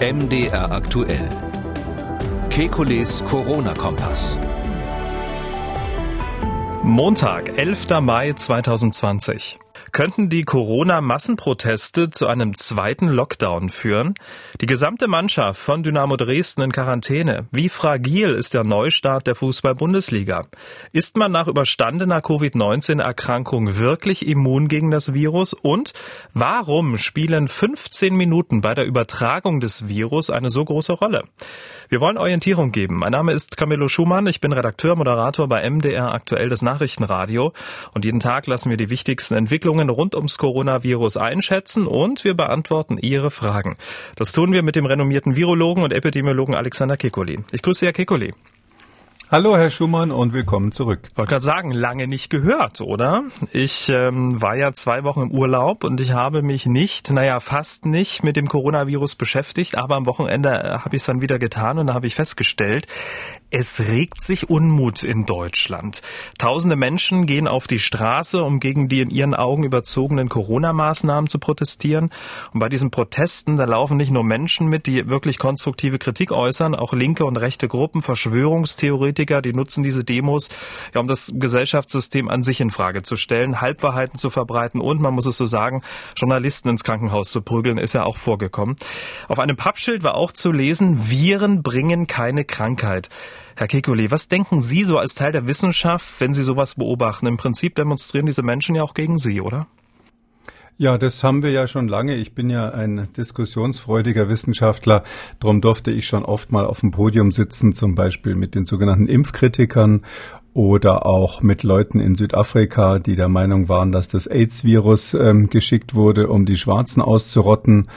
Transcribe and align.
MDR 0.00 0.70
aktuell. 0.70 1.28
Kekules 2.50 3.22
Corona-Kompass. 3.24 4.36
Montag, 6.84 7.48
11. 7.56 8.00
Mai 8.00 8.32
2020. 8.32 9.58
Könnten 9.92 10.28
die 10.28 10.42
Corona-Massenproteste 10.42 12.10
zu 12.10 12.26
einem 12.26 12.54
zweiten 12.54 13.08
Lockdown 13.08 13.70
führen? 13.70 14.14
Die 14.60 14.66
gesamte 14.66 15.08
Mannschaft 15.08 15.60
von 15.60 15.82
Dynamo 15.82 16.16
Dresden 16.16 16.62
in 16.62 16.72
Quarantäne. 16.72 17.46
Wie 17.50 17.68
fragil 17.68 18.30
ist 18.30 18.54
der 18.54 18.64
Neustart 18.64 19.26
der 19.26 19.34
Fußball-Bundesliga? 19.34 20.46
Ist 20.92 21.16
man 21.16 21.32
nach 21.32 21.48
überstandener 21.48 22.20
Covid-19-Erkrankung 22.20 23.78
wirklich 23.78 24.26
immun 24.26 24.68
gegen 24.68 24.90
das 24.90 25.14
Virus? 25.14 25.54
Und 25.54 25.92
warum 26.34 26.98
spielen 26.98 27.48
15 27.48 28.14
Minuten 28.14 28.60
bei 28.60 28.74
der 28.74 28.84
Übertragung 28.84 29.60
des 29.60 29.88
Virus 29.88 30.28
eine 30.28 30.50
so 30.50 30.64
große 30.64 30.92
Rolle? 30.92 31.24
Wir 31.88 32.00
wollen 32.00 32.18
Orientierung 32.18 32.72
geben. 32.72 32.98
Mein 32.98 33.12
Name 33.12 33.32
ist 33.32 33.56
Camillo 33.56 33.88
Schumann. 33.88 34.26
Ich 34.26 34.40
bin 34.40 34.52
Redakteur, 34.52 34.96
Moderator 34.96 35.48
bei 35.48 35.68
MDR 35.68 36.12
aktuell 36.12 36.50
das 36.50 36.62
Nachrichtenradio. 36.62 37.52
Und 37.94 38.04
jeden 38.04 38.20
Tag 38.20 38.46
lassen 38.46 38.70
wir 38.70 38.76
die 38.76 38.90
wichtigsten 38.90 39.34
Entwicklungen 39.34 39.77
Entwicklungen 39.78 39.90
rund 39.90 40.14
ums 40.14 40.38
Coronavirus 40.38 41.16
einschätzen 41.16 41.86
und 41.86 42.24
wir 42.24 42.34
beantworten 42.34 42.98
Ihre 42.98 43.30
Fragen. 43.30 43.76
Das 44.16 44.32
tun 44.32 44.52
wir 44.52 44.62
mit 44.62 44.76
dem 44.76 44.86
renommierten 44.86 45.36
Virologen 45.36 45.84
und 45.84 45.92
Epidemiologen 45.92 46.54
Alexander 46.54 46.96
Kekoli. 46.96 47.40
Ich 47.52 47.62
grüße 47.62 47.86
Herr 47.86 47.92
Kekoli. 47.92 48.34
Hallo 49.30 49.58
Herr 49.58 49.68
Schumann 49.68 50.10
und 50.10 50.32
willkommen 50.32 50.72
zurück. 50.72 51.00
Ich 51.10 51.18
wollte 51.18 51.28
gerade 51.28 51.44
sagen, 51.44 51.70
lange 51.70 52.08
nicht 52.08 52.30
gehört, 52.30 52.80
oder? 52.80 53.24
Ich 53.52 53.90
ähm, 53.90 54.40
war 54.40 54.56
ja 54.56 54.72
zwei 54.72 55.04
Wochen 55.04 55.20
im 55.20 55.30
Urlaub 55.32 55.84
und 55.84 56.00
ich 56.00 56.12
habe 56.12 56.40
mich 56.40 56.64
nicht, 56.64 57.10
naja, 57.10 57.38
fast 57.40 57.84
nicht 57.84 58.24
mit 58.24 58.36
dem 58.36 58.48
Coronavirus 58.48 59.16
beschäftigt, 59.16 59.76
aber 59.76 59.96
am 59.96 60.06
Wochenende 60.06 60.48
äh, 60.48 60.78
habe 60.78 60.96
ich 60.96 61.02
es 61.02 61.06
dann 61.06 61.20
wieder 61.20 61.38
getan 61.38 61.78
und 61.78 61.88
da 61.88 61.94
habe 61.94 62.06
ich 62.06 62.14
festgestellt, 62.14 62.86
es 63.50 63.80
regt 63.80 64.20
sich 64.22 64.50
Unmut 64.50 65.02
in 65.02 65.24
Deutschland. 65.24 66.02
Tausende 66.38 66.76
Menschen 66.76 67.24
gehen 67.24 67.48
auf 67.48 67.66
die 67.66 67.78
Straße, 67.78 68.42
um 68.42 68.60
gegen 68.60 68.88
die 68.88 69.00
in 69.00 69.08
ihren 69.08 69.34
Augen 69.34 69.64
überzogenen 69.64 70.28
Corona-Maßnahmen 70.28 71.30
zu 71.30 71.38
protestieren. 71.38 72.10
Und 72.52 72.60
bei 72.60 72.68
diesen 72.68 72.90
Protesten, 72.90 73.56
da 73.56 73.64
laufen 73.64 73.96
nicht 73.96 74.10
nur 74.10 74.22
Menschen 74.22 74.68
mit, 74.68 74.86
die 74.86 75.08
wirklich 75.08 75.38
konstruktive 75.38 75.98
Kritik 75.98 76.30
äußern, 76.30 76.74
auch 76.74 76.92
linke 76.92 77.24
und 77.24 77.38
rechte 77.38 77.68
Gruppen, 77.68 78.02
Verschwörungstheoretiker, 78.02 79.40
die 79.40 79.54
nutzen 79.54 79.82
diese 79.82 80.04
Demos, 80.04 80.50
ja, 80.94 81.00
um 81.00 81.08
das 81.08 81.32
Gesellschaftssystem 81.34 82.28
an 82.28 82.42
sich 82.42 82.60
in 82.60 82.70
Frage 82.70 83.02
zu 83.02 83.16
stellen, 83.16 83.62
Halbwahrheiten 83.62 84.18
zu 84.18 84.28
verbreiten 84.28 84.80
und, 84.80 85.00
man 85.00 85.14
muss 85.14 85.26
es 85.26 85.38
so 85.38 85.46
sagen, 85.46 85.82
Journalisten 86.16 86.68
ins 86.68 86.84
Krankenhaus 86.84 87.30
zu 87.30 87.40
prügeln, 87.40 87.78
ist 87.78 87.94
ja 87.94 88.04
auch 88.04 88.18
vorgekommen. 88.18 88.76
Auf 89.26 89.38
einem 89.38 89.56
Pappschild 89.56 90.02
war 90.02 90.16
auch 90.16 90.32
zu 90.32 90.52
lesen, 90.52 91.10
Viren 91.10 91.62
bringen 91.62 92.06
keine 92.06 92.44
Krankheit. 92.44 93.08
Herr 93.58 93.66
Kekulé, 93.66 94.12
was 94.12 94.28
denken 94.28 94.62
Sie 94.62 94.84
so 94.84 94.98
als 94.98 95.16
Teil 95.16 95.32
der 95.32 95.48
Wissenschaft, 95.48 96.20
wenn 96.20 96.32
Sie 96.32 96.44
sowas 96.44 96.76
beobachten? 96.76 97.26
Im 97.26 97.38
Prinzip 97.38 97.74
demonstrieren 97.74 98.26
diese 98.26 98.44
Menschen 98.44 98.76
ja 98.76 98.84
auch 98.84 98.94
gegen 98.94 99.18
Sie, 99.18 99.40
oder? 99.40 99.66
Ja, 100.76 100.96
das 100.96 101.24
haben 101.24 101.42
wir 101.42 101.50
ja 101.50 101.66
schon 101.66 101.88
lange. 101.88 102.14
Ich 102.14 102.36
bin 102.36 102.50
ja 102.50 102.70
ein 102.70 103.08
diskussionsfreudiger 103.16 104.28
Wissenschaftler. 104.28 105.02
Darum 105.40 105.60
durfte 105.60 105.90
ich 105.90 106.06
schon 106.06 106.24
oft 106.24 106.52
mal 106.52 106.66
auf 106.66 106.82
dem 106.82 106.92
Podium 106.92 107.32
sitzen, 107.32 107.74
zum 107.74 107.96
Beispiel 107.96 108.36
mit 108.36 108.54
den 108.54 108.64
sogenannten 108.64 109.08
Impfkritikern 109.08 110.02
oder 110.54 111.04
auch 111.04 111.42
mit 111.42 111.64
Leuten 111.64 111.98
in 111.98 112.14
Südafrika, 112.14 113.00
die 113.00 113.16
der 113.16 113.28
Meinung 113.28 113.68
waren, 113.68 113.90
dass 113.90 114.06
das 114.06 114.28
AIDS-Virus 114.28 115.14
ähm, 115.14 115.50
geschickt 115.50 115.96
wurde, 115.96 116.28
um 116.28 116.46
die 116.46 116.56
Schwarzen 116.56 117.02
auszurotten. 117.02 117.88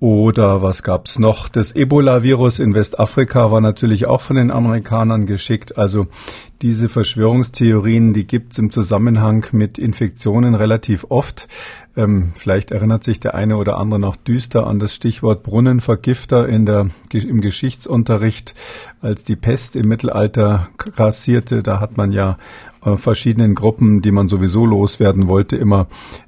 Oder 0.00 0.60
was 0.60 0.82
gab's 0.82 1.18
noch? 1.18 1.48
Das 1.48 1.72
Ebola-Virus 1.72 2.58
in 2.58 2.74
Westafrika 2.74 3.50
war 3.50 3.60
natürlich 3.60 4.06
auch 4.06 4.20
von 4.20 4.36
den 4.36 4.50
Amerikanern 4.50 5.24
geschickt. 5.24 5.78
Also 5.78 6.08
diese 6.62 6.88
Verschwörungstheorien, 6.88 8.12
die 8.12 8.26
gibt's 8.26 8.58
im 8.58 8.70
Zusammenhang 8.70 9.46
mit 9.52 9.78
Infektionen 9.78 10.54
relativ 10.54 11.06
oft. 11.08 11.46
Ähm, 11.96 12.32
vielleicht 12.34 12.70
erinnert 12.70 13.04
sich 13.04 13.20
der 13.20 13.34
eine 13.34 13.56
oder 13.56 13.78
andere 13.78 14.00
noch 14.00 14.16
düster 14.16 14.66
an 14.66 14.78
das 14.78 14.94
Stichwort 14.94 15.42
Brunnenvergifter 15.42 16.48
in 16.48 16.66
der, 16.66 16.88
im 17.12 17.40
Geschichtsunterricht, 17.40 18.54
als 19.00 19.22
die 19.22 19.36
Pest 19.36 19.76
im 19.76 19.88
Mittelalter 19.88 20.68
grassierte. 20.76 21.62
Da 21.62 21.80
hat 21.80 21.96
man 21.96 22.12
ja 22.12 22.36
äh, 22.84 22.96
verschiedenen 22.96 23.54
Gruppen, 23.54 24.02
die 24.02 24.10
man 24.10 24.28
sowieso 24.28 24.66
loswerden 24.66 25.28
wollte, 25.28 25.56
immer 25.56 25.86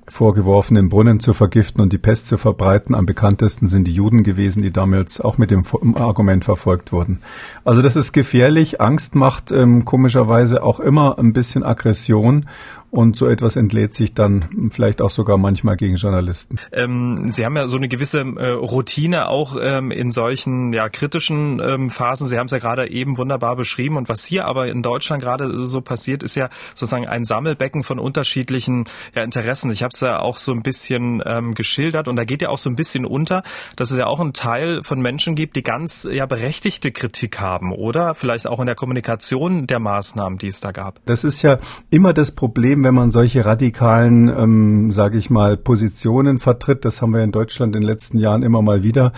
vorgeworfen, 0.08 0.76
den 0.76 0.88
Brunnen 0.88 1.20
zu 1.20 1.32
vergiften 1.32 1.80
und 1.80 1.92
die 1.92 1.98
Pest 1.98 2.28
zu 2.28 2.38
verbreiten. 2.38 2.94
Am 2.94 3.06
bekanntesten 3.06 3.66
sind 3.66 3.86
die 3.86 3.92
Juden 3.92 4.22
gewesen, 4.22 4.62
die 4.62 4.72
damals 4.72 5.20
auch 5.20 5.38
mit 5.38 5.50
dem 5.50 5.64
Argument 5.96 6.44
verfolgt 6.44 6.92
wurden. 6.92 7.20
Also 7.64 7.82
das 7.82 7.96
ist 7.96 8.12
gefährlich. 8.12 8.80
Angst 8.80 9.14
macht 9.14 9.52
ähm, 9.52 9.84
komischerweise 9.84 10.62
auch 10.62 10.80
immer 10.80 11.18
ein 11.18 11.32
bisschen 11.32 11.64
Aggression 11.64 12.46
und 12.90 13.16
so 13.16 13.26
etwas 13.26 13.56
entlädt 13.56 13.94
sich 13.94 14.14
dann 14.14 14.70
vielleicht 14.70 15.02
auch 15.02 15.10
sogar 15.10 15.36
manchmal 15.36 15.76
gegen 15.76 15.96
Journalisten. 15.96 16.58
Ähm, 16.72 17.30
Sie 17.30 17.44
haben 17.44 17.56
ja 17.56 17.68
so 17.68 17.76
eine 17.76 17.88
gewisse 17.88 18.20
äh, 18.20 18.50
Routine 18.52 19.28
auch 19.28 19.56
ähm, 19.60 19.90
in 19.90 20.12
solchen 20.12 20.72
ja, 20.72 20.88
kritischen 20.88 21.60
ähm, 21.60 21.90
Phasen. 21.90 22.26
Sie 22.26 22.38
haben 22.38 22.46
es 22.46 22.52
ja 22.52 22.58
gerade 22.58 22.90
eben 22.90 23.18
wunderbar 23.18 23.56
beschrieben. 23.56 23.96
Und 23.96 24.08
was 24.08 24.24
hier 24.24 24.46
aber 24.46 24.68
in 24.68 24.82
Deutschland 24.82 25.22
gerade 25.22 25.66
so 25.66 25.80
passiert, 25.80 26.22
ist 26.22 26.36
ja 26.36 26.48
sozusagen 26.74 27.06
ein 27.06 27.24
Sammelbecken 27.24 27.82
von 27.82 27.98
unterschiedlichen 27.98 28.84
ja, 29.14 29.22
Interessen. 29.22 29.70
Ich 29.70 29.82
habe 29.82 29.94
ja 30.00 30.20
auch 30.20 30.38
so 30.38 30.52
ein 30.52 30.62
bisschen 30.62 31.22
ähm, 31.24 31.54
geschildert 31.54 32.08
und 32.08 32.16
da 32.16 32.24
geht 32.24 32.42
ja 32.42 32.48
auch 32.48 32.58
so 32.58 32.70
ein 32.70 32.76
bisschen 32.76 33.04
unter, 33.04 33.42
dass 33.76 33.90
es 33.90 33.98
ja 33.98 34.06
auch 34.06 34.20
einen 34.20 34.32
Teil 34.32 34.82
von 34.82 35.00
Menschen 35.00 35.34
gibt, 35.34 35.56
die 35.56 35.62
ganz 35.62 36.08
ja 36.10 36.26
berechtigte 36.26 36.92
Kritik 36.92 37.40
haben 37.40 37.72
oder 37.72 38.14
vielleicht 38.14 38.46
auch 38.46 38.60
in 38.60 38.66
der 38.66 38.74
Kommunikation 38.74 39.66
der 39.66 39.78
Maßnahmen, 39.78 40.38
die 40.38 40.48
es 40.48 40.60
da 40.60 40.72
gab. 40.72 41.04
Das 41.06 41.24
ist 41.24 41.42
ja 41.42 41.58
immer 41.90 42.12
das 42.12 42.32
Problem, 42.32 42.84
wenn 42.84 42.94
man 42.94 43.10
solche 43.10 43.44
radikalen, 43.44 44.28
ähm, 44.28 44.92
sage 44.92 45.18
ich 45.18 45.30
mal, 45.30 45.56
Positionen 45.56 46.38
vertritt. 46.38 46.84
Das 46.84 47.02
haben 47.02 47.12
wir 47.12 47.22
in 47.22 47.32
Deutschland 47.32 47.74
in 47.74 47.82
den 47.82 47.88
letzten 47.88 48.18
Jahren 48.18 48.42
immer 48.42 48.62
mal 48.62 48.82
wieder. 48.82 49.12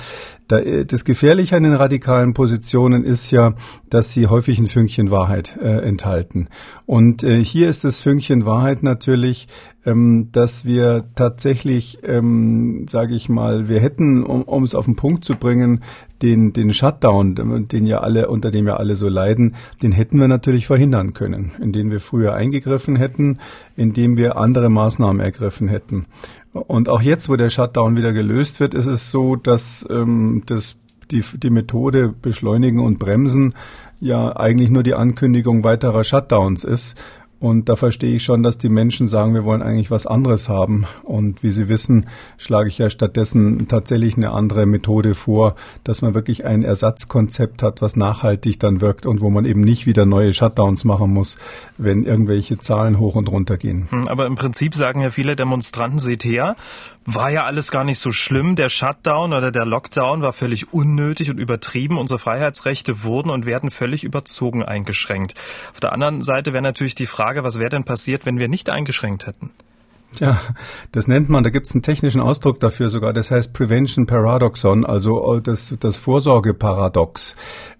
Da, 0.48 0.58
äh, 0.58 0.84
das 0.84 1.04
Gefährliche 1.04 1.56
an 1.56 1.62
den 1.62 1.74
radikalen 1.74 2.34
Positionen 2.34 3.04
ist 3.04 3.30
ja, 3.30 3.54
dass 3.90 4.12
sie 4.12 4.26
häufig 4.26 4.58
ein 4.58 4.66
Fünkchen 4.66 5.10
Wahrheit 5.10 5.56
äh, 5.60 5.86
enthalten. 5.86 6.48
Und 6.86 7.22
äh, 7.22 7.44
hier 7.44 7.68
ist 7.68 7.84
das 7.84 8.00
Fünkchen 8.00 8.46
Wahrheit 8.46 8.82
natürlich, 8.82 9.46
ähm, 9.88 10.28
dass 10.32 10.64
wir 10.64 11.04
tatsächlich, 11.14 11.98
ähm, 12.02 12.86
sage 12.88 13.14
ich 13.14 13.28
mal, 13.28 13.68
wir 13.68 13.80
hätten, 13.80 14.22
um, 14.22 14.62
es 14.62 14.74
auf 14.74 14.84
den 14.84 14.96
Punkt 14.96 15.24
zu 15.24 15.34
bringen, 15.34 15.82
den, 16.20 16.52
den 16.52 16.74
Shutdown, 16.74 17.66
den 17.68 17.86
ja 17.86 18.00
alle, 18.00 18.28
unter 18.28 18.50
dem 18.50 18.66
ja 18.66 18.76
alle 18.76 18.96
so 18.96 19.08
leiden, 19.08 19.54
den 19.82 19.92
hätten 19.92 20.20
wir 20.20 20.28
natürlich 20.28 20.66
verhindern 20.66 21.14
können, 21.14 21.52
indem 21.60 21.90
wir 21.90 22.00
früher 22.00 22.34
eingegriffen 22.34 22.96
hätten, 22.96 23.38
indem 23.76 24.16
wir 24.16 24.36
andere 24.36 24.68
Maßnahmen 24.68 25.20
ergriffen 25.20 25.68
hätten. 25.68 26.06
Und 26.52 26.88
auch 26.88 27.00
jetzt, 27.00 27.28
wo 27.28 27.36
der 27.36 27.50
Shutdown 27.50 27.96
wieder 27.96 28.12
gelöst 28.12 28.60
wird, 28.60 28.74
ist 28.74 28.86
es 28.86 29.10
so, 29.10 29.36
dass 29.36 29.86
ähm, 29.88 30.42
das, 30.44 30.76
die, 31.10 31.22
die 31.42 31.50
Methode 31.50 32.12
beschleunigen 32.20 32.80
und 32.80 32.98
bremsen 32.98 33.54
ja 34.00 34.36
eigentlich 34.36 34.70
nur 34.70 34.82
die 34.82 34.94
Ankündigung 34.94 35.64
weiterer 35.64 36.04
Shutdowns 36.04 36.64
ist. 36.64 36.96
Und 37.40 37.68
da 37.68 37.76
verstehe 37.76 38.16
ich 38.16 38.24
schon, 38.24 38.42
dass 38.42 38.58
die 38.58 38.68
Menschen 38.68 39.06
sagen, 39.06 39.32
wir 39.32 39.44
wollen 39.44 39.62
eigentlich 39.62 39.92
was 39.92 40.06
anderes 40.06 40.48
haben. 40.48 40.86
Und 41.04 41.42
wie 41.44 41.50
Sie 41.50 41.68
wissen, 41.68 42.06
schlage 42.36 42.68
ich 42.68 42.78
ja 42.78 42.90
stattdessen 42.90 43.68
tatsächlich 43.68 44.16
eine 44.16 44.32
andere 44.32 44.66
Methode 44.66 45.14
vor, 45.14 45.54
dass 45.84 46.02
man 46.02 46.14
wirklich 46.14 46.44
ein 46.44 46.64
Ersatzkonzept 46.64 47.62
hat, 47.62 47.80
was 47.80 47.94
nachhaltig 47.94 48.58
dann 48.58 48.80
wirkt 48.80 49.06
und 49.06 49.20
wo 49.20 49.30
man 49.30 49.44
eben 49.44 49.60
nicht 49.60 49.86
wieder 49.86 50.04
neue 50.04 50.32
Shutdowns 50.32 50.84
machen 50.84 51.12
muss, 51.12 51.38
wenn 51.76 52.04
irgendwelche 52.04 52.58
Zahlen 52.58 52.98
hoch 52.98 53.14
und 53.14 53.30
runter 53.30 53.56
gehen. 53.56 53.86
Hm, 53.90 54.08
aber 54.08 54.26
im 54.26 54.34
Prinzip 54.34 54.74
sagen 54.74 55.00
ja 55.00 55.10
viele 55.10 55.36
Demonstranten, 55.36 56.00
seht 56.00 56.24
her, 56.24 56.56
war 57.14 57.30
ja 57.30 57.44
alles 57.44 57.70
gar 57.70 57.84
nicht 57.84 57.98
so 57.98 58.12
schlimm. 58.12 58.54
Der 58.54 58.68
Shutdown 58.68 59.32
oder 59.32 59.50
der 59.50 59.64
Lockdown 59.64 60.20
war 60.20 60.34
völlig 60.34 60.74
unnötig 60.74 61.30
und 61.30 61.38
übertrieben. 61.38 61.96
Unsere 61.96 62.18
Freiheitsrechte 62.18 63.02
wurden 63.02 63.30
und 63.30 63.46
werden 63.46 63.70
völlig 63.70 64.04
überzogen 64.04 64.62
eingeschränkt. 64.62 65.34
Auf 65.72 65.80
der 65.80 65.92
anderen 65.92 66.20
Seite 66.20 66.52
wäre 66.52 66.62
natürlich 66.62 66.94
die 66.94 67.06
Frage, 67.06 67.44
was 67.44 67.58
wäre 67.58 67.70
denn 67.70 67.84
passiert, 67.84 68.26
wenn 68.26 68.38
wir 68.38 68.48
nicht 68.48 68.68
eingeschränkt 68.68 69.26
hätten? 69.26 69.50
Ja, 70.18 70.40
das 70.92 71.06
nennt 71.06 71.28
man, 71.28 71.44
da 71.44 71.50
gibt 71.50 71.66
es 71.66 71.74
einen 71.74 71.82
technischen 71.82 72.20
Ausdruck 72.20 72.60
dafür 72.60 72.88
sogar, 72.88 73.12
das 73.12 73.30
heißt 73.30 73.52
Prevention 73.52 74.06
Paradoxon, 74.06 74.84
also 74.84 75.36
äh, 75.36 75.42
das, 75.42 75.74
das 75.78 75.96
Vorsorgeparadox. 75.96 77.36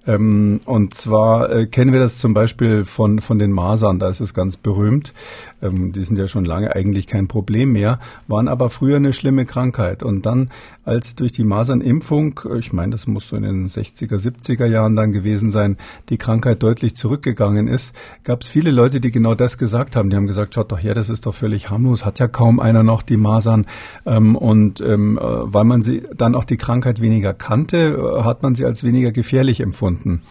Ähm, 0.09 0.61
und 0.65 0.95
zwar 0.95 1.51
äh, 1.51 1.67
kennen 1.67 1.93
wir 1.93 2.01
das 2.01 2.19
zum 2.19 2.33
Beispiel 2.33 2.85
von, 2.85 3.21
von 3.21 3.39
den 3.39 3.53
Masern, 3.53 3.99
da 3.99 4.09
ist 4.09 4.21
es 4.21 4.33
ganz 4.33 4.57
berühmt. 4.57 5.13
Ähm, 5.61 5.93
die 5.93 6.03
sind 6.03 6.19
ja 6.19 6.27
schon 6.29 6.47
lange 6.47 6.75
eigentlich 6.75 7.07
kein 7.07 7.29
Problem 7.29 7.73
mehr, 7.73 7.99
waren 8.27 8.49
aber 8.49 8.71
früher 8.71 8.97
eine 8.97 9.13
schlimme 9.13 9.45
Krankheit. 9.45 10.03
Und 10.03 10.25
dann, 10.25 10.51
als 10.85 11.15
durch 11.15 11.33
die 11.33 11.45
Masernimpfung, 11.45 12.41
ich 12.59 12.73
meine, 12.73 12.93
das 12.93 13.07
muss 13.07 13.29
so 13.29 13.37
in 13.37 13.43
den 13.43 13.69
60er, 13.69 14.17
70er 14.17 14.65
Jahren 14.65 14.97
dann 14.97 15.13
gewesen 15.13 15.51
sein, 15.51 15.77
die 16.09 16.17
Krankheit 16.17 16.63
deutlich 16.63 16.97
zurückgegangen 16.97 17.69
ist, 17.69 17.95
gab 18.25 18.43
es 18.43 18.49
viele 18.49 18.71
Leute, 18.71 19.01
die 19.01 19.11
genau 19.11 19.35
das 19.35 19.59
gesagt 19.59 19.95
haben. 19.95 20.09
Die 20.09 20.17
haben 20.17 20.27
gesagt, 20.27 20.55
schaut 20.55 20.73
doch 20.73 20.83
her, 20.83 20.95
das 20.95 21.11
ist 21.11 21.27
doch 21.27 21.35
völlig 21.35 21.69
harmlos, 21.69 22.07
hat 22.07 22.18
ja 22.19 22.29
kaum 22.29 22.61
einer 22.61 22.83
noch 22.83 23.03
die 23.03 23.17
Masern. 23.17 23.67
Ähm, 24.07 24.37
und 24.37 24.81
ähm, 24.81 25.19
äh, 25.19 25.23
weil 25.23 25.65
man 25.65 25.83
sie 25.83 26.03
dann 26.17 26.35
auch 26.35 26.45
die 26.45 26.57
Krankheit 26.57 27.01
weniger 27.01 27.35
kannte, 27.35 27.77
äh, 28.19 28.23
hat 28.23 28.43
man 28.43 28.55
sie 28.55 28.65
als 28.65 28.85
weniger 28.85 29.13
gefährlich 29.13 29.61
empfunden. 29.61 30.23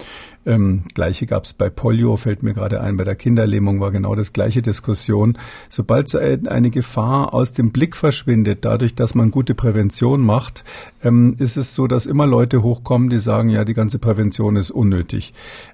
Ähm, 0.47 0.83
gleiche 0.93 1.25
gab 1.25 1.43
es 1.43 1.51
bei 1.51 1.69
Polio, 1.69 2.15
fällt 2.15 2.41
mir 2.41 2.53
gerade 2.53 2.79
ein, 2.79 2.95
bei 2.95 3.03
der 3.03 3.15
Kinderlähmung 3.15 3.81
war 3.81 3.91
genau 3.91 4.15
das 4.15 4.31
gleiche 4.31 4.61
Diskussion. 4.61 5.37
Sobald 5.67 6.07
so 6.07 6.19
eine 6.19 6.69
Gefahr 6.69 7.33
aus 7.33 7.51
dem 7.51 7.71
Blick 7.71 7.97
verschwindet, 7.97 8.63
dadurch, 8.63 8.95
dass 8.95 9.13
man 9.13 9.29
gute 9.29 9.55
Prävention 9.55 10.21
macht, 10.21 10.63
ähm, 11.03 11.35
ist 11.37 11.57
es 11.57 11.75
so, 11.75 11.85
dass 11.85 12.05
immer 12.05 12.25
Leute 12.25 12.63
hochkommen, 12.63 13.09
die 13.09 13.19
sagen, 13.19 13.49
ja, 13.49 13.65
die 13.65 13.73
ganze 13.73 13.99
Prävention 13.99 14.55
ist 14.55 14.71
unnötig. 14.71 15.33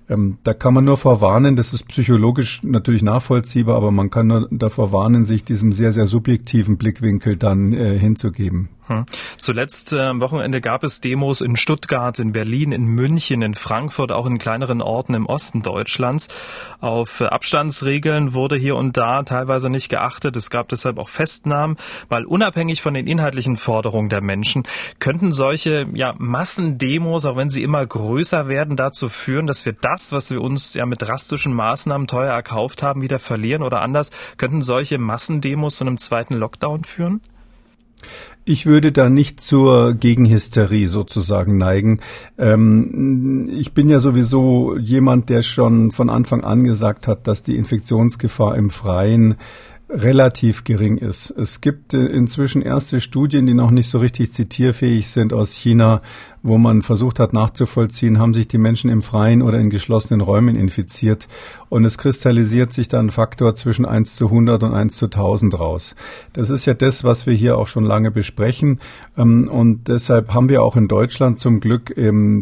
Ähm, 0.10 0.38
da 0.44 0.56
kann 0.56 0.74
man 0.74 0.86
nur 0.86 0.98
vorwarnen, 0.98 1.56
das 1.56 1.72
ist 1.72 1.88
psychologisch 1.88 2.62
natürlich 2.64 3.04
nachvollziehbar, 3.04 3.76
aber 3.76 3.92
man 3.92 4.10
kann 4.10 4.26
nur 4.26 4.48
davor 4.50 4.92
warnen, 4.92 5.26
sich 5.26 5.44
diesem 5.44 5.72
sehr, 5.72 5.92
sehr 5.92 6.08
subjektiven 6.08 6.78
Blickwinkel 6.78 7.38
dann 7.38 7.74
äh, 7.74 8.00
hinzugeben. 8.00 8.69
Hm. 8.88 9.06
Zuletzt 9.38 9.94
äh, 9.94 10.00
am 10.00 10.19
Wochenende 10.19 10.59
gab 10.59 10.83
es 10.83 11.00
Demos 11.00 11.39
in 11.39 11.56
Stuttgart, 11.56 12.19
in 12.19 12.33
Berlin, 12.33 12.74
in 12.74 12.85
München, 12.85 13.41
in 13.41 13.53
Frankfurt, 13.53 14.12
auch 14.12 14.25
in 14.25 14.39
kleineren 14.39 14.81
Orten 14.81 15.13
im 15.13 15.25
Osten 15.25 15.62
Deutschlands. 15.62 16.27
Auf 16.81 17.21
äh, 17.21 17.25
Abstandsregeln 17.25 18.33
wurde 18.33 18.57
hier 18.57 18.75
und 18.75 18.97
da 18.97 19.24
teilweise 19.24 19.69
nicht 19.69 19.88
geachtet. 19.88 20.35
Es 20.35 20.50
gab 20.50 20.68
deshalb 20.68 21.00
auch 21.00 21.07
Festnahmen, 21.07 21.77
weil 22.09 22.25
unabhängig 22.25 22.81
von 22.81 22.94
den 22.94 23.07
inhaltlichen 23.07 23.56
Forderungen 23.56 24.09
der 24.09 24.21
Menschen 24.21 24.63
könnten 25.00 25.31
solche 25.31 25.88
ja, 25.94 26.13
Massendemos, 26.18 27.25
auch 27.25 27.38
wenn 27.38 27.50
sie 27.50 27.63
immer 27.63 27.85
größer 27.85 28.50
werden, 28.50 28.75
dazu 28.75 29.07
führen, 29.07 29.47
dass 29.47 29.65
wir 29.65 29.74
das, 29.74 30.12
was 30.12 30.30
wir 30.30 30.41
uns 30.41 30.74
ja 30.74 30.85
mit 30.85 31.01
drastischen 31.01 31.53
Maßnahmen 31.53 32.07
teuer 32.07 32.33
erkauft 32.33 32.83
haben, 32.83 33.01
wieder 33.01 33.19
verlieren 33.19 33.63
oder 33.63 33.81
anders, 33.81 34.12
könnten 34.38 34.62
solche 34.62 34.97
Massendemos 34.97 35.77
zu 35.77 35.85
einem 35.85 35.97
zweiten 35.97 36.33
Lockdown 36.33 36.83
führen? 36.83 37.21
Ich 38.46 38.66
würde 38.66 38.92
da 38.92 39.10
nicht 39.10 39.42
zur 39.42 39.94
Gegenhysterie 39.94 40.88
sozusagen 40.88 41.58
neigen. 41.58 42.00
Ähm, 42.38 43.50
ich 43.58 43.74
bin 43.74 43.90
ja 43.90 44.00
sowieso 44.00 44.78
jemand, 44.78 45.30
der 45.30 45.42
schon 45.42 45.92
von 45.92 46.10
Anfang 46.10 46.44
an 46.44 46.64
gesagt 46.64 47.08
hat, 47.08 47.28
dass 47.28 47.44
die 47.44 47.56
Infektionsgefahr 47.56 48.56
im 48.56 48.70
Freien 48.70 49.36
relativ 49.90 50.64
gering 50.64 50.98
ist. 50.98 51.30
Es 51.32 51.62
gibt 51.62 51.94
äh, 51.94 52.06
inzwischen 52.06 52.62
erste 52.62 53.00
Studien, 53.00 53.46
die 53.46 53.54
noch 53.54 53.72
nicht 53.72 53.90
so 53.90 54.00
richtig 54.00 54.34
zitierfähig 54.34 55.10
sind 55.10 55.34
aus 55.34 55.54
China, 55.54 56.02
wo 56.44 56.57
man 56.57 56.81
versucht 56.81 57.19
hat 57.19 57.34
nachzuvollziehen, 57.34 58.19
haben 58.19 58.34
sich 58.34 58.48
die 58.48 58.57
Menschen 58.57 58.90
im 58.90 59.01
Freien 59.01 59.42
oder 59.42 59.60
in 59.60 59.69
geschlossenen 59.69 60.22
Räumen 60.22 60.56
infiziert. 60.56 61.28
Und 61.69 61.86
es 61.86 61.98
kristallisiert 61.98 62.74
sich 62.74 62.90
dann 62.90 63.07
ein 63.07 63.10
Faktor 63.10 63.56
zwischen 63.56 63.86
1 63.86 64.16
zu 64.16 64.25
100 64.28 64.62
und 64.63 64.74
1 64.74 64.95
zu 64.95 65.06
1000 65.06 65.60
raus. 65.60 65.95
Das 66.34 66.50
ist 66.50 66.66
ja 66.66 66.74
das, 66.74 67.04
was 67.04 67.25
wir 67.25 67.34
hier 67.34 67.57
auch 67.57 67.68
schon 67.68 67.86
lange 67.86 68.12
besprechen. 68.12 68.80
Ähm, 69.18 69.48
und 69.48 69.88
deshalb 69.88 70.34
haben 70.34 70.50
wir 70.50 70.62
auch 70.63 70.75
in 70.75 70.88
Deutschland 70.88 71.40
zum 71.40 71.60
Glück 71.60 71.94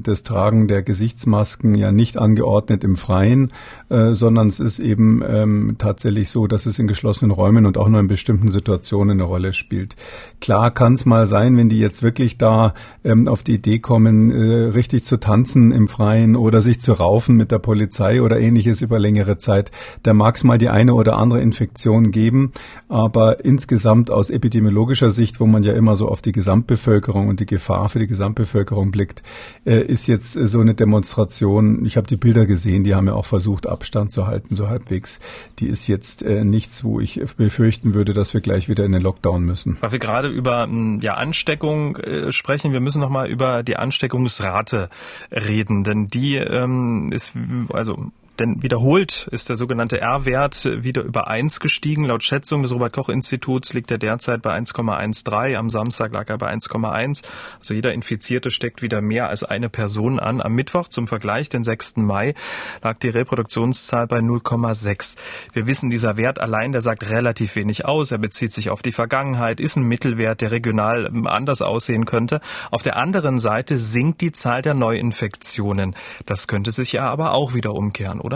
das 0.04 0.24
Tragen 0.24 0.68
der 0.68 0.82
Gesichtsmasken 0.82 1.76
ja 1.76 1.92
nicht 1.92 2.18
angeordnet 2.18 2.84
im 2.84 2.96
Freien, 2.96 3.52
äh, 3.90 4.14
sondern 4.14 4.48
es 4.48 4.60
ist 4.60 4.80
eben 4.80 5.22
ähm, 5.28 5.76
tatsächlich 5.78 6.30
so, 6.30 6.48
dass 6.48 6.66
es 6.66 6.80
in 6.80 6.88
geschlossenen 6.88 7.32
Räumen 7.32 7.66
und 7.66 7.78
auch 7.78 7.88
nur 7.88 8.00
in 8.00 8.08
bestimmten 8.08 8.52
Situationen 8.52 9.20
eine 9.20 9.24
Rolle 9.24 9.54
spielt. 9.54 9.96
Klar 10.40 10.72
kann 10.72 10.94
es 10.94 11.06
mal 11.06 11.26
sein, 11.26 11.56
wenn 11.58 11.70
die 11.70 11.80
jetzt 11.80 12.02
wirklich 12.02 12.38
da 12.38 12.74
ähm, 13.04 13.28
auf 13.28 13.44
die 13.44 13.54
Idee 13.54 13.80
kommen, 13.80 13.91
kommen, 13.92 14.32
äh, 14.32 14.70
richtig 14.70 15.04
zu 15.04 15.20
tanzen 15.20 15.74
im 15.74 15.90
Freien 15.90 16.38
oder 16.38 16.62
sich 16.62 16.80
zu 16.80 16.94
raufen 16.94 17.36
mit 17.36 17.52
der 17.52 17.60
Polizei 17.60 18.22
oder 18.22 18.40
ähnliches 18.40 18.80
über 18.82 19.00
längere 19.00 19.38
Zeit. 19.38 19.70
Da 20.04 20.14
mag 20.14 20.38
es 20.38 20.46
mal 20.46 20.58
die 20.58 20.70
eine 20.70 20.94
oder 20.94 21.18
andere 21.18 21.42
Infektion 21.42 22.12
geben, 22.12 22.54
aber 22.88 23.44
insgesamt 23.44 24.10
aus 24.10 24.30
epidemiologischer 24.30 25.12
Sicht, 25.12 25.42
wo 25.42 25.46
man 25.46 25.64
ja 25.64 25.74
immer 25.74 25.98
so 25.98 26.08
auf 26.08 26.22
die 26.22 26.32
Gesamtbevölkerung 26.32 27.28
und 27.28 27.42
die 27.42 27.46
Gefahr 27.46 27.90
für 27.90 28.00
die 28.00 28.08
Gesamtbevölkerung 28.08 28.92
blickt, 28.92 29.24
äh, 29.66 29.82
ist 29.82 30.08
jetzt 30.08 30.38
äh, 30.38 30.48
so 30.48 30.62
eine 30.62 30.74
Demonstration, 30.74 31.84
ich 31.84 31.98
habe 31.98 32.08
die 32.08 32.16
Bilder 32.16 32.46
gesehen, 32.46 32.86
die 32.86 32.96
haben 32.96 33.08
ja 33.08 33.14
auch 33.14 33.26
versucht, 33.26 33.68
Abstand 33.68 34.14
zu 34.14 34.26
halten, 34.26 34.56
so 34.56 34.70
halbwegs. 34.70 35.20
Die 35.60 35.68
ist 35.68 35.88
jetzt 35.88 36.24
nichts, 36.24 36.86
wo 36.86 37.02
ich 37.02 37.20
befürchten 37.36 37.94
würde, 37.94 38.14
dass 38.14 38.34
wir 38.34 38.40
gleich 38.40 38.70
wieder 38.70 38.86
in 38.86 38.94
den 38.94 39.02
Lockdown 39.02 39.44
müssen. 39.44 39.76
Weil 39.82 39.92
wir 39.92 40.00
gerade 40.00 40.30
über 40.30 40.64
hm, 40.64 41.02
ja, 41.02 41.16
Ansteckung 41.16 41.98
äh, 41.98 42.32
sprechen, 42.32 42.72
wir 42.72 42.80
müssen 42.80 43.02
noch 43.02 43.10
mal 43.10 43.28
über 43.28 43.64
die 43.64 43.81
Ansteckungsrate 43.82 44.90
reden, 45.32 45.84
denn 45.84 46.08
die 46.08 46.36
ähm, 46.36 47.12
ist 47.12 47.34
also 47.74 48.12
denn 48.42 48.64
wiederholt 48.64 49.30
ist 49.32 49.50
der 49.50 49.56
sogenannte 49.56 50.02
R-Wert 50.02 50.66
wieder 50.66 51.04
über 51.04 51.28
1 51.28 51.60
gestiegen. 51.60 52.06
Laut 52.06 52.24
Schätzung 52.24 52.64
des 52.64 52.74
Robert-Koch-Instituts 52.74 53.74
liegt 53.74 53.92
er 53.92 54.00
derzeit 54.00 54.42
bei 54.42 54.58
1,13. 54.58 55.56
Am 55.56 55.70
Samstag 55.70 56.12
lag 56.12 56.28
er 56.28 56.40
bei 56.40 56.52
1,1. 56.52 57.22
Also 57.60 57.74
jeder 57.76 57.94
Infizierte 57.94 58.50
steckt 58.50 58.82
wieder 58.82 59.00
mehr 59.02 59.30
als 59.30 59.44
eine 59.44 59.70
Person 59.70 60.20
an. 60.20 60.42
Am 60.42 60.54
Mittwoch 60.54 60.88
zum 60.88 61.08
Vergleich, 61.08 61.50
den 61.50 61.64
6. 61.64 61.98
Mai, 61.98 62.34
lag 62.82 62.98
die 62.98 63.10
Reproduktionszahl 63.10 64.08
bei 64.08 64.18
0,6. 64.18 65.18
Wir 65.54 65.68
wissen, 65.68 65.92
dieser 65.92 66.18
Wert 66.18 66.40
allein, 66.40 66.72
der 66.72 66.82
sagt 66.82 67.08
relativ 67.08 67.56
wenig 67.56 67.86
aus. 67.86 68.10
Er 68.10 68.18
bezieht 68.18 68.54
sich 68.54 68.72
auf 68.72 68.82
die 68.82 68.92
Vergangenheit, 68.92 69.60
ist 69.60 69.76
ein 69.76 69.84
Mittelwert, 69.84 70.42
der 70.42 70.50
regional 70.50 71.06
ähm, 71.06 71.28
anders 71.28 71.62
aussehen 71.62 72.06
könnte. 72.06 72.42
Auf 72.72 72.82
der 72.82 72.98
anderen 72.98 73.40
Seite 73.40 73.78
sinkt 73.78 74.22
die 74.22 74.32
Zahl 74.32 74.64
der 74.64 74.74
Neuinfektionen. 74.74 75.96
Das 76.26 76.48
könnte 76.48 76.72
sich 76.72 76.94
ja 76.94 77.06
aber 77.06 77.36
auch 77.36 77.54
wieder 77.54 77.76
umkehren, 77.76 78.20
oder? 78.20 78.31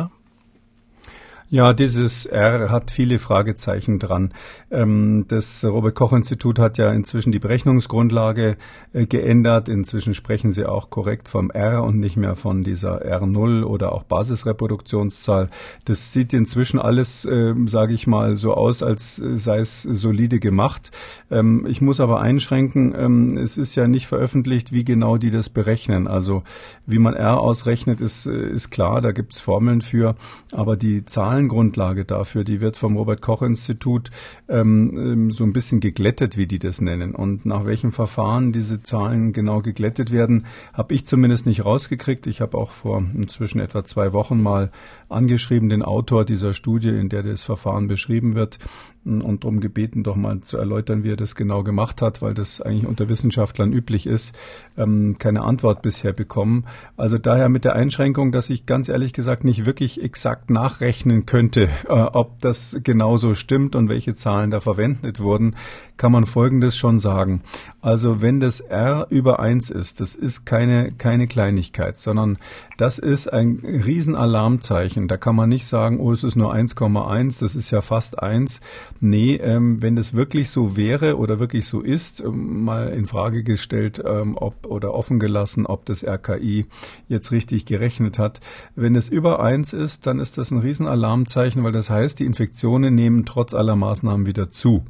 Ja, 1.51 1.73
dieses 1.73 2.25
R 2.25 2.71
hat 2.71 2.89
viele 2.89 3.19
Fragezeichen 3.19 3.99
dran. 3.99 4.33
Ähm, 4.71 5.25
das 5.27 5.63
Robert 5.63 5.93
Koch 5.93 6.11
Institut 6.11 6.57
hat 6.57 6.79
ja 6.79 6.91
inzwischen 6.91 7.31
die 7.31 7.37
Berechnungsgrundlage 7.37 8.57
äh, 8.93 9.05
geändert. 9.05 9.69
Inzwischen 9.69 10.15
sprechen 10.15 10.51
sie 10.51 10.65
auch 10.65 10.89
korrekt 10.89 11.29
vom 11.29 11.51
R 11.51 11.83
und 11.83 11.99
nicht 11.99 12.17
mehr 12.17 12.35
von 12.35 12.63
dieser 12.63 13.05
R0 13.05 13.63
oder 13.63 13.91
auch 13.91 14.03
Basisreproduktionszahl. 14.03 15.51
Das 15.85 16.11
sieht 16.11 16.33
inzwischen 16.33 16.79
alles, 16.79 17.25
äh, 17.25 17.53
sage 17.67 17.93
ich 17.93 18.07
mal, 18.07 18.37
so 18.37 18.55
aus, 18.55 18.81
als 18.81 19.17
sei 19.17 19.59
es 19.59 19.83
solide 19.83 20.39
gemacht. 20.39 20.89
Ähm, 21.29 21.67
ich 21.69 21.79
muss 21.79 21.99
aber 21.99 22.21
einschränken, 22.21 22.95
ähm, 22.97 23.37
es 23.37 23.57
ist 23.57 23.75
ja 23.75 23.87
nicht 23.87 24.07
veröffentlicht, 24.07 24.71
wie 24.71 24.83
genau 24.83 25.17
die 25.17 25.29
das 25.29 25.49
berechnen. 25.49 26.07
Also 26.07 26.41
wie 26.87 26.97
man 26.97 27.13
R 27.13 27.39
ausrechnet, 27.39 28.01
ist, 28.01 28.25
äh, 28.25 28.49
ist 28.49 28.71
klar, 28.71 28.99
da 28.99 29.11
gibt's 29.11 29.39
Formeln 29.39 29.81
für, 29.81 30.15
aber 30.51 30.75
die 30.75 31.05
Zahlen 31.05 31.34
Zahlengrundlage 31.35 32.05
dafür, 32.05 32.45
die 32.45 32.61
wird 32.61 32.77
vom 32.77 32.95
Robert 32.95 33.21
Koch 33.21 33.41
Institut 33.41 34.09
ähm, 34.47 34.97
ähm, 34.97 35.31
so 35.31 35.43
ein 35.43 35.51
bisschen 35.51 35.81
geglättet, 35.81 36.37
wie 36.37 36.47
die 36.47 36.59
das 36.59 36.79
nennen. 36.79 37.13
Und 37.13 37.45
nach 37.45 37.65
welchem 37.65 37.91
Verfahren 37.91 38.53
diese 38.53 38.81
Zahlen 38.83 39.33
genau 39.33 39.61
geglättet 39.61 40.11
werden, 40.11 40.45
habe 40.73 40.93
ich 40.93 41.05
zumindest 41.05 41.45
nicht 41.45 41.65
rausgekriegt. 41.65 42.25
Ich 42.27 42.39
habe 42.39 42.57
auch 42.57 42.71
vor 42.71 43.03
inzwischen 43.13 43.59
etwa 43.59 43.83
zwei 43.83 44.13
Wochen 44.13 44.41
mal 44.41 44.71
angeschrieben, 45.09 45.67
den 45.67 45.81
Autor 45.81 46.23
dieser 46.23 46.53
Studie, 46.53 46.89
in 46.89 47.09
der 47.09 47.23
das 47.23 47.43
Verfahren 47.43 47.87
beschrieben 47.87 48.33
wird, 48.35 48.57
und 49.05 49.43
darum 49.43 49.59
gebeten, 49.59 50.03
doch 50.03 50.15
mal 50.15 50.41
zu 50.41 50.57
erläutern, 50.57 51.03
wie 51.03 51.11
er 51.11 51.15
das 51.15 51.35
genau 51.35 51.63
gemacht 51.63 52.01
hat, 52.01 52.21
weil 52.21 52.33
das 52.33 52.59
eigentlich 52.59 52.87
unter 52.87 53.07
Wissenschaftlern 53.07 53.71
üblich 53.71 54.07
ist, 54.07 54.35
ähm, 54.77 55.17
keine 55.19 55.43
Antwort 55.43 55.83
bisher 55.83 56.11
bekommen. 56.11 56.65
Also 56.97 57.17
daher 57.17 57.49
mit 57.49 57.65
der 57.65 57.75
Einschränkung, 57.75 58.31
dass 58.31 58.49
ich 58.49 58.65
ganz 58.65 58.89
ehrlich 58.89 59.13
gesagt 59.13 59.43
nicht 59.43 59.65
wirklich 59.65 60.01
exakt 60.01 60.49
nachrechnen 60.49 61.25
könnte, 61.25 61.69
äh, 61.87 61.89
ob 61.89 62.39
das 62.41 62.79
genauso 62.83 63.35
stimmt 63.35 63.75
und 63.75 63.89
welche 63.89 64.15
Zahlen 64.15 64.49
da 64.49 64.59
verwendet 64.59 65.19
wurden, 65.19 65.55
kann 65.97 66.11
man 66.11 66.25
Folgendes 66.25 66.75
schon 66.75 66.99
sagen. 66.99 67.41
Also 67.81 68.21
wenn 68.21 68.39
das 68.39 68.59
R 68.59 69.07
über 69.09 69.39
eins 69.39 69.69
ist, 69.69 70.01
das 70.01 70.15
ist 70.15 70.45
keine, 70.45 70.91
keine 70.91 71.27
Kleinigkeit, 71.27 71.99
sondern 71.99 72.37
das 72.77 72.97
ist 72.97 73.31
ein 73.31 73.59
Riesenalarmzeichen. 73.63 75.07
Da 75.07 75.17
kann 75.17 75.35
man 75.35 75.49
nicht 75.49 75.67
sagen, 75.67 75.99
oh, 75.99 76.11
es 76.11 76.23
ist 76.23 76.35
nur 76.35 76.53
1,1, 76.53 77.39
das 77.39 77.55
ist 77.55 77.71
ja 77.71 77.81
fast 77.81 78.19
eins. 78.21 78.61
Nee, 79.01 79.35
ähm, 79.35 79.81
wenn 79.81 79.97
es 79.97 80.13
wirklich 80.13 80.49
so 80.49 80.77
wäre 80.77 81.17
oder 81.17 81.39
wirklich 81.39 81.67
so 81.67 81.81
ist, 81.81 82.21
ähm, 82.21 82.63
mal 82.63 82.89
in 82.93 83.07
Frage 83.07 83.43
gestellt, 83.43 84.01
ähm, 84.05 84.37
ob 84.37 84.65
oder 84.65 84.93
offen 84.93 85.19
gelassen, 85.19 85.65
ob 85.65 85.85
das 85.85 86.03
RKI 86.03 86.65
jetzt 87.09 87.31
richtig 87.31 87.65
gerechnet 87.65 88.19
hat. 88.19 88.39
Wenn 88.75 88.95
es 88.95 89.09
über 89.09 89.41
eins 89.41 89.73
ist, 89.73 90.07
dann 90.07 90.19
ist 90.19 90.37
das 90.37 90.51
ein 90.51 90.59
Riesenalarmzeichen, 90.59 91.63
weil 91.63 91.73
das 91.73 91.89
heißt, 91.89 92.19
die 92.19 92.25
Infektionen 92.25 92.95
nehmen 92.95 93.25
trotz 93.25 93.53
aller 93.53 93.75
Maßnahmen 93.75 94.25
wieder 94.25 94.49
zu. 94.49 94.85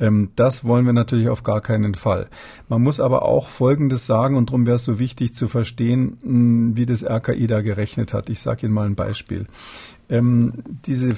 Ähm, 0.00 0.30
das 0.36 0.64
wollen 0.64 0.86
wir 0.86 0.94
natürlich 0.94 1.28
auf 1.28 1.42
gar 1.42 1.60
keinen 1.60 1.94
Fall. 1.94 2.28
Man 2.68 2.82
muss 2.82 2.98
aber 2.98 3.22
auch 3.24 3.48
Folgendes 3.48 4.06
sagen 4.06 4.36
und 4.36 4.48
darum 4.48 4.66
wäre 4.66 4.76
es 4.76 4.84
so 4.84 4.98
wichtig 4.98 5.34
zu 5.34 5.48
verstehen, 5.48 6.16
mh, 6.22 6.76
wie 6.76 6.86
das 6.86 7.04
RKI 7.04 7.46
da 7.46 7.60
gerechnet 7.60 8.14
hat. 8.14 8.30
Ich 8.30 8.40
sage 8.40 8.66
Ihnen 8.66 8.74
mal 8.74 8.86
ein 8.86 8.94
Beispiel. 8.94 9.46
Ähm, 10.14 10.52
diese, 10.86 11.14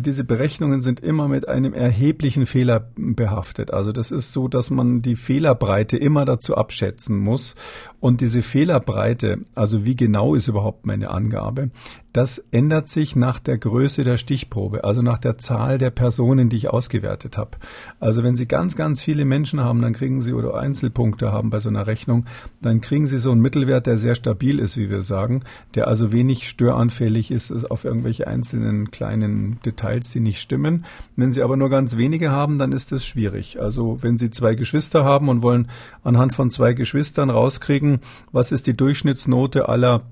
diese 0.00 0.24
Berechnungen 0.24 0.82
sind 0.82 0.98
immer 0.98 1.28
mit 1.28 1.46
einem 1.46 1.74
erheblichen 1.74 2.44
Fehler 2.44 2.90
behaftet. 2.96 3.72
Also 3.72 3.92
das 3.92 4.10
ist 4.10 4.32
so, 4.32 4.48
dass 4.48 4.68
man 4.68 5.00
die 5.00 5.14
Fehlerbreite 5.14 5.96
immer 5.96 6.24
dazu 6.24 6.56
abschätzen 6.56 7.18
muss. 7.18 7.54
Und 8.00 8.20
diese 8.20 8.42
Fehlerbreite, 8.42 9.44
also 9.54 9.84
wie 9.84 9.94
genau 9.94 10.34
ist 10.34 10.48
überhaupt 10.48 10.86
meine 10.86 11.10
Angabe, 11.10 11.70
das 12.12 12.38
ändert 12.50 12.90
sich 12.90 13.16
nach 13.16 13.38
der 13.38 13.56
Größe 13.56 14.04
der 14.04 14.16
Stichprobe, 14.16 14.84
also 14.84 15.00
nach 15.00 15.18
der 15.18 15.38
Zahl 15.38 15.78
der 15.78 15.90
Personen, 15.90 16.48
die 16.48 16.56
ich 16.56 16.70
ausgewertet 16.70 17.38
habe. 17.38 17.52
Also 18.00 18.22
wenn 18.22 18.36
Sie 18.36 18.46
ganz, 18.46 18.76
ganz 18.76 19.00
viele 19.00 19.24
Menschen 19.24 19.60
haben, 19.60 19.80
dann 19.80 19.94
kriegen 19.94 20.20
Sie 20.20 20.34
oder 20.34 20.54
Einzelpunkte 20.54 21.32
haben 21.32 21.50
bei 21.50 21.60
so 21.60 21.70
einer 21.70 21.86
Rechnung, 21.86 22.26
dann 22.60 22.80
kriegen 22.80 23.06
Sie 23.06 23.18
so 23.18 23.30
einen 23.30 23.40
Mittelwert, 23.40 23.86
der 23.86 23.96
sehr 23.96 24.14
stabil 24.14 24.58
ist, 24.58 24.76
wie 24.76 24.90
wir 24.90 25.02
sagen, 25.02 25.42
der 25.74 25.88
also 25.88 26.12
wenig 26.12 26.48
störanfällig 26.48 27.30
ist 27.30 27.70
auf 27.70 27.84
irgendwelche 27.84 28.26
einzelnen 28.26 28.90
kleinen 28.90 29.58
Details, 29.64 30.10
die 30.10 30.20
nicht 30.20 30.40
stimmen. 30.40 30.84
Wenn 31.16 31.32
Sie 31.32 31.42
aber 31.42 31.56
nur 31.56 31.70
ganz 31.70 31.96
wenige 31.96 32.30
haben, 32.30 32.58
dann 32.58 32.72
ist 32.72 32.92
das 32.92 33.06
schwierig. 33.06 33.58
Also 33.60 34.02
wenn 34.02 34.18
Sie 34.18 34.30
zwei 34.30 34.54
Geschwister 34.54 35.04
haben 35.04 35.28
und 35.28 35.42
wollen 35.42 35.68
anhand 36.02 36.34
von 36.34 36.50
zwei 36.50 36.74
Geschwistern 36.74 37.30
rauskriegen, 37.30 38.00
was 38.32 38.52
ist 38.52 38.66
die 38.66 38.76
Durchschnittsnote 38.76 39.68
aller 39.68 40.02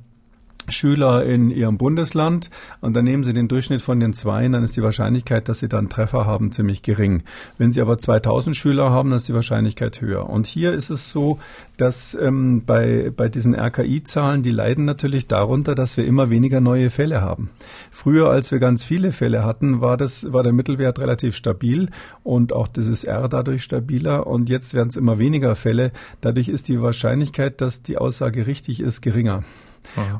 Schüler 0.70 1.24
in 1.24 1.50
ihrem 1.50 1.78
Bundesland 1.78 2.50
und 2.80 2.94
dann 2.94 3.04
nehmen 3.04 3.24
Sie 3.24 3.32
den 3.32 3.48
Durchschnitt 3.48 3.82
von 3.82 4.00
den 4.00 4.12
Zweien, 4.12 4.52
dann 4.52 4.62
ist 4.62 4.76
die 4.76 4.82
Wahrscheinlichkeit, 4.82 5.48
dass 5.48 5.60
Sie 5.60 5.68
dann 5.68 5.88
Treffer 5.88 6.26
haben, 6.26 6.52
ziemlich 6.52 6.82
gering. 6.82 7.22
Wenn 7.58 7.72
Sie 7.72 7.80
aber 7.80 7.98
2000 7.98 8.56
Schüler 8.56 8.90
haben, 8.90 9.10
dann 9.10 9.16
ist 9.16 9.28
die 9.28 9.34
Wahrscheinlichkeit 9.34 10.00
höher. 10.00 10.28
Und 10.28 10.46
hier 10.46 10.72
ist 10.72 10.90
es 10.90 11.10
so, 11.10 11.38
dass 11.76 12.14
ähm, 12.14 12.62
bei, 12.66 13.10
bei 13.16 13.28
diesen 13.28 13.54
RKI-Zahlen, 13.54 14.42
die 14.42 14.50
leiden 14.50 14.84
natürlich 14.84 15.26
darunter, 15.26 15.74
dass 15.74 15.96
wir 15.96 16.04
immer 16.04 16.28
weniger 16.30 16.60
neue 16.60 16.90
Fälle 16.90 17.22
haben. 17.22 17.50
Früher, 17.90 18.28
als 18.30 18.52
wir 18.52 18.58
ganz 18.58 18.84
viele 18.84 19.12
Fälle 19.12 19.44
hatten, 19.44 19.80
war 19.80 19.96
das, 19.96 20.32
war 20.32 20.42
der 20.42 20.52
Mittelwert 20.52 20.98
relativ 20.98 21.36
stabil 21.36 21.88
und 22.22 22.52
auch 22.52 22.68
dieses 22.68 23.04
R 23.04 23.28
dadurch 23.28 23.62
stabiler 23.62 24.26
und 24.26 24.48
jetzt 24.48 24.74
werden 24.74 24.88
es 24.88 24.96
immer 24.96 25.18
weniger 25.18 25.54
Fälle. 25.54 25.92
Dadurch 26.20 26.48
ist 26.48 26.68
die 26.68 26.82
Wahrscheinlichkeit, 26.82 27.60
dass 27.60 27.82
die 27.82 27.98
Aussage 27.98 28.46
richtig 28.46 28.80
ist, 28.80 29.00
geringer. 29.00 29.42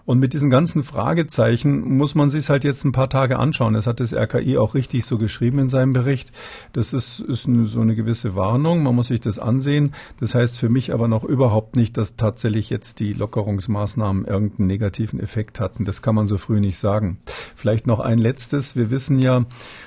Und 0.04 0.18
mit 0.18 0.32
diesen 0.32 0.50
ganzen 0.50 0.82
Fragezeichen 0.82 1.96
muss 1.96 2.14
man 2.14 2.30
sich 2.30 2.48
halt 2.48 2.64
jetzt 2.64 2.84
ein 2.84 2.92
paar 2.92 3.08
Tage 3.08 3.38
anschauen. 3.38 3.74
Das 3.74 3.86
hat 3.86 4.00
das 4.00 4.12
RKI 4.12 4.58
auch 4.58 4.74
richtig 4.74 5.04
so 5.04 5.18
geschrieben 5.18 5.58
in 5.58 5.68
seinem 5.68 5.92
Bericht. 5.92 6.32
Das 6.72 6.92
ist, 6.92 7.20
ist 7.20 7.46
eine, 7.46 7.64
so 7.64 7.80
eine 7.80 7.94
gewisse 7.94 8.34
Warnung. 8.34 8.82
Man 8.82 8.94
muss 8.94 9.08
sich 9.08 9.20
das 9.20 9.38
ansehen. 9.38 9.92
Das 10.18 10.34
heißt 10.34 10.58
für 10.58 10.68
mich 10.68 10.92
aber 10.92 11.08
noch 11.08 11.24
überhaupt 11.24 11.76
nicht, 11.76 11.96
dass 11.96 12.16
tatsächlich 12.16 12.70
jetzt 12.70 13.00
die 13.00 13.12
Lockerungsmaßnahmen 13.12 14.24
irgendeinen 14.24 14.66
negativen 14.66 15.20
Effekt 15.20 15.60
hatten. 15.60 15.84
Das 15.84 16.02
kann 16.02 16.14
man 16.14 16.26
so 16.26 16.36
früh 16.36 16.60
nicht 16.60 16.78
sagen. 16.78 17.18
Vielleicht 17.54 17.86
noch 17.86 18.00
ein 18.00 18.18
letztes. 18.18 18.76
Wir 18.76 18.90
wissen 18.90 19.18
ja, 19.18 19.44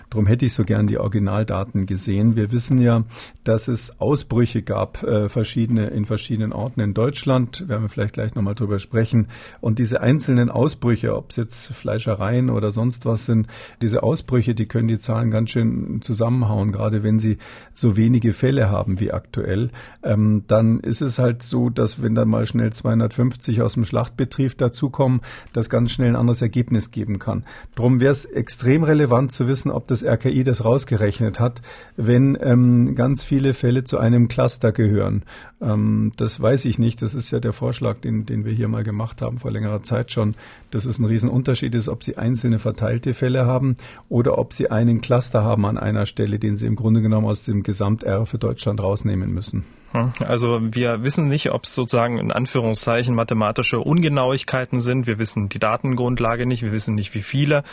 darum 0.10 0.28
hätte 0.28 0.46
ich 0.46 0.54
so 0.54 0.64
gern 0.64 0.88
die 0.88 0.98
Originaldaten 0.98 1.86
gesehen. 1.86 2.36
Wir 2.36 2.52
wissen 2.52 2.80
ja, 2.80 3.04
dass 3.44 3.68
es 3.68 4.00
Ausbrüche 4.00 4.62
gab, 4.62 5.04
äh, 5.04 5.30
verschiedene, 5.30 5.88
in 5.88 6.06
verschiedenen 6.06 6.54
Orten 6.54 6.80
in 6.80 6.94
Deutschland. 6.94 7.68
Werden 7.68 7.84
wir 7.84 7.90
vielleicht 7.90 8.14
gleich 8.14 8.36
nochmal 8.36 8.56
drüber 8.56 8.80
sprechen. 8.80 9.28
Und 9.64 9.80
diese 9.80 10.02
einzelnen 10.02 10.50
Ausbrüche, 10.50 11.16
ob 11.16 11.30
es 11.30 11.38
jetzt 11.38 11.68
Fleischereien 11.74 12.50
oder 12.50 12.72
sonst 12.72 13.06
was 13.06 13.26
sind, 13.26 13.48
diese 13.82 14.04
Ausbrüche, 14.04 14.56
die 14.56 14.66
können 14.66 14.90
die 14.90 15.00
Zahlen 15.00 15.32
ganz 15.32 15.52
schön 15.52 16.02
zusammenhauen, 16.02 16.74
gerade 16.74 17.02
wenn 17.02 17.18
sie 17.18 17.38
so 17.74 17.96
wenige 17.96 18.34
Fälle 18.34 18.70
haben 18.70 19.00
wie 19.00 19.14
aktuell. 19.14 19.70
Ähm, 20.04 20.44
dann 20.48 20.82
ist 20.82 21.02
es 21.02 21.18
halt 21.18 21.44
so, 21.44 21.70
dass 21.70 22.02
wenn 22.02 22.14
dann 22.14 22.28
mal 22.28 22.46
schnell 22.46 22.74
250 22.74 23.62
aus 23.62 23.76
dem 23.76 23.86
Schlachtbetrieb 23.86 24.58
dazukommen, 24.58 25.22
das 25.54 25.70
ganz 25.70 25.92
schnell 25.92 26.10
ein 26.10 26.18
anderes 26.18 26.42
Ergebnis 26.42 26.92
geben 26.92 27.18
kann. 27.18 27.46
Drum 27.76 28.02
wäre 28.02 28.12
es 28.12 28.26
extrem 28.26 28.84
relevant 28.84 29.32
zu 29.32 29.48
wissen, 29.48 29.72
ob 29.72 29.88
das 29.88 30.04
RKI 30.04 30.44
das 30.44 30.66
rausgerechnet 30.66 31.40
hat, 31.40 31.62
wenn 31.96 32.38
ähm, 32.42 32.96
ganz 32.96 33.24
viele 33.24 33.54
Fälle 33.54 33.86
zu 33.86 33.98
einem 33.98 34.28
Cluster 34.28 34.74
gehören. 34.74 35.24
Ähm, 35.62 36.12
das 36.18 36.42
weiß 36.42 36.66
ich 36.66 36.80
nicht. 36.80 37.02
Das 37.02 37.16
ist 37.16 37.32
ja 37.32 37.40
der 37.40 37.54
Vorschlag, 37.54 38.00
den, 38.00 38.26
den 38.26 38.44
wir 38.44 38.52
hier 38.52 38.68
mal 38.68 38.84
gemacht 38.84 39.22
haben 39.22 39.40
vor 39.40 39.53
längerer 39.54 39.84
Zeit 39.84 40.12
schon, 40.12 40.36
dass 40.72 40.86
es 40.86 41.00
ein 41.00 41.06
Riesenunterschied 41.06 41.74
ist, 41.76 41.88
ob 41.88 42.04
Sie 42.04 42.18
einzelne 42.18 42.60
verteilte 42.60 43.14
Fälle 43.14 43.46
haben 43.46 43.76
oder 44.10 44.38
ob 44.38 44.54
Sie 44.54 44.70
einen 44.70 45.02
Cluster 45.02 45.44
haben 45.44 45.66
an 45.66 45.78
einer 45.78 46.06
Stelle, 46.06 46.40
den 46.40 46.58
Sie 46.58 46.66
im 46.66 46.76
Grunde 46.76 47.02
genommen 47.02 47.28
aus 47.28 47.44
dem 47.44 47.64
Gesamt-R 47.64 48.26
für 48.26 48.38
Deutschland 48.38 48.82
rausnehmen 48.82 49.34
müssen. 49.34 49.64
Hm, 49.94 50.12
also 50.28 50.60
wir 50.62 51.04
wissen 51.04 51.28
nicht, 51.28 51.52
ob 51.52 51.66
es 51.66 51.76
sozusagen 51.76 52.18
in 52.18 52.32
Anführungszeichen 52.32 53.14
mathematische 53.14 53.80
Ungenauigkeiten 53.80 54.82
sind. 54.82 55.06
Wir 55.06 55.20
wissen 55.20 55.50
die 55.50 55.60
Datengrundlage 55.60 56.46
nicht. 56.46 56.64
Wir 56.64 56.72
wissen 56.72 56.96
nicht, 56.96 57.14
wie 57.14 57.22
viele 57.22 57.64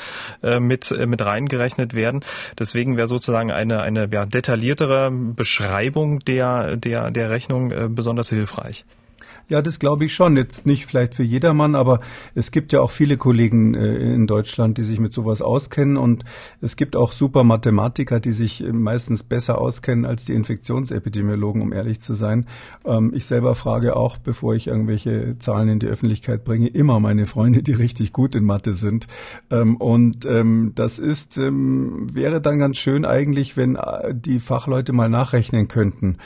äh, 0.43 0.61
mit, 0.61 0.91
äh, 0.91 1.07
mit 1.07 1.25
reingerechnet 1.25 1.95
werden. 1.95 2.23
Deswegen 2.59 2.97
wäre 2.97 3.07
sozusagen 3.07 3.51
eine, 3.51 3.81
eine 3.81 4.09
ja, 4.13 4.27
detailliertere 4.27 5.11
Beschreibung 5.11 6.19
der, 6.21 6.77
der, 6.77 7.11
der 7.11 7.31
Rechnung 7.31 7.71
äh, 7.71 7.89
besonders 7.89 8.29
hilfreich. 8.29 8.85
Ja, 9.51 9.63
das 9.63 9.81
glaube 9.81 10.05
ich 10.05 10.15
schon. 10.15 10.37
Jetzt 10.37 10.65
nicht 10.65 10.87
vielleicht 10.87 11.17
für 11.17 11.25
jedermann, 11.25 11.75
aber 11.75 11.99
es 12.37 12.53
gibt 12.53 12.73
ja 12.73 12.81
auch 12.81 12.93
viele 12.93 13.17
Kollegen 13.17 13.75
äh, 13.75 14.15
in 14.15 14.29
Deutschland, 14.29 14.79
die 14.79 14.85
sich 14.85 15.01
mit 15.01 15.13
sowas 15.13 15.43
auskennen 15.43 15.97
und 15.97 16.25
es 16.61 16.77
gibt 16.77 16.95
auch 16.95 17.11
super 17.11 17.43
Mathematiker, 17.43 18.21
die 18.21 18.31
sich 18.31 18.63
meistens 18.73 19.25
besser 19.25 19.59
auskennen 19.59 20.07
als 20.07 20.25
die 20.25 20.35
Infektionsepidemiologen, 20.35 21.63
um 21.63 21.73
ehrlich 21.73 22.01
zu 22.01 22.15
sein. 22.15 22.47
Ähm, 22.85 23.11
ich 23.13 23.27
selber 23.27 23.57
frage 23.57 23.97
auch, 23.97 24.19
bevor 24.19 24.55
ich 24.55 24.69
irgendwelche 24.69 25.37
Zahlen 25.41 25.69
in 25.69 25.79
die 25.81 25.89
Öffentlichkeit 25.89 26.45
bringe, 26.45 26.69
immer 26.69 27.01
meine 27.01 27.27
Freunde, 27.27 27.65
die 27.65 27.73
richtig 27.73 28.13
gut 28.13 28.37
in 28.37 28.45
Mathe 28.45 28.75
sind. 28.75 29.09
Ähm, 29.51 29.79
und 29.79 30.27
ähm, 30.27 30.71
das 30.77 31.01
ist, 31.01 31.39
wäre 31.39 32.41
dann 32.41 32.61
ganz 32.61 32.77
schön 32.77 33.05
eigentlich, 33.05 33.57
wenn 33.57 33.75
äh, 33.75 34.15
die 34.15 34.39
Fachleute 34.39 34.93
mal 34.93 35.09
nachrechnen 35.09 35.67
könnten 35.67 36.19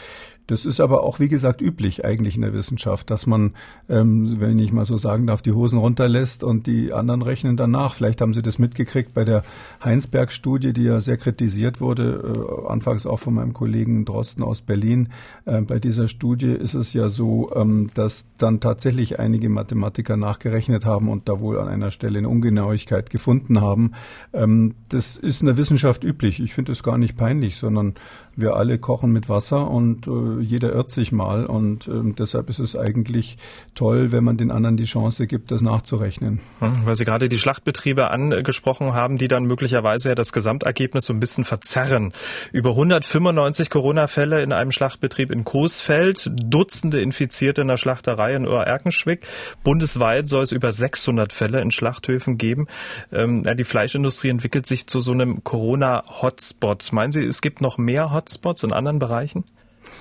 das 0.47 0.67
ist 0.67 0.81
aber 0.81 1.03
auch, 1.03 1.21
wie 1.21 1.29
gesagt, 1.29 1.63
üblich 1.63 2.05
eigentlich 2.05 2.37
in 2.37 2.43
der 2.43 2.53
Wissenschaft, 2.53 3.11
dass 3.11 3.27
man, 3.27 3.55
ähm, 3.89 4.41
wenn 4.41 4.59
ich 4.59 4.73
mal 4.73 4.85
so 4.85 4.97
sagen 4.97 5.27
darf, 5.27 5.41
die 5.41 5.53
Hosen 5.53 5.79
runterlässt 5.79 6.45
und 6.45 6.67
die 6.67 6.93
anderen 6.93 7.23
rechnen 7.23 7.57
danach. 7.57 7.95
Vielleicht 7.95 8.21
haben 8.21 8.35
Sie 8.35 8.43
das 8.43 8.59
mitgekriegt 8.59 9.15
bei 9.15 9.25
der 9.25 9.43
Heinsberg-Studie, 9.83 10.75
die 10.75 10.83
ja 10.83 11.01
sehr 11.01 11.17
kritisiert 11.17 11.81
wurde, 11.81 12.35
äh, 12.35 12.71
anfangs 12.71 13.07
auch 13.07 13.19
von 13.19 13.35
meinem 13.35 13.55
Kollegen 13.55 14.05
Drosten 14.05 14.45
aus 14.45 14.61
Berlin. 14.61 15.09
Äh, 15.47 15.63
bei 15.63 15.79
dieser 15.79 16.09
Studie 16.09 16.53
ist 16.53 16.75
es 16.75 16.93
ja 16.93 17.09
so, 17.09 17.51
ähm, 17.55 17.91
dass 17.95 18.27
dann 18.37 18.61
tatsächlich 18.61 19.19
einige 19.19 19.49
Mathematiker 19.49 20.19
nachgerechnet 20.19 20.85
haben 20.85 21.09
und 21.09 21.29
da 21.29 21.41
wohl 21.41 21.59
an 21.59 21.69
einer 21.69 21.91
Stelle 21.91 22.19
eine 22.19 22.29
Ungenauigkeit 22.29 23.09
gefunden 23.09 23.63
haben. 23.63 23.93
Ähm, 24.35 24.75
das 24.91 25.17
ist 25.17 25.41
in 25.41 25.47
der 25.47 25.57
Wissenschaft 25.57 26.05
üblich. 26.05 26.41
Ich 26.41 26.53
finde 26.53 26.73
es 26.73 26.83
gar 26.83 26.99
nicht 26.99 27.17
peinlich, 27.17 27.57
sondern 27.57 27.95
wir 28.37 28.57
alle 28.57 28.79
kochen 28.79 29.13
mit 29.13 29.29
Wasser 29.29 29.71
und 29.71 30.07
äh, 30.07 30.34
jeder 30.41 30.73
irrt 30.73 30.91
sich 30.91 31.12
mal 31.12 31.47
und 31.47 31.88
äh, 31.88 32.12
deshalb 32.19 32.49
ist 32.49 32.59
es 32.59 32.76
eigentlich 32.76 33.37
toll, 33.75 34.12
wenn 34.12 34.25
man 34.25 34.37
den 34.37 34.50
anderen 34.50 34.76
die 34.76 34.85
Chance 34.85 35.26
gibt, 35.26 35.50
das 35.50 35.62
nachzurechnen. 35.62 36.41
Hm, 36.61 36.83
weil 36.85 36.97
Sie 36.97 37.05
gerade 37.05 37.29
die 37.29 37.38
Schlachtbetriebe 37.38 38.11
angesprochen 38.11 38.95
haben, 38.95 39.19
die 39.19 39.29
dann 39.29 39.45
möglicherweise 39.45 40.11
ja 40.11 40.14
das 40.14 40.33
Gesamtergebnis 40.33 41.05
so 41.05 41.12
ein 41.12 41.21
bisschen 41.21 41.45
verzerren. 41.45 42.12
Über 42.53 42.71
195 42.71 43.71
Corona-Fälle 43.71 44.43
in 44.43 44.53
einem 44.53 44.71
Schlachtbetrieb 44.71 45.31
in 45.31 45.45
Coesfeld, 45.45 46.31
Dutzende 46.35 47.00
Infizierte 47.00 47.61
in 47.62 47.69
der 47.69 47.76
Schlachterei 47.76 48.35
in 48.35 48.47
Oer-Erkenschwick. 48.47 49.26
Bundesweit 49.62 50.29
soll 50.29 50.43
es 50.43 50.53
über 50.53 50.73
600 50.73 51.33
Fälle 51.33 51.61
in 51.61 51.71
Schlachthöfen 51.71 52.38
geben. 52.38 52.67
Ähm, 53.12 53.43
die 53.57 53.64
Fleischindustrie 53.64 54.29
entwickelt 54.29 54.67
sich 54.67 54.87
zu 54.87 55.00
so 55.00 55.12
einem 55.12 55.45
Corona-Hotspot. 55.45 56.93
Meinen 56.93 57.12
Sie, 57.12 57.23
es 57.23 57.41
gibt 57.41 57.61
noch 57.61 57.79
mehr? 57.79 58.12
Hotspots 58.12 58.62
in 58.62 58.73
anderen 58.73 58.99
Bereichen? 58.99 59.45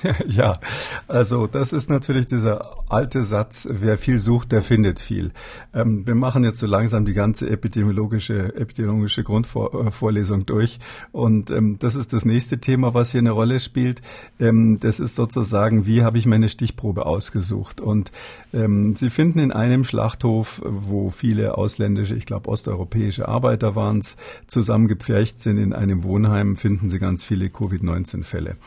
Ja, 0.27 0.59
also 1.07 1.47
das 1.47 1.71
ist 1.71 1.89
natürlich 1.89 2.27
dieser 2.27 2.77
alte 2.89 3.23
Satz, 3.23 3.67
wer 3.69 3.97
viel 3.97 4.19
sucht, 4.19 4.51
der 4.51 4.61
findet 4.61 4.99
viel. 4.99 5.31
Ähm, 5.73 6.05
wir 6.05 6.15
machen 6.15 6.43
jetzt 6.43 6.59
so 6.59 6.67
langsam 6.67 7.05
die 7.05 7.13
ganze 7.13 7.49
epidemiologische, 7.49 8.55
epidemiologische 8.55 9.23
Grundvorlesung 9.23 10.45
durch 10.45 10.79
und 11.11 11.51
ähm, 11.51 11.77
das 11.79 11.95
ist 11.95 12.13
das 12.13 12.25
nächste 12.25 12.59
Thema, 12.59 12.93
was 12.93 13.11
hier 13.11 13.19
eine 13.19 13.31
Rolle 13.31 13.59
spielt. 13.59 14.01
Ähm, 14.39 14.79
das 14.79 14.99
ist 14.99 15.15
sozusagen, 15.15 15.85
wie 15.85 16.03
habe 16.03 16.17
ich 16.17 16.25
meine 16.25 16.49
Stichprobe 16.49 17.05
ausgesucht? 17.05 17.81
Und 17.81 18.11
ähm, 18.53 18.95
Sie 18.95 19.09
finden 19.09 19.39
in 19.39 19.51
einem 19.51 19.83
Schlachthof, 19.83 20.61
wo 20.63 21.09
viele 21.09 21.57
ausländische, 21.57 22.15
ich 22.15 22.25
glaube 22.25 22.49
osteuropäische 22.49 23.27
Arbeiter 23.27 23.75
waren 23.75 23.99
es, 23.99 24.17
zusammengepfercht 24.47 25.39
sind 25.39 25.57
in 25.57 25.73
einem 25.73 26.03
Wohnheim, 26.03 26.55
finden 26.55 26.89
Sie 26.89 26.99
ganz 26.99 27.23
viele 27.23 27.47
Covid-19-Fälle. 27.49 28.57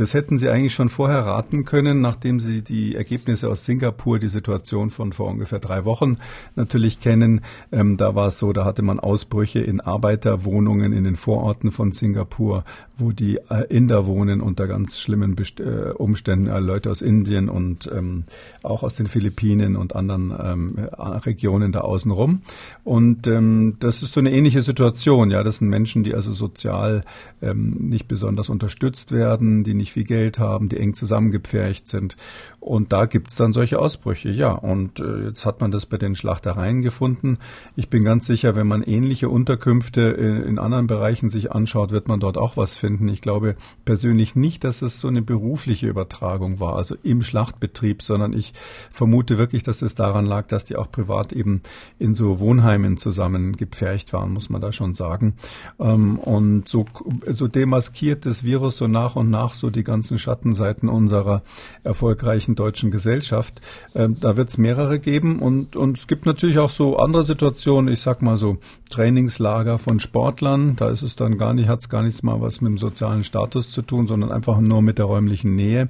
Das 0.00 0.14
hätten 0.14 0.38
Sie 0.38 0.48
eigentlich 0.48 0.72
schon 0.72 0.88
vorher 0.88 1.26
raten 1.26 1.66
können, 1.66 2.00
nachdem 2.00 2.40
Sie 2.40 2.62
die 2.62 2.94
Ergebnisse 2.94 3.50
aus 3.50 3.66
Singapur, 3.66 4.18
die 4.18 4.28
Situation 4.28 4.88
von 4.88 5.12
vor 5.12 5.28
ungefähr 5.28 5.58
drei 5.58 5.84
Wochen 5.84 6.16
natürlich 6.56 7.00
kennen. 7.00 7.42
Ähm, 7.70 7.98
da 7.98 8.14
war 8.14 8.28
es 8.28 8.38
so, 8.38 8.54
da 8.54 8.64
hatte 8.64 8.80
man 8.80 8.98
Ausbrüche 8.98 9.60
in 9.60 9.78
Arbeiterwohnungen 9.82 10.94
in 10.94 11.04
den 11.04 11.16
Vororten 11.16 11.70
von 11.70 11.92
Singapur, 11.92 12.64
wo 12.96 13.12
die 13.12 13.40
äh, 13.50 13.66
Inder 13.68 14.06
wohnen 14.06 14.40
unter 14.40 14.66
ganz 14.66 14.98
schlimmen 15.00 15.34
Best 15.34 15.60
äh, 15.60 15.92
Umständen, 15.94 16.46
äh, 16.46 16.60
Leute 16.60 16.90
aus 16.90 17.02
Indien 17.02 17.50
und 17.50 17.90
ähm, 17.94 18.24
auch 18.62 18.82
aus 18.82 18.94
den 18.94 19.06
Philippinen 19.06 19.76
und 19.76 19.94
anderen 19.94 20.32
ähm, 20.42 20.88
Regionen 20.98 21.72
da 21.72 21.80
außenrum. 21.80 22.40
Und 22.84 23.26
ähm, 23.26 23.76
das 23.80 24.02
ist 24.02 24.12
so 24.12 24.20
eine 24.20 24.32
ähnliche 24.32 24.62
Situation. 24.62 25.30
Ja, 25.30 25.42
das 25.42 25.58
sind 25.58 25.68
Menschen, 25.68 26.04
die 26.04 26.14
also 26.14 26.32
sozial 26.32 27.04
ähm, 27.42 27.76
nicht 27.80 28.08
besonders 28.08 28.48
unterstützt 28.48 29.12
werden, 29.12 29.62
die 29.62 29.74
nicht 29.74 29.89
unendlich 29.90 29.92
viel 29.92 30.04
Geld 30.04 30.38
haben, 30.38 30.68
die 30.68 30.78
eng 30.78 30.94
zusammengepfercht 30.94 31.88
sind. 31.88 32.16
Und 32.60 32.92
da 32.92 33.06
gibt's 33.06 33.36
dann 33.36 33.52
solche 33.52 33.78
Ausbrüche, 33.78 34.30
ja. 34.30 34.52
Und 34.52 35.00
äh, 35.00 35.26
jetzt 35.26 35.46
hat 35.46 35.60
man 35.60 35.70
das 35.70 35.86
bei 35.86 35.96
den 35.96 36.14
Schlachtereien 36.14 36.82
gefunden. 36.82 37.38
Ich 37.74 37.88
bin 37.88 38.04
ganz 38.04 38.26
sicher, 38.26 38.54
wenn 38.54 38.66
man 38.66 38.82
ähnliche 38.82 39.28
Unterkünfte 39.28 40.02
in, 40.02 40.42
in 40.42 40.58
anderen 40.58 40.86
Bereichen 40.86 41.30
sich 41.30 41.52
anschaut, 41.52 41.90
wird 41.90 42.08
man 42.08 42.20
dort 42.20 42.36
auch 42.36 42.56
was 42.56 42.76
finden. 42.76 43.08
Ich 43.08 43.20
glaube 43.20 43.56
persönlich 43.84 44.36
nicht, 44.36 44.64
dass 44.64 44.82
es 44.82 45.00
so 45.00 45.08
eine 45.08 45.22
berufliche 45.22 45.86
Übertragung 45.86 46.60
war, 46.60 46.76
also 46.76 46.96
im 47.02 47.22
Schlachtbetrieb, 47.22 48.02
sondern 48.02 48.32
ich 48.32 48.52
vermute 48.90 49.38
wirklich, 49.38 49.62
dass 49.62 49.82
es 49.82 49.94
daran 49.94 50.26
lag, 50.26 50.46
dass 50.48 50.64
die 50.64 50.76
auch 50.76 50.90
privat 50.90 51.32
eben 51.32 51.62
in 51.98 52.14
so 52.14 52.40
Wohnheimen 52.40 52.98
zusammen 52.98 53.56
gepfercht 53.56 54.12
waren, 54.12 54.32
muss 54.32 54.50
man 54.50 54.60
da 54.60 54.72
schon 54.72 54.94
sagen. 54.94 55.34
Ähm, 55.78 56.18
und 56.18 56.68
so, 56.68 56.84
so 57.26 57.48
demaskiert 57.48 58.26
das 58.26 58.44
Virus 58.44 58.76
so 58.76 58.86
nach 58.86 59.16
und 59.16 59.30
nach 59.30 59.54
so 59.54 59.70
die 59.70 59.79
ganzen 59.84 60.18
Schattenseiten 60.18 60.88
unserer 60.88 61.42
erfolgreichen 61.84 62.54
deutschen 62.54 62.90
Gesellschaft. 62.90 63.60
Ähm, 63.94 64.16
da 64.20 64.36
wird 64.36 64.50
es 64.50 64.58
mehrere 64.58 64.98
geben 64.98 65.40
und, 65.40 65.76
und 65.76 65.98
es 65.98 66.06
gibt 66.06 66.26
natürlich 66.26 66.58
auch 66.58 66.70
so 66.70 66.96
andere 66.96 67.22
Situationen, 67.22 67.92
ich 67.92 68.00
sag 68.00 68.22
mal 68.22 68.36
so 68.36 68.58
Trainingslager 68.90 69.78
von 69.78 70.00
Sportlern, 70.00 70.76
da 70.76 70.90
ist 70.90 71.02
es 71.02 71.16
dann 71.16 71.38
gar 71.38 71.54
nicht, 71.54 71.68
hat 71.68 71.80
es 71.80 71.88
gar 71.88 72.02
nichts 72.02 72.22
mal 72.22 72.40
was 72.40 72.60
mit 72.60 72.70
dem 72.70 72.78
sozialen 72.78 73.24
Status 73.24 73.70
zu 73.70 73.82
tun, 73.82 74.06
sondern 74.06 74.32
einfach 74.32 74.60
nur 74.60 74.82
mit 74.82 74.98
der 74.98 75.06
räumlichen 75.06 75.54
Nähe. 75.54 75.88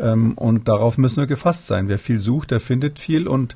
Ähm, 0.00 0.32
und 0.32 0.68
darauf 0.68 0.98
müssen 0.98 1.18
wir 1.18 1.26
gefasst 1.26 1.66
sein. 1.66 1.88
Wer 1.88 1.98
viel 1.98 2.20
sucht, 2.20 2.50
der 2.50 2.60
findet 2.60 2.98
viel. 2.98 3.28
Und 3.28 3.54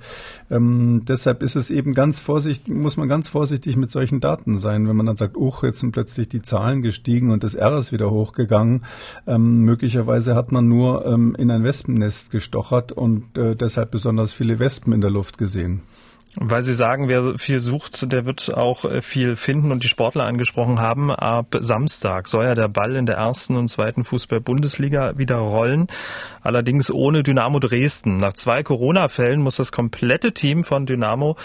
ähm, 0.50 1.02
deshalb 1.08 1.42
ist 1.42 1.56
es 1.56 1.70
eben 1.70 1.94
ganz 1.94 2.20
vorsichtig, 2.20 2.72
muss 2.72 2.96
man 2.96 3.08
ganz 3.08 3.28
vorsichtig 3.28 3.76
mit 3.76 3.90
solchen 3.90 4.20
Daten 4.20 4.56
sein. 4.56 4.86
Wenn 4.86 4.96
man 4.96 5.06
dann 5.06 5.16
sagt, 5.16 5.36
uch, 5.36 5.62
jetzt 5.62 5.80
sind 5.80 5.92
plötzlich 5.92 6.28
die 6.28 6.42
Zahlen 6.42 6.82
gestiegen 6.82 7.30
und 7.30 7.42
das 7.42 7.54
R 7.54 7.76
ist 7.78 7.92
wieder 7.92 8.10
hochgegangen. 8.10 8.84
Ähm, 9.26 9.62
möglicherweise 9.62 10.34
hat 10.34 10.52
man 10.52 10.68
nur 10.68 11.06
ähm, 11.06 11.34
in 11.38 11.50
ein 11.50 11.64
Wespennest 11.64 12.30
gestochert 12.30 12.92
und 12.92 13.36
äh, 13.38 13.56
deshalb 13.56 13.90
besonders 13.90 14.32
viele 14.32 14.58
Wespen 14.58 14.92
in 14.92 15.00
der 15.00 15.10
Luft 15.10 15.38
gesehen. 15.38 15.82
Weil 16.36 16.62
Sie 16.62 16.74
sagen, 16.74 17.08
wer 17.08 17.38
viel 17.38 17.60
sucht, 17.60 18.10
der 18.10 18.26
wird 18.26 18.52
auch 18.52 18.84
äh, 18.84 19.02
viel 19.02 19.36
finden 19.36 19.70
und 19.70 19.84
die 19.84 19.88
Sportler 19.88 20.24
angesprochen 20.24 20.80
haben. 20.80 21.12
Ab 21.12 21.56
Samstag 21.60 22.26
soll 22.26 22.46
ja 22.46 22.54
der 22.54 22.68
Ball 22.68 22.96
in 22.96 23.06
der 23.06 23.16
ersten 23.16 23.56
und 23.56 23.68
zweiten 23.68 24.02
Fußball-Bundesliga 24.02 25.16
wieder 25.16 25.36
rollen. 25.36 25.86
Allerdings 26.42 26.90
ohne 26.90 27.22
Dynamo 27.22 27.60
Dresden. 27.60 28.16
Nach 28.16 28.32
zwei 28.32 28.64
Corona-Fällen 28.64 29.40
muss 29.40 29.56
das 29.56 29.70
komplette 29.70 30.32
Team 30.32 30.64
von 30.64 30.86
Dynamo 30.86 31.36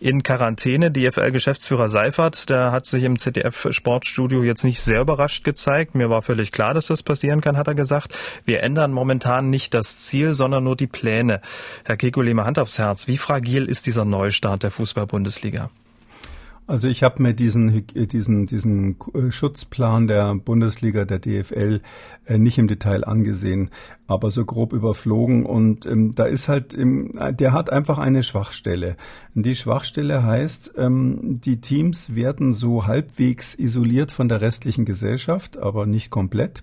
in 0.00 0.22
Quarantäne. 0.22 0.90
DFL-Geschäftsführer 0.90 1.90
Seifert, 1.90 2.48
der 2.48 2.72
hat 2.72 2.86
sich 2.86 3.04
im 3.04 3.18
ZDF-Sportstudio 3.18 4.42
jetzt 4.42 4.64
nicht 4.64 4.80
sehr 4.80 5.02
überrascht 5.02 5.44
gezeigt. 5.44 5.94
Mir 5.94 6.08
war 6.08 6.22
völlig 6.22 6.52
klar, 6.52 6.72
dass 6.72 6.86
das 6.86 7.02
passieren 7.02 7.42
kann, 7.42 7.58
hat 7.58 7.66
er 7.66 7.74
gesagt. 7.74 8.14
Wir 8.46 8.62
ändern 8.62 8.92
momentan 8.92 9.50
nicht 9.50 9.74
das 9.74 9.98
Ziel, 9.98 10.32
sondern 10.32 10.64
nur 10.64 10.76
die 10.76 10.86
Pläne. 10.86 11.42
Herr 11.84 11.98
Kekulema, 11.98 12.46
Hand 12.46 12.58
aufs 12.58 12.78
Herz. 12.78 13.08
Wie 13.08 13.18
fragil 13.18 13.66
ist 13.66 13.84
dieser 13.84 14.06
Neustart? 14.06 14.37
Start 14.38 14.62
der 14.62 14.70
Fußball-Bundesliga? 14.70 15.68
Also 16.68 16.86
ich 16.86 17.02
habe 17.02 17.20
mir 17.20 17.34
diesen, 17.34 17.86
diesen, 17.88 18.46
diesen 18.46 18.96
Schutzplan 19.30 20.06
der 20.06 20.34
Bundesliga, 20.36 21.04
der 21.04 21.18
DFL, 21.18 21.80
äh, 22.26 22.38
nicht 22.38 22.58
im 22.58 22.68
Detail 22.68 23.04
angesehen, 23.04 23.70
aber 24.06 24.30
so 24.30 24.44
grob 24.44 24.72
überflogen. 24.72 25.44
Und 25.44 25.86
ähm, 25.86 26.12
da 26.14 26.26
ist 26.26 26.46
halt, 26.46 26.74
im, 26.74 27.18
der 27.32 27.52
hat 27.52 27.72
einfach 27.72 27.98
eine 27.98 28.22
Schwachstelle. 28.22 28.96
Die 29.34 29.56
Schwachstelle 29.56 30.22
heißt, 30.22 30.74
ähm, 30.76 31.40
die 31.40 31.60
Teams 31.60 32.14
werden 32.14 32.52
so 32.52 32.86
halbwegs 32.86 33.54
isoliert 33.54 34.12
von 34.12 34.28
der 34.28 34.40
restlichen 34.40 34.84
Gesellschaft, 34.84 35.58
aber 35.58 35.84
nicht 35.86 36.10
komplett 36.10 36.62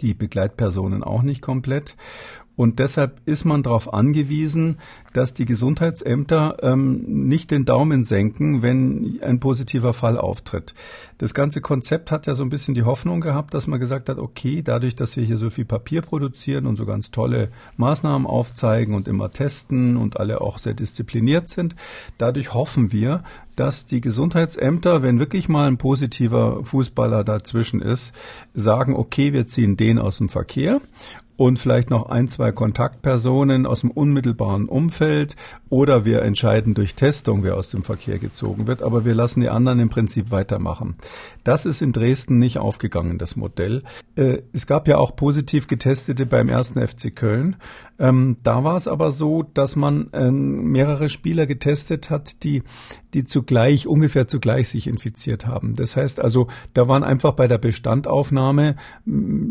die 0.00 0.14
Begleitpersonen 0.14 1.02
auch 1.04 1.22
nicht 1.22 1.42
komplett. 1.42 1.96
Und 2.54 2.78
deshalb 2.78 3.20
ist 3.24 3.44
man 3.44 3.62
darauf 3.62 3.92
angewiesen, 3.92 4.76
dass 5.14 5.32
die 5.32 5.46
Gesundheitsämter 5.46 6.58
ähm, 6.62 7.02
nicht 7.06 7.50
den 7.50 7.64
Daumen 7.64 8.04
senken, 8.04 8.62
wenn 8.62 9.20
ein 9.22 9.40
positiver 9.40 9.92
Fall 9.94 10.18
auftritt. 10.18 10.74
Das 11.16 11.32
ganze 11.32 11.60
Konzept 11.62 12.10
hat 12.10 12.26
ja 12.26 12.34
so 12.34 12.42
ein 12.42 12.50
bisschen 12.50 12.74
die 12.74 12.82
Hoffnung 12.82 13.20
gehabt, 13.20 13.54
dass 13.54 13.66
man 13.66 13.80
gesagt 13.80 14.08
hat, 14.08 14.18
okay, 14.18 14.62
dadurch, 14.62 14.94
dass 14.96 15.16
wir 15.16 15.24
hier 15.24 15.38
so 15.38 15.48
viel 15.48 15.64
Papier 15.64 16.02
produzieren 16.02 16.66
und 16.66 16.76
so 16.76 16.84
ganz 16.84 17.10
tolle 17.10 17.50
Maßnahmen 17.78 18.26
aufzeigen 18.26 18.94
und 18.94 19.08
immer 19.08 19.30
testen 19.30 19.96
und 19.96 20.20
alle 20.20 20.42
auch 20.42 20.58
sehr 20.58 20.74
diszipliniert 20.74 21.48
sind, 21.48 21.74
dadurch 22.18 22.52
hoffen 22.52 22.92
wir, 22.92 23.22
dass 23.56 23.86
die 23.86 24.00
Gesundheitsämter, 24.00 25.02
wenn 25.02 25.18
wirklich 25.18 25.48
mal 25.48 25.68
ein 25.68 25.78
positiver 25.78 26.64
Fußballer 26.64 27.24
dazwischen 27.24 27.80
ist, 27.82 28.14
sagen, 28.54 28.94
okay, 28.94 29.32
wir 29.32 29.46
ziehen 29.46 29.76
den 29.76 29.98
aus 29.98 30.18
dem 30.18 30.28
Verkehr 30.28 30.80
und 31.42 31.58
vielleicht 31.58 31.90
noch 31.90 32.08
ein, 32.08 32.28
zwei 32.28 32.52
Kontaktpersonen 32.52 33.66
aus 33.66 33.80
dem 33.80 33.90
unmittelbaren 33.90 34.68
Umfeld 34.68 35.34
oder 35.70 36.04
wir 36.04 36.22
entscheiden 36.22 36.74
durch 36.74 36.94
Testung, 36.94 37.42
wer 37.42 37.56
aus 37.56 37.68
dem 37.70 37.82
Verkehr 37.82 38.20
gezogen 38.20 38.68
wird, 38.68 38.80
aber 38.80 39.04
wir 39.04 39.12
lassen 39.12 39.40
die 39.40 39.48
anderen 39.48 39.80
im 39.80 39.88
Prinzip 39.88 40.30
weitermachen. 40.30 40.94
Das 41.42 41.66
ist 41.66 41.82
in 41.82 41.90
Dresden 41.90 42.38
nicht 42.38 42.58
aufgegangen, 42.58 43.18
das 43.18 43.34
Modell. 43.34 43.82
Äh, 44.14 44.42
es 44.52 44.68
gab 44.68 44.86
ja 44.86 44.98
auch 44.98 45.16
positiv 45.16 45.66
Getestete 45.66 46.26
beim 46.26 46.48
ersten 46.48 46.86
FC 46.86 47.12
Köln. 47.12 47.56
Ähm, 48.02 48.38
da 48.42 48.64
war 48.64 48.74
es 48.74 48.88
aber 48.88 49.12
so, 49.12 49.44
dass 49.44 49.76
man 49.76 50.10
ähm, 50.12 50.72
mehrere 50.72 51.08
Spieler 51.08 51.46
getestet 51.46 52.10
hat, 52.10 52.42
die, 52.42 52.64
die 53.14 53.22
zugleich, 53.22 53.86
ungefähr 53.86 54.26
zugleich 54.26 54.70
sich 54.70 54.88
infiziert 54.88 55.46
haben. 55.46 55.76
Das 55.76 55.96
heißt 55.96 56.20
also, 56.20 56.48
da 56.74 56.88
waren 56.88 57.04
einfach 57.04 57.34
bei 57.34 57.46
der 57.46 57.58
Bestandaufnahme, 57.58 58.74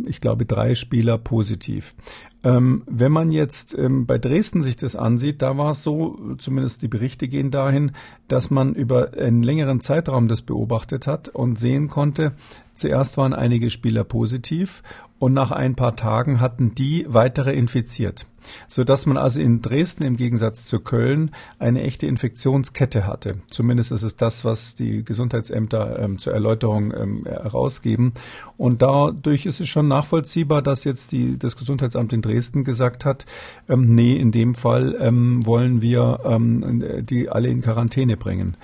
ich 0.05 0.19
glaube, 0.19 0.45
drei 0.45 0.75
Spieler 0.75 1.17
positiv. 1.17 1.95
Ähm, 2.43 2.83
wenn 2.87 3.13
man 3.13 3.29
jetzt 3.29 3.73
ähm, 3.77 4.05
bei 4.05 4.17
Dresden 4.17 4.61
sich 4.61 4.75
das 4.75 4.97
ansieht, 4.97 5.41
da 5.41 5.57
war 5.57 5.71
es 5.71 5.81
so, 5.81 6.35
zumindest 6.37 6.81
die 6.81 6.89
Berichte 6.89 7.29
gehen 7.29 7.51
dahin, 7.51 7.93
dass 8.27 8.51
man 8.51 8.73
über 8.73 9.13
einen 9.13 9.43
längeren 9.43 9.79
Zeitraum 9.79 10.27
das 10.27 10.41
beobachtet 10.41 11.07
hat 11.07 11.29
und 11.29 11.57
sehen 11.57 11.87
konnte, 11.87 12.33
zuerst 12.75 13.15
waren 13.15 13.33
einige 13.33 13.69
Spieler 13.69 14.03
positiv 14.03 14.83
und 15.19 15.31
nach 15.31 15.51
ein 15.51 15.75
paar 15.75 15.95
Tagen 15.95 16.41
hatten 16.41 16.75
die 16.75 17.05
weitere 17.07 17.53
infiziert 17.53 18.25
so 18.67 18.83
dass 18.83 19.05
man 19.05 19.17
also 19.17 19.39
in 19.39 19.61
Dresden 19.61 20.03
im 20.03 20.17
Gegensatz 20.17 20.65
zu 20.65 20.79
Köln 20.79 21.31
eine 21.59 21.81
echte 21.81 22.07
Infektionskette 22.07 23.05
hatte. 23.05 23.35
Zumindest 23.49 23.91
ist 23.91 24.03
es 24.03 24.15
das, 24.15 24.45
was 24.45 24.75
die 24.75 25.03
Gesundheitsämter 25.03 25.99
ähm, 25.99 26.17
zur 26.19 26.33
Erläuterung 26.33 26.93
ähm, 26.93 27.25
herausgeben. 27.25 28.13
Und 28.57 28.81
dadurch 28.81 29.45
ist 29.45 29.59
es 29.59 29.69
schon 29.69 29.87
nachvollziehbar, 29.87 30.61
dass 30.61 30.83
jetzt 30.83 31.11
die, 31.11 31.37
das 31.37 31.57
Gesundheitsamt 31.57 32.13
in 32.13 32.21
Dresden 32.21 32.63
gesagt 32.63 33.05
hat, 33.05 33.25
ähm, 33.69 33.95
nee, 33.95 34.15
in 34.15 34.31
dem 34.31 34.55
Fall 34.55 34.95
ähm, 34.99 35.45
wollen 35.45 35.81
wir 35.81 36.19
ähm, 36.25 37.05
die 37.09 37.29
alle 37.29 37.49
in 37.49 37.61
Quarantäne 37.61 38.17
bringen. 38.17 38.57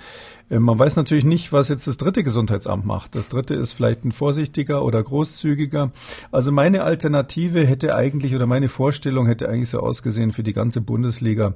Äh, 0.49 0.59
man 0.59 0.77
weiß 0.77 0.95
natürlich 0.95 1.25
nicht, 1.25 1.51
was 1.51 1.69
jetzt 1.69 1.87
das 1.87 1.97
dritte 1.97 2.23
Gesundheitsamt 2.23 2.85
macht. 2.85 3.15
Das 3.15 3.29
dritte 3.29 3.55
ist 3.55 3.73
vielleicht 3.73 4.05
ein 4.05 4.11
vorsichtiger 4.11 4.83
oder 4.83 5.01
großzügiger. 5.01 5.91
Also 6.31 6.51
meine 6.51 6.83
Alternative 6.83 7.65
hätte 7.65 7.95
eigentlich 7.95 8.35
oder 8.35 8.47
meine 8.47 8.69
Vorstellung 8.69 9.27
hätte 9.27 9.49
eigentlich 9.49 9.69
so 9.69 9.79
ausgesehen 9.79 10.31
für 10.31 10.43
die 10.43 10.53
ganze 10.53 10.81
Bundesliga, 10.81 11.55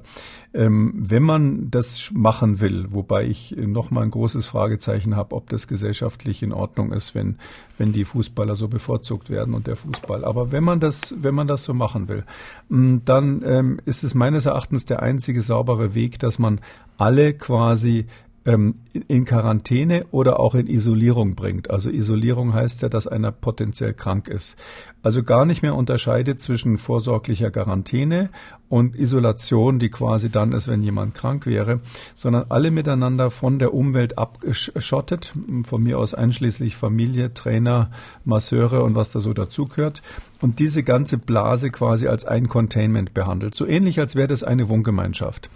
ähm, 0.54 0.92
wenn 0.96 1.22
man 1.22 1.70
das 1.70 2.10
machen 2.12 2.60
will, 2.60 2.88
wobei 2.90 3.26
ich 3.26 3.56
nochmal 3.56 4.04
ein 4.04 4.10
großes 4.10 4.46
Fragezeichen 4.46 5.16
habe, 5.16 5.34
ob 5.34 5.48
das 5.48 5.68
gesellschaftlich 5.68 6.42
in 6.42 6.52
Ordnung 6.52 6.92
ist, 6.92 7.14
wenn, 7.14 7.36
wenn 7.78 7.92
die 7.92 8.04
Fußballer 8.04 8.56
so 8.56 8.68
bevorzugt 8.68 9.30
werden 9.30 9.54
und 9.54 9.66
der 9.66 9.76
Fußball. 9.76 10.24
Aber 10.24 10.52
wenn 10.52 10.64
man 10.64 10.80
das, 10.80 11.14
wenn 11.18 11.34
man 11.34 11.46
das 11.46 11.64
so 11.64 11.74
machen 11.74 12.08
will, 12.08 12.24
mm, 12.68 12.98
dann 13.04 13.42
ähm, 13.44 13.80
ist 13.84 14.04
es 14.04 14.14
meines 14.14 14.46
Erachtens 14.46 14.84
der 14.84 15.02
einzige 15.02 15.42
saubere 15.42 15.94
Weg, 15.94 16.18
dass 16.18 16.38
man 16.38 16.60
alle 16.98 17.34
quasi 17.34 18.06
ähm, 18.44 18.74
in 19.08 19.24
Quarantäne 19.24 20.06
oder 20.10 20.40
auch 20.40 20.54
in 20.54 20.66
Isolierung 20.66 21.34
bringt. 21.34 21.70
Also 21.70 21.90
Isolierung 21.90 22.54
heißt 22.54 22.82
ja, 22.82 22.88
dass 22.88 23.06
einer 23.06 23.32
potenziell 23.32 23.94
krank 23.94 24.28
ist. 24.28 24.56
Also 25.02 25.22
gar 25.22 25.44
nicht 25.44 25.62
mehr 25.62 25.74
unterscheidet 25.74 26.40
zwischen 26.40 26.78
vorsorglicher 26.78 27.50
Quarantäne 27.50 28.30
und 28.68 28.96
Isolation, 28.96 29.78
die 29.78 29.90
quasi 29.90 30.30
dann 30.30 30.52
ist, 30.52 30.68
wenn 30.68 30.82
jemand 30.82 31.14
krank 31.14 31.46
wäre, 31.46 31.80
sondern 32.14 32.46
alle 32.48 32.70
miteinander 32.70 33.30
von 33.30 33.58
der 33.58 33.74
Umwelt 33.74 34.18
abgeschottet, 34.18 35.32
von 35.64 35.82
mir 35.82 35.98
aus 35.98 36.14
einschließlich 36.14 36.76
Familie, 36.76 37.34
Trainer, 37.34 37.90
Masseure 38.24 38.82
und 38.82 38.94
was 38.94 39.10
da 39.10 39.20
so 39.20 39.32
dazugehört 39.32 40.02
und 40.42 40.58
diese 40.58 40.82
ganze 40.82 41.16
Blase 41.16 41.70
quasi 41.70 42.08
als 42.08 42.26
ein 42.26 42.48
Containment 42.48 43.14
behandelt. 43.14 43.54
So 43.54 43.64
ähnlich, 43.64 43.98
als 44.00 44.16
wäre 44.16 44.28
das 44.28 44.42
eine 44.42 44.68
Wohngemeinschaft 44.68 45.48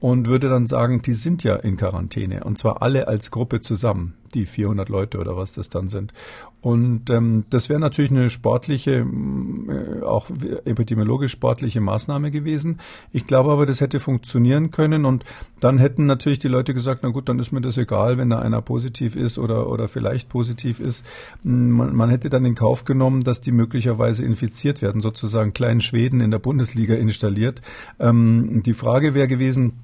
und 0.00 0.28
würde 0.28 0.48
dann 0.48 0.66
sagen, 0.66 1.02
die 1.02 1.12
sind 1.12 1.44
ja 1.44 1.56
in 1.56 1.76
Quarantäne 1.76 2.44
und 2.44 2.56
zwar 2.56 2.80
alle 2.80 3.08
als 3.08 3.30
Gruppe 3.30 3.60
zusammen. 3.60 4.14
Die 4.34 4.46
400 4.46 4.88
Leute 4.88 5.18
oder 5.18 5.36
was 5.36 5.52
das 5.52 5.68
dann 5.68 5.88
sind. 5.88 6.12
Und 6.60 7.08
ähm, 7.10 7.44
das 7.50 7.68
wäre 7.68 7.78
natürlich 7.78 8.10
eine 8.10 8.30
sportliche, 8.30 9.06
äh, 9.06 10.02
auch 10.02 10.28
epidemiologisch 10.64 11.30
sportliche 11.30 11.80
Maßnahme 11.80 12.32
gewesen. 12.32 12.80
Ich 13.12 13.26
glaube 13.26 13.52
aber, 13.52 13.64
das 13.64 13.80
hätte 13.80 14.00
funktionieren 14.00 14.72
können 14.72 15.04
und 15.04 15.24
dann 15.60 15.78
hätten 15.78 16.06
natürlich 16.06 16.40
die 16.40 16.48
Leute 16.48 16.74
gesagt, 16.74 17.00
na 17.04 17.10
gut, 17.10 17.28
dann 17.28 17.38
ist 17.38 17.52
mir 17.52 17.60
das 17.60 17.78
egal, 17.78 18.18
wenn 18.18 18.30
da 18.30 18.40
einer 18.40 18.60
positiv 18.60 19.14
ist 19.14 19.38
oder, 19.38 19.68
oder 19.68 19.86
vielleicht 19.86 20.28
positiv 20.28 20.80
ist. 20.80 21.06
Man, 21.44 21.94
man 21.94 22.10
hätte 22.10 22.28
dann 22.28 22.44
in 22.44 22.56
Kauf 22.56 22.84
genommen, 22.84 23.22
dass 23.22 23.40
die 23.40 23.52
möglicherweise 23.52 24.24
infiziert 24.24 24.82
werden, 24.82 25.00
sozusagen 25.00 25.52
kleinen 25.52 25.80
Schweden 25.80 26.20
in 26.20 26.32
der 26.32 26.40
Bundesliga 26.40 26.94
installiert. 26.94 27.62
Ähm, 28.00 28.62
die 28.64 28.74
Frage 28.74 29.14
wäre 29.14 29.28
gewesen, 29.28 29.74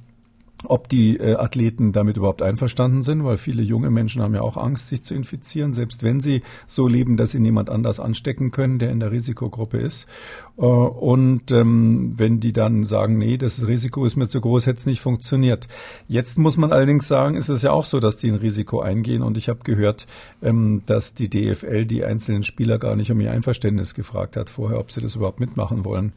ob 0.66 0.88
die 0.88 1.16
äh, 1.16 1.34
Athleten 1.36 1.92
damit 1.92 2.16
überhaupt 2.16 2.42
einverstanden 2.42 3.02
sind, 3.02 3.24
weil 3.24 3.36
viele 3.36 3.62
junge 3.62 3.90
Menschen 3.90 4.22
haben 4.22 4.34
ja 4.34 4.42
auch 4.42 4.56
Angst, 4.56 4.88
sich 4.88 5.02
zu 5.02 5.14
infizieren, 5.14 5.72
selbst 5.72 6.02
wenn 6.02 6.20
sie 6.20 6.42
so 6.66 6.88
leben, 6.88 7.16
dass 7.16 7.32
sie 7.32 7.40
niemand 7.40 7.70
anders 7.70 8.00
anstecken 8.00 8.50
können, 8.50 8.78
der 8.78 8.90
in 8.90 9.00
der 9.00 9.12
Risikogruppe 9.12 9.78
ist. 9.78 10.06
Äh, 10.56 10.62
und 10.62 11.50
ähm, 11.50 12.14
wenn 12.16 12.40
die 12.40 12.52
dann 12.52 12.84
sagen, 12.84 13.18
nee, 13.18 13.36
das 13.36 13.66
Risiko 13.66 14.04
ist 14.04 14.16
mir 14.16 14.28
zu 14.28 14.40
groß, 14.40 14.66
hätte 14.66 14.78
es 14.78 14.86
nicht 14.86 15.00
funktioniert. 15.00 15.68
Jetzt 16.08 16.38
muss 16.38 16.56
man 16.56 16.72
allerdings 16.72 17.08
sagen, 17.08 17.36
ist 17.36 17.48
es 17.48 17.62
ja 17.62 17.72
auch 17.72 17.84
so, 17.84 18.00
dass 18.00 18.16
die 18.16 18.30
ein 18.30 18.36
Risiko 18.36 18.80
eingehen. 18.80 19.22
Und 19.22 19.36
ich 19.36 19.48
habe 19.48 19.60
gehört, 19.64 20.06
ähm, 20.42 20.82
dass 20.86 21.14
die 21.14 21.28
DFL 21.28 21.86
die 21.86 22.04
einzelnen 22.04 22.42
Spieler 22.42 22.78
gar 22.78 22.96
nicht 22.96 23.10
um 23.10 23.20
ihr 23.20 23.32
Einverständnis 23.32 23.94
gefragt 23.94 24.36
hat 24.36 24.50
vorher, 24.50 24.78
ob 24.78 24.90
sie 24.90 25.00
das 25.00 25.16
überhaupt 25.16 25.40
mitmachen 25.40 25.84
wollen. 25.84 26.12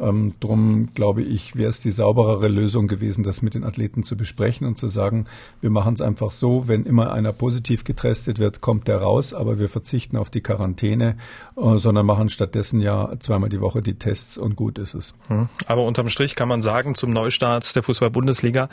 Ähm, 0.00 0.34
drum 0.40 0.88
glaube 0.94 1.22
ich, 1.22 1.54
wäre 1.54 1.68
es 1.68 1.80
die 1.80 1.90
sauberere 1.90 2.48
Lösung 2.48 2.88
gewesen, 2.88 3.22
das 3.22 3.40
mit 3.40 3.54
den 3.54 3.62
Athleten 3.62 4.02
zu 4.02 4.16
besprechen 4.16 4.66
und 4.66 4.76
zu 4.76 4.88
sagen, 4.88 5.26
wir 5.60 5.70
machen 5.70 5.94
es 5.94 6.00
einfach 6.00 6.32
so, 6.32 6.66
wenn 6.66 6.84
immer 6.84 7.12
einer 7.12 7.32
positiv 7.32 7.84
getestet 7.84 8.38
wird, 8.38 8.60
kommt 8.60 8.88
der 8.88 8.96
raus, 8.96 9.32
aber 9.32 9.60
wir 9.60 9.68
verzichten 9.68 10.16
auf 10.16 10.30
die 10.30 10.40
Quarantäne, 10.40 11.16
äh, 11.56 11.76
sondern 11.78 12.06
machen 12.06 12.30
stattdessen 12.30 12.80
ja 12.80 13.12
zweimal 13.20 13.48
die 13.48 13.60
Woche 13.60 13.81
die 13.82 13.94
Tests 13.94 14.38
und 14.38 14.56
gut 14.56 14.78
ist 14.78 14.94
es. 14.94 15.14
Hm. 15.28 15.48
Aber 15.66 15.84
unterm 15.84 16.08
Strich 16.08 16.34
kann 16.34 16.48
man 16.48 16.62
sagen, 16.62 16.94
zum 16.94 17.12
Neustart 17.12 17.74
der 17.74 17.82
Fußball-Bundesliga 17.82 18.68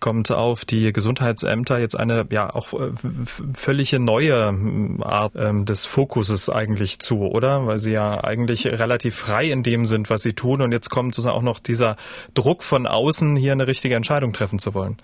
kommt 0.00 0.30
auf 0.30 0.64
die 0.64 0.92
Gesundheitsämter 0.92 1.78
jetzt 1.78 1.94
eine 1.94 2.26
ja 2.30 2.54
auch 2.54 2.72
äh, 2.72 2.92
völlige 3.54 3.98
neue 3.98 4.48
hm, 4.48 5.02
Art 5.02 5.32
ähm, 5.36 5.64
des 5.64 5.84
Fokuses 5.84 6.50
eigentlich 6.50 6.98
zu, 6.98 7.20
oder? 7.20 7.66
Weil 7.66 7.78
sie 7.78 7.92
ja 7.92 8.22
eigentlich 8.22 8.66
relativ 8.66 9.14
frei 9.16 9.50
in 9.50 9.62
dem 9.62 9.86
sind, 9.86 10.10
was 10.10 10.22
sie 10.22 10.32
tun 10.32 10.62
und 10.62 10.72
jetzt 10.72 10.90
kommt 10.90 11.14
sozusagen 11.14 11.36
auch 11.36 11.42
noch 11.42 11.58
dieser 11.58 11.96
Druck 12.34 12.62
von 12.62 12.86
außen, 12.86 13.36
hier 13.36 13.52
eine 13.52 13.66
richtige 13.66 13.94
Entscheidung 13.94 14.32
treffen 14.32 14.58
zu 14.58 14.74
wollen. 14.74 14.96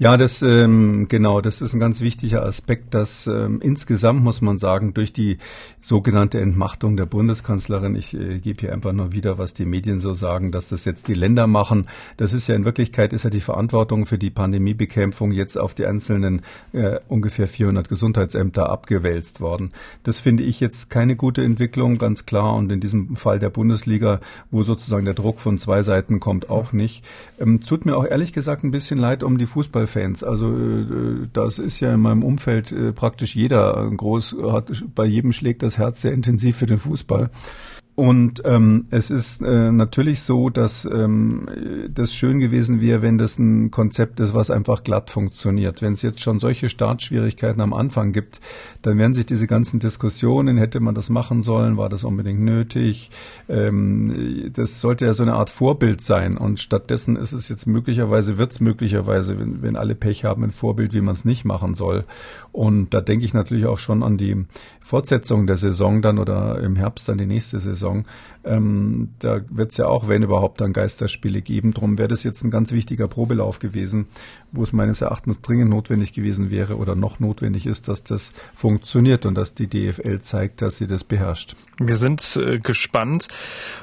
Ja, 0.00 0.16
das 0.16 0.40
ähm, 0.40 1.08
genau, 1.10 1.42
das 1.42 1.60
ist 1.60 1.74
ein 1.74 1.78
ganz 1.78 2.00
wichtiger 2.00 2.42
Aspekt, 2.42 2.94
dass 2.94 3.26
ähm, 3.26 3.60
insgesamt 3.60 4.24
muss 4.24 4.40
man 4.40 4.56
sagen, 4.56 4.94
durch 4.94 5.12
die 5.12 5.36
sogenannte 5.82 6.40
Entmachtung 6.40 6.96
der 6.96 7.04
Bundeskanzlerin, 7.04 7.94
ich 7.94 8.14
äh, 8.14 8.38
gebe 8.38 8.62
hier 8.62 8.72
einfach 8.72 8.94
nur 8.94 9.12
wieder, 9.12 9.36
was 9.36 9.52
die 9.52 9.66
Medien 9.66 10.00
so 10.00 10.14
sagen, 10.14 10.52
dass 10.52 10.68
das 10.68 10.86
jetzt 10.86 11.06
die 11.08 11.12
Länder 11.12 11.46
machen. 11.46 11.86
Das 12.16 12.32
ist 12.32 12.46
ja 12.46 12.54
in 12.54 12.64
Wirklichkeit 12.64 13.12
ist 13.12 13.24
ja 13.24 13.28
die 13.28 13.42
Verantwortung 13.42 14.06
für 14.06 14.16
die 14.16 14.30
Pandemiebekämpfung 14.30 15.32
jetzt 15.32 15.58
auf 15.58 15.74
die 15.74 15.84
einzelnen 15.84 16.40
äh, 16.72 16.98
ungefähr 17.08 17.46
400 17.46 17.86
Gesundheitsämter 17.86 18.70
abgewälzt 18.70 19.42
worden. 19.42 19.70
Das 20.02 20.18
finde 20.18 20.44
ich 20.44 20.60
jetzt 20.60 20.88
keine 20.88 21.14
gute 21.14 21.44
Entwicklung, 21.44 21.98
ganz 21.98 22.24
klar. 22.24 22.54
Und 22.54 22.72
in 22.72 22.80
diesem 22.80 23.16
Fall 23.16 23.38
der 23.38 23.50
Bundesliga, 23.50 24.20
wo 24.50 24.62
sozusagen 24.62 25.04
der 25.04 25.12
Druck 25.12 25.40
von 25.40 25.58
zwei 25.58 25.82
Seiten 25.82 26.20
kommt, 26.20 26.48
auch 26.48 26.72
nicht. 26.72 27.04
Ähm, 27.38 27.60
tut 27.60 27.84
mir 27.84 27.98
auch 27.98 28.06
ehrlich 28.06 28.32
gesagt 28.32 28.64
ein 28.64 28.70
bisschen 28.70 28.98
leid 28.98 29.22
um 29.22 29.36
die 29.36 29.44
Fußball 29.44 29.89
Fans. 29.90 30.24
Also 30.24 30.50
äh, 30.50 31.28
das 31.32 31.58
ist 31.58 31.80
ja 31.80 31.92
in 31.92 32.00
meinem 32.00 32.22
Umfeld 32.22 32.72
äh, 32.72 32.92
praktisch 32.92 33.36
jeder 33.36 33.90
groß, 33.94 34.36
hat, 34.50 34.70
bei 34.94 35.04
jedem 35.04 35.32
schlägt 35.32 35.62
das 35.62 35.78
Herz 35.78 36.00
sehr 36.00 36.12
intensiv 36.12 36.56
für 36.56 36.66
den 36.66 36.78
Fußball. 36.78 37.30
Und 38.00 38.40
ähm, 38.46 38.86
es 38.88 39.10
ist 39.10 39.42
äh, 39.42 39.70
natürlich 39.70 40.22
so, 40.22 40.48
dass 40.48 40.86
ähm, 40.86 41.46
das 41.92 42.14
schön 42.14 42.40
gewesen 42.40 42.80
wäre, 42.80 43.02
wenn 43.02 43.18
das 43.18 43.38
ein 43.38 43.70
Konzept 43.70 44.20
ist, 44.20 44.32
was 44.32 44.50
einfach 44.50 44.84
glatt 44.84 45.10
funktioniert. 45.10 45.82
Wenn 45.82 45.92
es 45.92 46.00
jetzt 46.00 46.22
schon 46.22 46.40
solche 46.40 46.70
Startschwierigkeiten 46.70 47.60
am 47.60 47.74
Anfang 47.74 48.12
gibt, 48.12 48.40
dann 48.80 48.96
werden 48.96 49.12
sich 49.12 49.26
diese 49.26 49.46
ganzen 49.46 49.80
Diskussionen, 49.80 50.56
hätte 50.56 50.80
man 50.80 50.94
das 50.94 51.10
machen 51.10 51.42
sollen, 51.42 51.76
war 51.76 51.90
das 51.90 52.02
unbedingt 52.02 52.40
nötig? 52.40 53.10
Ähm, 53.50 54.50
das 54.54 54.80
sollte 54.80 55.04
ja 55.04 55.12
so 55.12 55.22
eine 55.22 55.34
Art 55.34 55.50
Vorbild 55.50 56.00
sein. 56.00 56.38
Und 56.38 56.58
stattdessen 56.58 57.16
ist 57.16 57.34
es 57.34 57.50
jetzt 57.50 57.66
möglicherweise, 57.66 58.38
wird 58.38 58.52
es 58.52 58.60
möglicherweise, 58.60 59.38
wenn, 59.38 59.60
wenn 59.60 59.76
alle 59.76 59.94
Pech 59.94 60.24
haben, 60.24 60.42
ein 60.42 60.52
Vorbild, 60.52 60.94
wie 60.94 61.02
man 61.02 61.12
es 61.12 61.26
nicht 61.26 61.44
machen 61.44 61.74
soll. 61.74 62.06
Und 62.50 62.94
da 62.94 63.02
denke 63.02 63.26
ich 63.26 63.34
natürlich 63.34 63.66
auch 63.66 63.78
schon 63.78 64.02
an 64.02 64.16
die 64.16 64.46
Fortsetzung 64.80 65.46
der 65.46 65.58
Saison 65.58 66.00
dann 66.00 66.18
oder 66.18 66.62
im 66.62 66.76
Herbst 66.76 67.06
dann 67.06 67.18
die 67.18 67.26
nächste 67.26 67.60
Saison. 67.60 67.89
Saison. 67.90 68.04
Ähm, 68.42 69.10
da 69.18 69.42
wird 69.50 69.72
es 69.72 69.76
ja 69.76 69.86
auch, 69.86 70.08
wenn 70.08 70.22
überhaupt, 70.22 70.60
dann 70.60 70.72
Geisterspiele 70.72 71.42
geben. 71.42 71.72
Darum 71.74 71.98
wäre 71.98 72.08
das 72.08 72.24
jetzt 72.24 72.42
ein 72.42 72.50
ganz 72.50 72.72
wichtiger 72.72 73.06
Probelauf 73.06 73.58
gewesen, 73.58 74.06
wo 74.50 74.62
es 74.62 74.72
meines 74.72 75.02
Erachtens 75.02 75.42
dringend 75.42 75.70
notwendig 75.70 76.14
gewesen 76.14 76.50
wäre 76.50 76.76
oder 76.76 76.94
noch 76.94 77.20
notwendig 77.20 77.66
ist, 77.66 77.88
dass 77.88 78.02
das 78.02 78.32
funktioniert 78.54 79.26
und 79.26 79.34
dass 79.34 79.52
die 79.52 79.68
DFL 79.68 80.20
zeigt, 80.22 80.62
dass 80.62 80.78
sie 80.78 80.86
das 80.86 81.04
beherrscht. 81.04 81.54
Wir 81.78 81.96
sind 81.96 82.36
äh, 82.36 82.58
gespannt. 82.58 83.28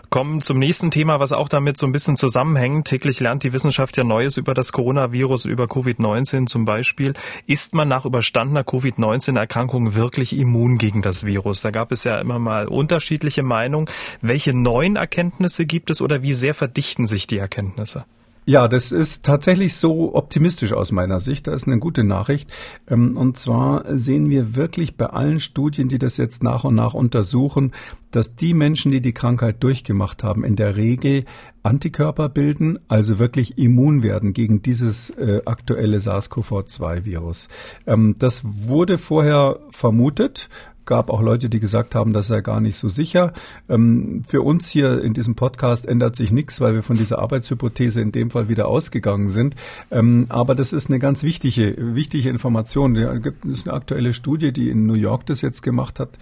Kommen 0.10 0.42
zum 0.42 0.58
nächsten 0.58 0.90
Thema, 0.90 1.20
was 1.20 1.34
auch 1.34 1.50
damit 1.50 1.78
so 1.78 1.86
ein 1.86 1.92
bisschen 1.92 2.16
zusammenhängt. 2.16 2.88
Täglich 2.88 3.20
lernt 3.20 3.44
die 3.44 3.52
Wissenschaft 3.52 3.98
ja 3.98 4.04
Neues 4.04 4.38
über 4.38 4.54
das 4.54 4.72
Coronavirus, 4.72 5.46
über 5.46 5.66
Covid-19 5.66 6.48
zum 6.48 6.64
Beispiel. 6.64 7.14
Ist 7.46 7.74
man 7.74 7.90
nach 7.90 8.06
überstandener 8.06 8.64
Covid-19-Erkrankung 8.64 9.96
wirklich 9.96 10.38
immun 10.38 10.78
gegen 10.78 11.02
das 11.02 11.26
Virus? 11.26 11.62
Da 11.62 11.72
gab 11.72 11.92
es 11.92 12.06
ja 12.06 12.20
immer 12.20 12.40
mal 12.40 12.68
unterschiedliche 12.68 13.44
Meinungen. 13.44 13.90
Welche 14.22 14.54
neuen 14.54 14.96
Erkenntnisse 14.96 15.66
gibt 15.66 15.90
es 15.90 16.02
oder 16.02 16.22
wie 16.22 16.34
sehr 16.34 16.54
verdichten 16.54 17.06
sich 17.06 17.28
die 17.28 17.38
Erkenntnisse? 17.38 18.06
Ja, 18.50 18.70
das 18.70 18.94
ist 18.94 19.26
tatsächlich 19.26 19.76
so 19.76 20.16
optimistisch 20.16 20.72
aus 20.72 20.94
meiner 20.94 21.20
Sicht. 21.20 21.48
Das 21.48 21.64
ist 21.64 21.68
eine 21.68 21.80
gute 21.80 22.06
Nachricht. 22.06 22.50
Ähm, 22.88 23.18
und 23.18 23.38
zwar 23.38 23.84
sehen 23.98 24.30
wir 24.30 24.56
wirklich 24.56 24.96
bei 24.96 25.08
allen 25.08 25.42
Studien, 25.42 25.90
die 25.90 26.00
das 26.00 26.16
jetzt 26.16 26.44
nach 26.44 26.64
und 26.64 26.74
nach 26.74 26.94
untersuchen, 26.94 27.74
dass 28.12 28.38
die 28.38 28.54
Menschen, 28.54 28.94
die 28.94 29.02
die 29.02 29.12
Krankheit 29.12 29.62
durchgemacht 29.64 30.24
haben, 30.24 30.46
in 30.46 30.56
der 30.56 30.78
Regel 30.78 31.26
Antikörper 31.62 32.30
bilden, 32.30 32.80
also 32.88 33.20
wirklich 33.20 33.58
immun 33.58 34.02
werden 34.02 34.32
gegen 34.32 34.62
dieses 34.62 35.10
äh, 35.10 35.42
aktuelle 35.44 35.98
SARS-CoV-2-Virus. 36.00 37.50
Ähm, 37.86 38.16
das 38.18 38.44
wurde 38.46 38.98
vorher 38.98 39.60
vermutet 39.72 40.48
gab 40.88 41.12
auch 41.12 41.22
Leute, 41.22 41.50
die 41.50 41.60
gesagt 41.60 41.94
haben, 41.94 42.14
das 42.14 42.28
sei 42.28 42.42
gar 42.42 42.60
nicht 42.60 42.78
so 42.78 42.90
sicher. 42.90 43.34
Ähm, 43.70 44.24
für 44.28 44.42
uns 44.42 44.68
hier 44.68 45.04
in 45.04 45.14
diesem 45.14 45.36
Podcast 45.36 45.86
ändert 45.86 46.16
sich 46.16 46.32
nichts, 46.32 46.60
weil 46.60 46.74
wir 46.74 46.82
von 46.82 46.98
dieser 46.98 47.20
Arbeitshypothese 47.20 48.02
in 48.02 48.12
dem 48.12 48.32
Fall 48.32 48.50
wieder 48.50 48.68
ausgegangen 48.68 49.30
sind. 49.30 49.56
Ähm, 49.92 50.26
aber 50.30 50.56
das 50.56 50.74
ist 50.74 50.90
eine 50.90 50.98
ganz 50.98 51.22
wichtige, 51.22 51.76
wichtige 51.78 52.30
Information. 52.30 52.96
Es 52.96 53.22
gibt 53.22 53.46
eine 53.46 53.74
aktuelle 53.74 54.14
Studie, 54.14 54.52
die 54.52 54.70
in 54.70 54.88
New 54.88 54.96
York 54.96 55.28
das 55.28 55.42
jetzt 55.42 55.62
gemacht 55.62 56.00
hat. 56.00 56.18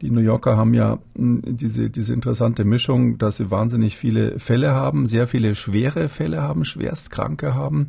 Die 0.00 0.10
New 0.10 0.20
Yorker 0.20 0.56
haben 0.56 0.74
ja 0.74 0.98
hm, 1.16 1.42
diese, 1.44 1.90
diese 1.90 2.14
interessante 2.14 2.64
Mischung, 2.64 3.18
dass 3.18 3.38
sie 3.38 3.50
wahnsinnig 3.50 3.96
viele 3.96 4.38
Fälle 4.38 4.72
haben, 4.72 5.06
sehr 5.06 5.26
viele 5.26 5.54
schwere 5.54 6.08
Fälle 6.08 6.42
haben, 6.42 6.64
Schwerstkranke 6.64 7.54
haben. 7.54 7.88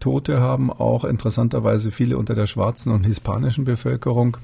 Tote 0.00 0.40
haben 0.40 0.70
auch 0.70 1.04
interessanterweise 1.04 1.90
viele 1.90 2.18
unter 2.18 2.34
der 2.34 2.46
schwarzen 2.46 2.92
und 2.92 3.04
hispanischen 3.04 3.64
Bevölkerung 3.64 4.36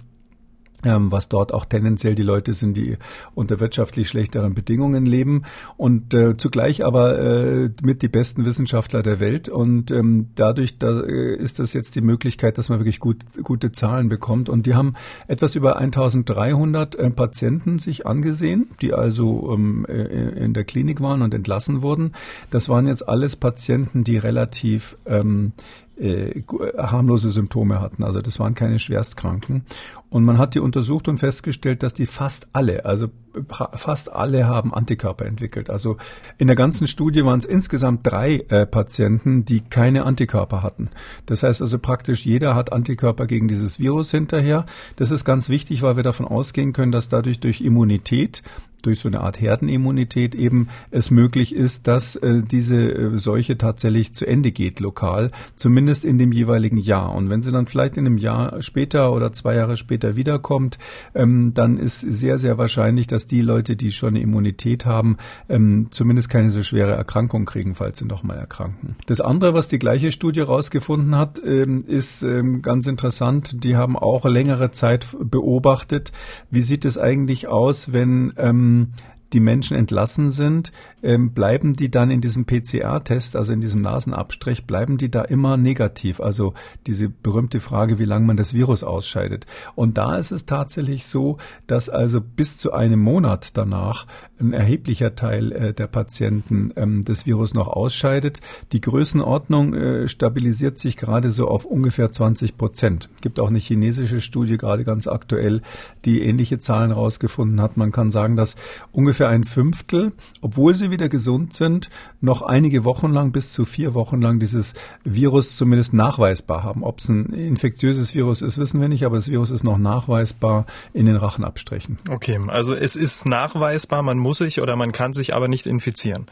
was 0.85 1.29
dort 1.29 1.53
auch 1.53 1.65
tendenziell 1.65 2.15
die 2.15 2.23
Leute 2.23 2.53
sind, 2.53 2.77
die 2.77 2.97
unter 3.35 3.61
wirtschaftlich 3.61 4.09
schlechteren 4.09 4.55
Bedingungen 4.55 5.07
leben 5.07 5.43
und 5.77 6.15
äh, 6.15 6.37
zugleich 6.37 6.85
aber 6.85 7.19
äh, 7.19 7.71
mit 7.83 8.03
die 8.03 8.09
besten 8.09 8.45
Wissenschaftler 8.45 9.03
der 9.03 9.21
Welt 9.21 9.49
und 9.49 9.91
ähm, 9.91 10.29
dadurch 10.35 10.79
da, 10.79 11.01
äh, 11.01 11.35
ist 11.37 11.59
das 11.59 11.73
jetzt 11.73 11.97
die 11.97 12.01
Möglichkeit, 12.01 12.59
dass 12.59 12.69
man 12.69 12.79
wirklich 12.81 13.01
gut, 13.01 13.25
gute 13.43 13.73
Zahlen 13.73 14.09
bekommt 14.09 14.49
und 14.49 14.67
die 14.67 14.75
haben 14.75 14.95
etwas 15.29 15.55
über 15.55 15.79
1300 15.79 16.95
äh, 16.95 17.11
Patienten 17.11 17.79
sich 17.79 18.07
angesehen, 18.07 18.71
die 18.81 18.93
also 18.93 19.53
ähm, 19.55 19.87
äh, 19.89 20.45
in 20.45 20.55
der 20.55 20.65
Klinik 20.65 21.01
waren 21.01 21.23
und 21.23 21.35
entlassen 21.35 21.83
wurden. 21.83 22.13
Das 22.51 22.69
waren 22.69 22.87
jetzt 22.87 23.09
alles 23.09 23.37
Patienten, 23.37 24.05
die 24.05 24.19
relativ 24.19 24.97
ähm, 25.07 25.53
äh, 25.99 26.43
harmlose 26.77 27.31
Symptome 27.31 27.81
hatten. 27.81 28.03
Also 28.03 28.21
das 28.21 28.41
waren 28.41 28.55
keine 28.55 28.79
Schwerstkranken. 28.79 29.65
Und 30.11 30.25
man 30.25 30.39
hat 30.39 30.55
die 30.55 30.61
untersucht 30.61 31.09
und 31.09 31.19
festgestellt, 31.19 31.83
dass 31.83 31.95
die 31.95 32.07
fast 32.07 32.49
alle, 32.53 32.85
also 32.85 33.09
fast 33.49 34.13
alle 34.13 34.47
haben 34.47 34.73
Antikörper 34.73 35.27
entwickelt. 35.27 35.71
Also 35.71 35.97
in 36.39 36.47
der 36.47 36.57
ganzen 36.57 36.87
Studie 36.87 37.25
waren 37.25 37.39
es 37.39 37.45
insgesamt 37.45 38.07
drei 38.07 38.45
äh, 38.49 38.67
Patienten, 38.67 39.45
die 39.45 39.61
keine 39.61 40.05
Antikörper 40.05 40.63
hatten. 40.63 40.91
Das 41.27 41.43
heißt 41.43 41.61
also 41.61 41.79
praktisch 41.79 42.25
jeder 42.25 42.55
hat 42.55 42.73
Antikörper 42.73 43.27
gegen 43.27 43.49
dieses 43.49 43.79
Virus 43.79 44.11
hinterher. 44.11 44.67
Das 44.97 45.11
ist 45.11 45.25
ganz 45.25 45.49
wichtig, 45.49 45.83
weil 45.83 45.97
wir 45.97 46.03
davon 46.03 46.27
ausgehen 46.27 46.73
können, 46.73 46.93
dass 46.93 47.09
dadurch 47.09 47.41
durch 47.41 47.61
Immunität 47.61 48.43
durch 48.87 49.01
so 49.01 49.09
eine 49.09 49.21
Art 49.21 49.41
Herdenimmunität 49.41 50.35
eben 50.35 50.69
es 50.91 51.11
möglich 51.11 51.55
ist, 51.55 51.87
dass 51.87 52.17
äh, 52.17 52.43
diese 52.43 52.77
äh, 52.77 53.19
Seuche 53.19 53.59
tatsächlich 53.59 54.15
zu 54.15 54.27
Ende 54.27 54.53
geht 54.53 54.81
lokal, 54.81 55.31
zumindest 55.57 56.05
in 56.05 56.19
dem 56.19 56.33
jeweiligen 56.33 56.77
Jahr. 56.77 57.15
Und 57.15 57.31
wenn 57.31 57.43
sie 57.43 57.53
dann 57.53 57.67
vielleicht 57.67 57.97
in 57.97 58.07
einem 58.07 58.19
Jahr 58.19 58.63
später 58.63 59.13
oder 59.13 59.33
zwei 59.33 59.55
Jahre 59.55 59.77
später 59.77 60.17
wiederkommt, 60.17 60.79
ähm, 61.15 61.53
dann 61.55 61.77
ist 61.77 62.01
sehr, 62.01 62.39
sehr 62.39 62.59
wahrscheinlich, 62.59 63.07
dass 63.07 63.27
die 63.27 63.41
Leute, 63.41 63.77
die 63.77 63.93
schon 63.93 64.11
eine 64.11 64.21
Immunität 64.21 64.87
haben, 64.87 65.17
ähm, 65.49 65.89
zumindest 65.91 66.29
keine 66.29 66.51
so 66.51 66.63
schwere 66.63 66.93
Erkrankung 66.93 67.45
kriegen, 67.45 67.75
falls 67.75 67.99
sie 67.99 68.07
nochmal 68.07 68.39
erkranken. 68.39 68.97
Das 69.07 69.21
andere, 69.21 69.55
was 69.55 69.69
die 69.69 69.79
gleiche 69.79 70.13
Studie 70.13 70.41
herausgefunden 70.41 71.17
hat, 71.17 71.41
ähm, 71.45 71.85
ist 71.87 72.23
ähm, 72.23 72.63
ganz 72.63 72.87
interessant. 72.87 73.65
Die 73.65 73.77
haben 73.77 73.97
auch 73.97 74.25
längere 74.25 74.71
Zeit 74.71 75.07
beobachtet, 75.19 76.13
wie 76.51 76.63
sieht 76.63 76.85
es 76.85 76.99
eigentlich 76.99 77.49
aus, 77.49 77.93
wenn 77.93 78.33
ähm, 78.37 78.74
ähm, 78.75 78.93
die 79.33 79.41
Menschen 79.41 79.77
entlassen 79.77 80.31
sind, 80.31 80.71
ähm, 81.03 81.33
bleiben 81.33 81.73
die 81.73 81.91
dann 81.91 82.11
in 82.11 82.21
diesem 82.21 82.47
PCR-Test, 82.47 83.35
also 83.35 83.53
in 83.53 83.61
diesem 83.61 83.81
Nasenabstrich, 83.81 84.65
bleiben 84.65 84.97
die 84.97 85.11
da 85.11 85.23
immer 85.23 85.57
negativ? 85.57 86.21
Also 86.21 86.55
diese 86.87 87.09
berühmte 87.09 87.59
Frage, 87.59 87.99
wie 87.99 88.05
lange 88.05 88.27
man 88.27 88.37
das 88.37 88.55
Virus 88.55 88.85
ausscheidet. 88.85 89.47
Und 89.75 89.99
da 89.99 90.17
ist 90.17 90.31
es 90.31 90.47
tatsächlich 90.47 91.07
so, 91.07 91.39
dass 91.67 91.89
also 91.89 92.21
bis 92.21 92.59
zu 92.59 92.73
einem 92.73 93.01
Monat 93.01 93.57
danach 93.57 94.07
ein 94.41 94.53
erheblicher 94.53 95.15
Teil 95.15 95.53
äh, 95.53 95.75
der 95.75 95.87
Patienten 95.87 96.73
ähm, 96.77 97.05
das 97.05 97.27
Virus 97.27 97.55
noch 97.55 97.69
ausscheidet. 97.69 98.41
Die 98.73 98.81
Größenordnung 98.81 99.75
äh, 99.75 100.09
stabilisiert 100.09 100.79
sich 100.79 100.97
gerade 100.97 101.31
so 101.31 101.49
auf 101.49 101.65
ungefähr 101.65 102.11
20 102.11 102.57
Prozent. 102.57 103.09
Es 103.15 103.21
gibt 103.21 103.39
auch 103.39 103.49
eine 103.49 103.59
chinesische 103.59 104.21
Studie, 104.21 104.57
gerade 104.57 104.85
ganz 104.85 105.07
aktuell, 105.07 105.63
die 106.05 106.23
ähnliche 106.23 106.59
Zahlen 106.59 106.91
rausgefunden 106.91 107.61
hat. 107.61 107.77
Man 107.77 107.93
kann 107.93 108.11
sagen, 108.11 108.37
dass 108.37 108.57
ungefähr 108.93 109.29
ein 109.29 109.45
Fünftel, 109.45 110.13
obwohl 110.41 110.75
sie 110.75 110.91
wieder 110.91 111.09
gesund 111.09 111.53
sind, 111.53 111.91
noch 112.21 112.43
einige 112.43 112.85
Wochen 112.85 113.13
lang, 113.13 113.31
bis 113.31 113.53
zu 113.53 113.65
vier 113.65 113.95
Wochen 113.95 114.21
lang 114.21 114.41
dieses 114.41 114.75
Virus 115.05 115.57
zumindest 115.57 115.95
nachweisbar 115.95 116.65
haben. 116.65 116.83
Ob 116.83 116.99
es 116.99 117.09
ein 117.09 117.27
infektiöses 117.33 118.15
Virus 118.15 118.43
ist, 118.43 118.59
wissen 118.59 118.81
wir 118.81 118.89
nicht, 118.89 119.05
aber 119.05 119.17
das 119.17 119.29
Virus 119.29 119.51
ist 119.51 119.63
noch 119.63 119.79
nachweisbar 119.79 120.67
in 120.93 121.07
den 121.07 121.17
Rachenabstrichen. 121.17 121.99
Okay, 122.11 122.41
also 122.49 122.75
es 122.75 122.97
ist 122.97 123.27
nachweisbar, 123.27 124.03
man 124.03 124.24
muss 124.25 124.39
sich 124.39 124.61
oder 124.61 124.75
man 124.75 124.91
kann 124.91 125.13
sich 125.13 125.35
aber 125.35 125.47
nicht 125.47 125.67
infizieren. 125.67 126.27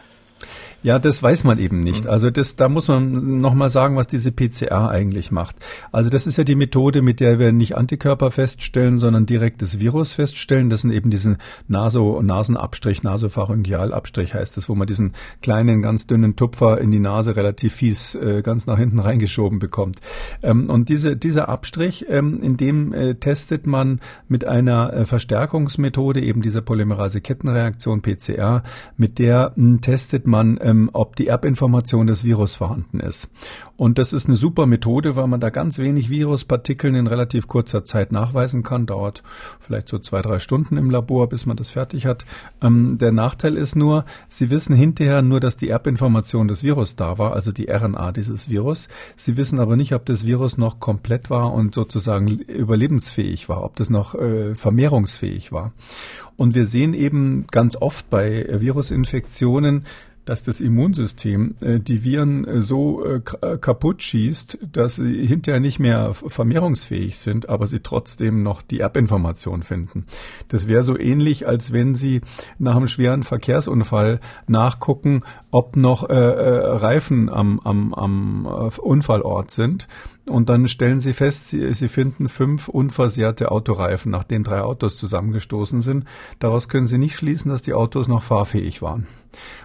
Ja, 0.82 0.98
das 0.98 1.22
weiß 1.22 1.44
man 1.44 1.58
eben 1.58 1.80
nicht. 1.80 2.04
Mhm. 2.04 2.10
Also 2.10 2.30
das, 2.30 2.56
da 2.56 2.68
muss 2.68 2.88
man 2.88 3.40
nochmal 3.40 3.68
sagen, 3.68 3.96
was 3.96 4.08
diese 4.08 4.32
PCR 4.32 4.90
eigentlich 4.90 5.30
macht. 5.30 5.56
Also 5.92 6.10
das 6.10 6.26
ist 6.26 6.38
ja 6.38 6.44
die 6.44 6.56
Methode, 6.56 7.02
mit 7.02 7.20
der 7.20 7.38
wir 7.38 7.52
nicht 7.52 7.76
Antikörper 7.76 8.30
feststellen, 8.30 8.98
sondern 8.98 9.26
direkt 9.26 9.62
das 9.62 9.78
Virus 9.78 10.14
feststellen. 10.14 10.70
Das 10.70 10.80
sind 10.80 10.90
eben 10.90 11.10
diesen 11.10 11.36
Naso, 11.68 12.20
Nasenabstrich, 12.20 13.02
Nasopharyngealabstrich 13.04 14.34
heißt 14.34 14.56
das, 14.56 14.68
wo 14.68 14.74
man 14.74 14.88
diesen 14.88 15.12
kleinen, 15.40 15.82
ganz 15.82 16.06
dünnen 16.08 16.34
Tupfer 16.34 16.80
in 16.80 16.90
die 16.90 16.98
Nase 16.98 17.36
relativ 17.36 17.74
fies 17.74 18.16
äh, 18.16 18.42
ganz 18.42 18.66
nach 18.66 18.78
hinten 18.78 18.98
reingeschoben 18.98 19.60
bekommt. 19.60 20.00
Ähm, 20.42 20.68
und 20.68 20.88
diese, 20.88 21.16
dieser 21.16 21.48
Abstrich, 21.48 22.06
ähm, 22.08 22.42
in 22.42 22.56
dem 22.56 22.92
äh, 22.92 23.14
testet 23.14 23.66
man 23.66 24.00
mit 24.26 24.46
einer 24.46 24.92
äh, 24.92 25.04
Verstärkungsmethode, 25.04 26.20
eben 26.20 26.42
dieser 26.42 26.60
Polymerase-Kettenreaktion 26.60 28.02
PCR, 28.02 28.62
mit 28.96 29.20
der 29.20 29.52
mh, 29.54 29.78
testet 29.82 30.26
man 30.26 30.56
äh, 30.56 30.71
ähm, 30.72 30.90
ob 30.92 31.16
die 31.16 31.28
Erbinformation 31.28 32.06
des 32.06 32.24
Virus 32.24 32.54
vorhanden 32.54 33.00
ist. 33.00 33.28
Und 33.76 33.98
das 33.98 34.12
ist 34.12 34.26
eine 34.26 34.36
super 34.36 34.66
Methode, 34.66 35.16
weil 35.16 35.26
man 35.26 35.40
da 35.40 35.50
ganz 35.50 35.78
wenig 35.78 36.10
Viruspartikeln 36.10 36.94
in 36.94 37.06
relativ 37.06 37.46
kurzer 37.46 37.84
Zeit 37.84 38.12
nachweisen 38.12 38.62
kann. 38.62 38.86
Dauert 38.86 39.22
vielleicht 39.60 39.88
so 39.88 39.98
zwei, 39.98 40.22
drei 40.22 40.38
Stunden 40.38 40.76
im 40.76 40.90
Labor, 40.90 41.28
bis 41.28 41.46
man 41.46 41.56
das 41.56 41.70
fertig 41.70 42.06
hat. 42.06 42.24
Ähm, 42.60 42.98
der 42.98 43.12
Nachteil 43.12 43.56
ist 43.56 43.76
nur, 43.76 44.04
Sie 44.28 44.50
wissen 44.50 44.74
hinterher 44.74 45.22
nur, 45.22 45.40
dass 45.40 45.56
die 45.56 45.68
Erbinformation 45.68 46.48
des 46.48 46.62
Virus 46.62 46.96
da 46.96 47.18
war, 47.18 47.32
also 47.32 47.52
die 47.52 47.70
RNA 47.70 48.12
dieses 48.12 48.48
Virus. 48.48 48.88
Sie 49.16 49.36
wissen 49.36 49.60
aber 49.60 49.76
nicht, 49.76 49.94
ob 49.94 50.06
das 50.06 50.26
Virus 50.26 50.58
noch 50.58 50.80
komplett 50.80 51.30
war 51.30 51.52
und 51.52 51.74
sozusagen 51.74 52.28
überlebensfähig 52.28 53.48
war, 53.48 53.62
ob 53.62 53.76
das 53.76 53.90
noch 53.90 54.14
äh, 54.14 54.54
vermehrungsfähig 54.54 55.52
war. 55.52 55.72
Und 56.36 56.54
wir 56.54 56.66
sehen 56.66 56.94
eben 56.94 57.46
ganz 57.50 57.76
oft 57.76 58.08
bei 58.08 58.46
Virusinfektionen, 58.48 59.84
dass 60.24 60.42
das 60.42 60.60
Immunsystem 60.60 61.54
äh, 61.60 61.80
die 61.80 62.04
Viren 62.04 62.46
äh, 62.46 62.60
so 62.60 63.04
äh, 63.04 63.20
äh, 63.40 63.58
kaputt 63.58 64.02
schießt, 64.02 64.58
dass 64.72 64.96
sie 64.96 65.26
hinterher 65.26 65.60
nicht 65.60 65.78
mehr 65.78 66.14
vermehrungsfähig 66.14 67.18
sind, 67.18 67.48
aber 67.48 67.66
sie 67.66 67.80
trotzdem 67.80 68.42
noch 68.42 68.62
die 68.62 68.80
Erbinformation 68.80 69.62
finden. 69.62 70.06
Das 70.48 70.68
wäre 70.68 70.82
so 70.82 70.98
ähnlich, 70.98 71.46
als 71.46 71.72
wenn 71.72 71.94
Sie 71.94 72.20
nach 72.58 72.76
einem 72.76 72.86
schweren 72.86 73.22
Verkehrsunfall 73.22 74.20
nachgucken, 74.46 75.22
ob 75.52 75.76
noch 75.76 76.08
äh, 76.08 76.14
äh, 76.14 76.66
Reifen 76.66 77.28
am, 77.28 77.60
am, 77.60 77.94
am 77.94 78.46
Unfallort 78.80 79.50
sind 79.50 79.86
und 80.26 80.48
dann 80.48 80.68
stellen 80.68 81.00
sie 81.00 81.12
fest, 81.12 81.48
sie, 81.48 81.74
sie 81.74 81.88
finden 81.88 82.28
fünf 82.28 82.68
unversehrte 82.68 83.50
Autoreifen, 83.50 84.12
nachdem 84.12 84.44
drei 84.44 84.62
Autos 84.62 84.96
zusammengestoßen 84.96 85.80
sind. 85.80 86.04
Daraus 86.38 86.68
können 86.68 86.86
sie 86.86 86.98
nicht 86.98 87.16
schließen, 87.16 87.50
dass 87.50 87.62
die 87.62 87.74
Autos 87.74 88.06
noch 88.06 88.22
fahrfähig 88.22 88.82
waren. 88.82 89.06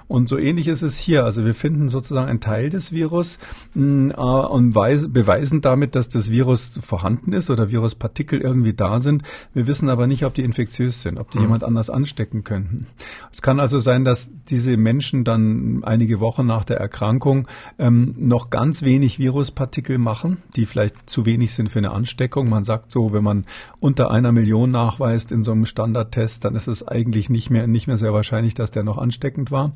Und 0.07 0.29
so 0.29 0.37
ähnlich 0.37 0.67
ist 0.67 0.81
es 0.81 0.97
hier. 0.97 1.25
Also 1.25 1.45
wir 1.45 1.53
finden 1.53 1.89
sozusagen 1.89 2.29
einen 2.29 2.39
Teil 2.39 2.69
des 2.69 2.91
Virus 2.91 3.37
mh, 3.75 4.13
äh, 4.13 4.47
und 4.47 4.73
weise, 4.73 5.09
beweisen 5.09 5.61
damit, 5.61 5.93
dass 5.93 6.09
das 6.09 6.31
Virus 6.31 6.79
vorhanden 6.81 7.33
ist 7.33 7.49
oder 7.49 7.69
Viruspartikel 7.69 8.41
irgendwie 8.41 8.73
da 8.73 8.99
sind. 8.99 9.23
Wir 9.53 9.67
wissen 9.67 9.89
aber 9.89 10.07
nicht, 10.07 10.23
ob 10.23 10.33
die 10.33 10.43
infektiös 10.43 11.01
sind, 11.01 11.19
ob 11.19 11.29
die 11.31 11.37
mhm. 11.37 11.43
jemand 11.45 11.63
anders 11.65 11.89
anstecken 11.89 12.43
könnten. 12.43 12.87
Es 13.31 13.41
kann 13.41 13.59
also 13.59 13.77
sein, 13.77 14.05
dass 14.05 14.31
diese 14.49 14.77
Menschen 14.77 15.23
dann 15.23 15.76
einige 15.83 16.19
Wochen 16.19 16.45
nach 16.45 16.63
der 16.63 16.77
Erkrankung 16.77 17.47
ähm, 17.79 18.15
noch 18.17 18.49
ganz 18.49 18.81
wenig 18.81 19.19
Viruspartikel 19.19 19.97
machen, 19.97 20.37
die 20.55 20.65
vielleicht 20.65 21.09
zu 21.09 21.25
wenig 21.25 21.53
sind 21.53 21.69
für 21.69 21.79
eine 21.79 21.91
Ansteckung. 21.91 22.49
Man 22.49 22.63
sagt 22.63 22.91
so, 22.91 23.13
wenn 23.13 23.23
man 23.23 23.45
unter 23.79 24.11
einer 24.11 24.31
Million 24.31 24.71
nachweist 24.71 25.31
in 25.31 25.43
so 25.43 25.51
einem 25.51 25.65
Standardtest, 25.65 26.45
dann 26.45 26.55
ist 26.55 26.67
es 26.67 26.87
eigentlich 26.87 27.29
nicht 27.29 27.49
mehr, 27.49 27.67
nicht 27.67 27.87
mehr 27.87 27.97
sehr 27.97 28.13
wahrscheinlich, 28.13 28.53
dass 28.53 28.71
der 28.71 28.83
noch 28.83 28.97
ansteckend 28.97 29.51
war. 29.51 29.73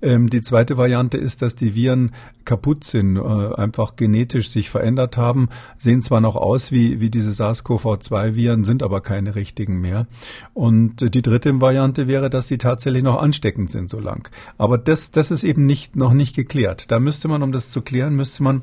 Ähm, 0.00 0.30
die 0.30 0.42
zweite 0.42 0.76
Variante 0.76 1.18
ist, 1.18 1.42
dass 1.42 1.54
die 1.54 1.74
Viren 1.74 2.12
kaputt 2.44 2.84
sind, 2.84 3.16
äh, 3.16 3.54
einfach 3.54 3.96
genetisch 3.96 4.50
sich 4.50 4.70
verändert 4.70 5.16
haben, 5.16 5.48
sehen 5.78 6.02
zwar 6.02 6.20
noch 6.20 6.36
aus 6.36 6.72
wie, 6.72 7.00
wie 7.00 7.10
diese 7.10 7.30
SARS-CoV-2-Viren, 7.30 8.64
sind 8.64 8.82
aber 8.82 9.00
keine 9.00 9.34
richtigen 9.34 9.80
mehr. 9.80 10.06
Und 10.54 11.14
die 11.14 11.22
dritte 11.22 11.60
Variante 11.60 12.06
wäre, 12.06 12.30
dass 12.30 12.48
sie 12.48 12.58
tatsächlich 12.58 13.02
noch 13.02 13.20
ansteckend 13.20 13.70
sind 13.70 13.90
so 13.90 14.00
lang. 14.00 14.28
Aber 14.58 14.78
das, 14.78 15.10
das 15.10 15.30
ist 15.30 15.41
eben 15.44 15.66
nicht, 15.66 15.96
noch 15.96 16.12
nicht 16.12 16.34
geklärt. 16.36 16.90
Da 16.90 17.00
müsste 17.00 17.28
man, 17.28 17.42
um 17.42 17.52
das 17.52 17.70
zu 17.70 17.82
klären, 17.82 18.16
müsste 18.16 18.42
man 18.42 18.62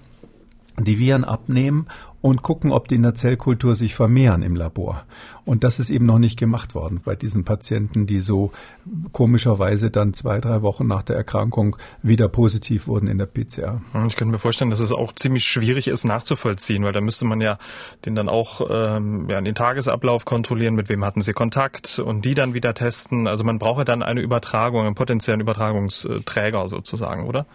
die 0.83 0.99
Viren 0.99 1.23
abnehmen 1.23 1.87
und 2.21 2.43
gucken, 2.43 2.71
ob 2.71 2.87
die 2.87 2.95
in 2.95 3.03
der 3.03 3.15
Zellkultur 3.15 3.75
sich 3.75 3.95
vermehren 3.95 4.41
im 4.41 4.55
Labor. 4.55 5.05
Und 5.45 5.63
das 5.63 5.79
ist 5.79 5.89
eben 5.89 6.05
noch 6.05 6.19
nicht 6.19 6.37
gemacht 6.37 6.75
worden 6.75 7.01
bei 7.03 7.15
diesen 7.15 7.45
Patienten, 7.45 8.07
die 8.07 8.19
so 8.19 8.51
komischerweise 9.13 9.89
dann 9.89 10.13
zwei, 10.13 10.39
drei 10.39 10.61
Wochen 10.61 10.85
nach 10.85 11.01
der 11.01 11.15
Erkrankung 11.15 11.77
wieder 12.03 12.27
positiv 12.27 12.87
wurden 12.87 13.07
in 13.07 13.17
der 13.17 13.25
PCR. 13.25 13.81
Ich 14.07 14.17
könnte 14.17 14.31
mir 14.31 14.39
vorstellen, 14.39 14.69
dass 14.69 14.81
es 14.81 14.91
auch 14.91 15.13
ziemlich 15.13 15.45
schwierig 15.45 15.87
ist 15.87 16.03
nachzuvollziehen, 16.03 16.83
weil 16.83 16.91
da 16.91 17.01
müsste 17.01 17.25
man 17.25 17.39
ja 17.39 17.57
den 18.05 18.15
dann 18.15 18.27
auch 18.27 18.61
ähm, 18.69 19.29
ja, 19.29 19.39
den 19.39 19.55
Tagesablauf 19.55 20.25
kontrollieren, 20.25 20.75
mit 20.75 20.89
wem 20.89 21.05
hatten 21.05 21.21
sie 21.21 21.33
Kontakt 21.33 21.99
und 21.99 22.25
die 22.25 22.35
dann 22.35 22.53
wieder 22.53 22.73
testen. 22.73 23.27
Also 23.27 23.45
man 23.45 23.59
brauche 23.59 23.85
dann 23.85 24.03
eine 24.03 24.19
Übertragung, 24.19 24.85
einen 24.85 24.95
potenziellen 24.95 25.39
Übertragungsträger 25.39 26.67
sozusagen, 26.67 27.27
oder? 27.27 27.45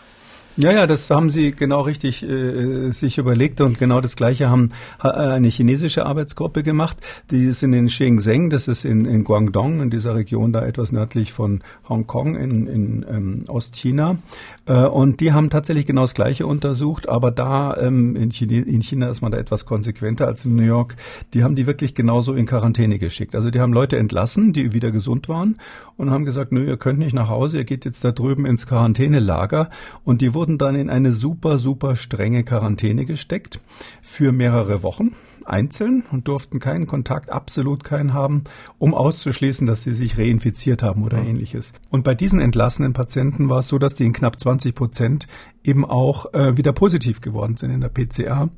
Ja, 0.56 0.70
ja, 0.70 0.86
das 0.86 1.10
haben 1.10 1.30
Sie 1.30 1.50
genau 1.50 1.80
richtig 1.80 2.22
äh, 2.22 2.92
sich 2.92 3.18
überlegt 3.18 3.60
und 3.60 3.76
genau 3.80 4.00
das 4.00 4.14
Gleiche 4.14 4.50
haben 4.50 4.70
äh, 5.02 5.08
eine 5.08 5.48
chinesische 5.48 6.06
Arbeitsgruppe 6.06 6.62
gemacht. 6.62 6.96
Die 7.32 7.46
ist 7.46 7.64
in 7.64 7.88
Shenzhen, 7.88 8.50
das 8.50 8.68
ist 8.68 8.84
in, 8.84 9.04
in 9.04 9.24
Guangdong, 9.24 9.80
in 9.80 9.90
dieser 9.90 10.14
Region 10.14 10.52
da 10.52 10.64
etwas 10.64 10.92
nördlich 10.92 11.32
von 11.32 11.64
Hongkong 11.88 12.36
in, 12.36 12.68
in 12.68 13.06
ähm, 13.08 13.44
Ostchina. 13.48 14.18
Äh, 14.66 14.84
und 14.84 15.18
die 15.18 15.32
haben 15.32 15.50
tatsächlich 15.50 15.86
genau 15.86 16.02
das 16.02 16.14
Gleiche 16.14 16.46
untersucht, 16.46 17.08
aber 17.08 17.32
da 17.32 17.76
ähm, 17.76 18.14
in, 18.14 18.30
China, 18.30 18.64
in 18.64 18.80
China 18.80 19.08
ist 19.08 19.22
man 19.22 19.32
da 19.32 19.38
etwas 19.38 19.66
konsequenter 19.66 20.28
als 20.28 20.44
in 20.44 20.54
New 20.54 20.62
York. 20.62 20.94
Die 21.34 21.42
haben 21.42 21.56
die 21.56 21.66
wirklich 21.66 21.94
genauso 21.94 22.32
in 22.32 22.46
Quarantäne 22.46 23.00
geschickt. 23.00 23.34
Also 23.34 23.50
die 23.50 23.58
haben 23.58 23.72
Leute 23.72 23.98
entlassen, 23.98 24.52
die 24.52 24.72
wieder 24.72 24.92
gesund 24.92 25.28
waren 25.28 25.56
und 25.96 26.10
haben 26.10 26.24
gesagt, 26.24 26.52
nö, 26.52 26.64
ihr 26.64 26.76
könnt 26.76 27.00
nicht 27.00 27.12
nach 27.12 27.28
Hause, 27.28 27.58
ihr 27.58 27.64
geht 27.64 27.84
jetzt 27.84 28.04
da 28.04 28.12
drüben 28.12 28.46
ins 28.46 28.68
Quarantänelager 28.68 29.68
und 30.04 30.20
die 30.20 30.32
wurden 30.32 30.43
wurden 30.44 30.58
dann 30.58 30.74
in 30.74 30.90
eine 30.90 31.10
super, 31.10 31.56
super 31.56 31.96
strenge 31.96 32.44
Quarantäne 32.44 33.06
gesteckt 33.06 33.62
für 34.02 34.30
mehrere 34.30 34.82
Wochen 34.82 35.12
einzeln 35.46 36.02
und 36.12 36.28
durften 36.28 36.58
keinen 36.58 36.86
Kontakt, 36.86 37.30
absolut 37.30 37.82
keinen 37.82 38.12
haben, 38.12 38.44
um 38.78 38.92
auszuschließen, 38.92 39.66
dass 39.66 39.84
sie 39.84 39.92
sich 39.92 40.18
reinfiziert 40.18 40.82
haben 40.82 41.02
oder 41.02 41.22
mhm. 41.22 41.28
ähnliches. 41.28 41.72
Und 41.88 42.04
bei 42.04 42.14
diesen 42.14 42.40
entlassenen 42.40 42.92
Patienten 42.92 43.48
war 43.48 43.60
es 43.60 43.68
so, 43.68 43.78
dass 43.78 43.94
die 43.94 44.04
in 44.04 44.12
knapp 44.12 44.38
20 44.38 44.74
Prozent 44.74 45.28
eben 45.62 45.86
auch 45.86 46.34
äh, 46.34 46.58
wieder 46.58 46.74
positiv 46.74 47.22
geworden 47.22 47.56
sind 47.56 47.70
in 47.70 47.80
der 47.80 47.88
PCR 47.88 48.50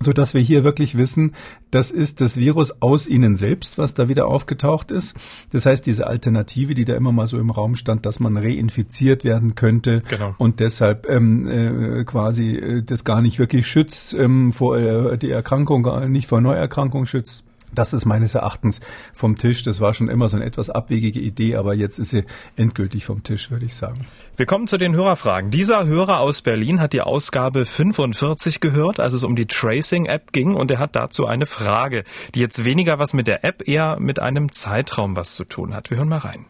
so 0.00 0.12
dass 0.12 0.34
wir 0.34 0.40
hier 0.40 0.64
wirklich 0.64 0.96
wissen, 0.96 1.34
das 1.70 1.90
ist 1.90 2.20
das 2.20 2.36
Virus 2.36 2.72
aus 2.80 3.06
ihnen 3.06 3.36
selbst, 3.36 3.78
was 3.78 3.94
da 3.94 4.08
wieder 4.08 4.26
aufgetaucht 4.26 4.90
ist. 4.90 5.16
Das 5.50 5.66
heißt, 5.66 5.86
diese 5.86 6.06
Alternative, 6.06 6.74
die 6.74 6.84
da 6.84 6.94
immer 6.94 7.12
mal 7.12 7.26
so 7.26 7.38
im 7.38 7.50
Raum 7.50 7.74
stand, 7.74 8.06
dass 8.06 8.20
man 8.20 8.36
reinfiziert 8.36 9.24
werden 9.24 9.54
könnte 9.54 10.02
genau. 10.08 10.34
und 10.38 10.60
deshalb 10.60 11.08
ähm, 11.08 11.46
äh, 11.48 12.04
quasi 12.04 12.56
äh, 12.56 12.82
das 12.82 13.04
gar 13.04 13.20
nicht 13.20 13.38
wirklich 13.38 13.66
schützt 13.66 14.14
ähm, 14.14 14.52
vor 14.52 14.78
äh, 14.78 15.18
die 15.18 15.30
Erkrankung, 15.30 16.10
nicht 16.10 16.28
vor 16.28 16.40
Neuerkrankung 16.40 17.06
schützt, 17.06 17.44
das 17.74 17.92
ist 17.92 18.04
meines 18.04 18.34
Erachtens 18.34 18.80
vom 19.12 19.36
Tisch. 19.36 19.62
Das 19.62 19.80
war 19.80 19.94
schon 19.94 20.08
immer 20.08 20.28
so 20.28 20.36
eine 20.36 20.46
etwas 20.46 20.70
abwegige 20.70 21.20
Idee, 21.20 21.56
aber 21.56 21.74
jetzt 21.74 21.98
ist 21.98 22.10
sie 22.10 22.24
endgültig 22.56 23.04
vom 23.04 23.22
Tisch, 23.22 23.50
würde 23.50 23.66
ich 23.66 23.74
sagen. 23.74 24.06
Wir 24.36 24.46
kommen 24.46 24.66
zu 24.66 24.78
den 24.78 24.94
Hörerfragen. 24.94 25.50
Dieser 25.50 25.86
Hörer 25.86 26.20
aus 26.20 26.42
Berlin 26.42 26.80
hat 26.80 26.92
die 26.92 27.02
Ausgabe 27.02 27.66
45 27.66 28.60
gehört, 28.60 29.00
als 29.00 29.12
es 29.12 29.24
um 29.24 29.36
die 29.36 29.46
Tracing-App 29.46 30.32
ging, 30.32 30.54
und 30.54 30.70
er 30.70 30.78
hat 30.78 30.96
dazu 30.96 31.26
eine 31.26 31.46
Frage, 31.46 32.04
die 32.34 32.40
jetzt 32.40 32.64
weniger 32.64 32.98
was 32.98 33.14
mit 33.14 33.26
der 33.26 33.44
App, 33.44 33.66
eher 33.66 33.98
mit 33.98 34.20
einem 34.20 34.52
Zeitraum 34.52 35.16
was 35.16 35.34
zu 35.34 35.44
tun 35.44 35.74
hat. 35.74 35.90
Wir 35.90 35.98
hören 35.98 36.08
mal 36.08 36.18
rein. 36.18 36.46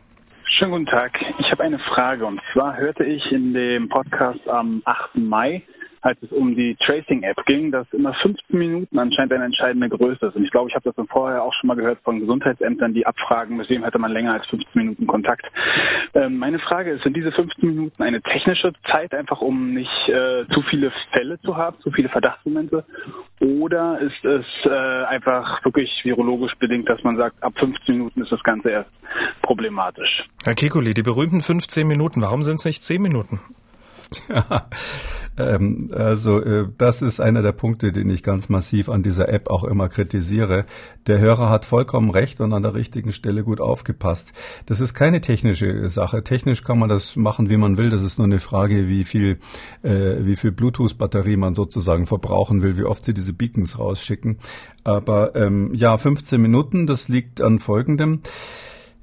Schönen 0.59 0.73
guten 0.73 0.87
Tag. 0.87 1.13
Ich 1.39 1.51
habe 1.53 1.63
eine 1.63 1.79
Frage 1.79 2.27
und 2.27 2.41
zwar 2.53 2.77
hörte 2.77 3.05
ich 3.05 3.23
in 3.31 3.55
dem 3.55 3.89
Podcast 3.89 4.49
am 4.49 4.83
8. 4.85 5.15
Mai 5.15 5.63
als 6.03 6.23
es 6.23 6.33
um 6.33 6.55
die 6.55 6.77
Tracing-App 6.77 7.45
ging, 7.47 7.71
dass 7.71 7.87
immer 7.93 8.15
15 8.15 8.59
Minuten 8.59 8.99
anscheinend 8.99 9.33
eine 9.33 9.45
entscheidende 9.45 9.89
Größe 9.89 10.27
ist. 10.27 10.37
Und 10.37 10.45
ich 10.45 10.51
glaube, 10.51 10.71
ich 10.71 10.75
habe 10.75 10.93
das 10.93 11.07
vorher 11.09 11.43
auch 11.43 11.53
schon 11.55 11.69
mal 11.69 11.77
gehört 11.77 12.01
von 12.03 12.21
Gesundheitsämtern, 12.21 12.95
die 12.95 13.07
abfragen, 13.07 13.57
mit 13.57 13.69
wem 13.71 13.85
hätte 13.85 13.99
man 13.99 14.13
länger 14.13 14.35
als 14.35 14.47
15 14.47 14.69
Minuten 14.75 15.07
Kontakt. 15.07 15.47
Ähm, 16.15 16.39
meine 16.39 16.59
Frage 16.59 16.93
ist, 16.93 17.03
sind 17.03 17.17
diese 17.17 17.33
15 17.33 17.69
Minuten 17.69 18.03
eine 18.03 18.21
technische 18.23 18.73
Zeit, 18.91 19.15
einfach 19.15 19.41
um 19.41 19.75
nicht 19.75 20.09
äh, 20.09 20.47
zu 20.53 20.63
viele 20.63 20.93
Fälle 21.13 21.41
zu 21.41 21.57
haben, 21.57 21.79
zu 21.81 21.91
viele 21.91 22.09
Verdachtsmomente? 22.09 22.85
Oder 23.41 24.01
ist 24.01 24.25
es 24.25 24.47
äh, 24.65 25.05
einfach 25.05 25.65
wirklich 25.65 25.91
virologisch 26.05 26.55
bedingt, 26.59 26.89
dass 26.89 27.03
man 27.05 27.17
sagt, 27.17 27.43
ab 27.43 27.55
15 27.59 27.97
Minuten 27.97 28.23
ist 28.23 28.33
das 28.33 28.43
Ganze 28.43 28.71
erst 28.71 28.91
problematisch? 29.43 30.25
Herr 30.45 30.55
Kekuli, 30.55 30.95
die 30.95 31.03
berühmten 31.03 31.41
15 31.41 31.87
Minuten, 31.87 32.23
warum 32.23 32.43
sind 32.43 32.57
es 32.57 32.65
nicht 32.65 32.85
10 32.85 33.01
Minuten? 33.01 33.41
Ja, 34.29 34.69
ähm, 35.39 35.87
also 35.93 36.41
äh, 36.41 36.67
das 36.77 37.03
ist 37.03 37.21
einer 37.21 37.43
der 37.43 37.53
Punkte, 37.53 37.93
den 37.93 38.11
ich 38.11 38.23
ganz 38.23 38.49
massiv 38.49 38.89
an 38.89 39.03
dieser 39.03 39.29
App 39.29 39.51
auch 39.51 39.65
immer 39.65 39.89
kritisiere. 39.89 40.65
Der 41.07 41.19
Hörer 41.19 41.49
hat 41.49 41.65
vollkommen 41.65 42.11
recht 42.11 42.41
und 42.41 42.53
an 42.53 42.63
der 42.63 42.75
richtigen 42.75 43.13
Stelle 43.13 43.45
gut 43.45 43.61
aufgepasst. 43.61 44.33
Das 44.67 44.81
ist 44.81 44.95
keine 44.95 45.21
technische 45.21 45.89
Sache. 45.89 46.25
Technisch 46.25 46.65
kann 46.65 46.79
man 46.79 46.89
das 46.89 47.17
machen, 47.17 47.49
wie 47.51 47.57
man 47.57 47.77
will. 47.77 47.91
Das 47.91 48.03
ist 48.03 48.19
nur 48.19 48.27
eine 48.27 48.41
Frage, 48.41 48.89
wie 48.89 49.05
viel, 49.05 49.39
äh, 49.83 50.17
wie 50.21 50.37
viel 50.37 50.53
Bluetooth-Batterie 50.53 51.37
man 51.37 51.55
sozusagen 51.55 52.07
verbrauchen 52.07 52.63
will, 52.63 52.77
wie 52.77 52.85
oft 52.85 53.05
sie 53.05 53.15
diese 53.15 53.33
Beacons 53.33 53.79
rausschicken. 53.79 54.39
Aber 54.85 55.35
ähm, 55.37 55.73
ja, 55.75 55.97
15 55.97 56.41
Minuten, 56.41 56.87
das 56.87 57.09
liegt 57.09 57.41
an 57.41 57.59
folgendem. 57.59 58.21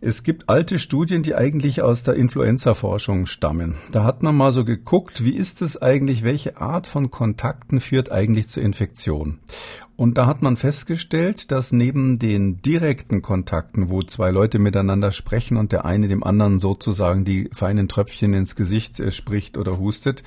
Es 0.08 0.22
gibt 0.22 0.50
alte 0.50 0.78
Studien, 0.78 1.24
die 1.24 1.34
eigentlich 1.34 1.82
aus 1.82 2.04
der 2.04 2.14
Influenza-Forschung 2.14 3.26
stammen. 3.26 3.74
Da 3.92 4.04
hat 4.04 4.22
man 4.22 4.38
mal 4.38 4.52
so 4.52 4.64
geguckt, 4.64 5.26
wie 5.26 5.34
ist 5.36 5.64
es 5.64 5.82
eigentlich, 5.82 6.22
welche 6.22 6.58
Art 6.58 6.86
von 6.86 7.10
Kontakten 7.10 7.80
führt 7.80 8.12
eigentlich 8.12 8.48
zur 8.48 8.62
Infektion? 8.62 9.40
Und 9.98 10.18
da 10.18 10.26
hat 10.26 10.42
man 10.42 10.58
festgestellt, 10.58 11.52
dass 11.52 11.72
neben 11.72 12.20
den 12.20 12.62
direkten 12.62 13.22
Kontakten, 13.22 13.90
wo 13.90 14.02
zwei 14.02 14.30
Leute 14.30 14.60
miteinander 14.60 15.12
sprechen 15.12 15.56
und 15.56 15.72
der 15.72 15.86
eine 15.86 16.10
dem 16.10 16.22
anderen 16.22 16.60
sozusagen 16.60 17.24
die 17.24 17.50
feinen 17.54 17.88
Tröpfchen 17.88 18.34
ins 18.34 18.58
Gesicht 18.58 19.00
äh, 19.00 19.12
spricht 19.12 19.58
oder 19.58 19.80
hustet, 19.80 20.24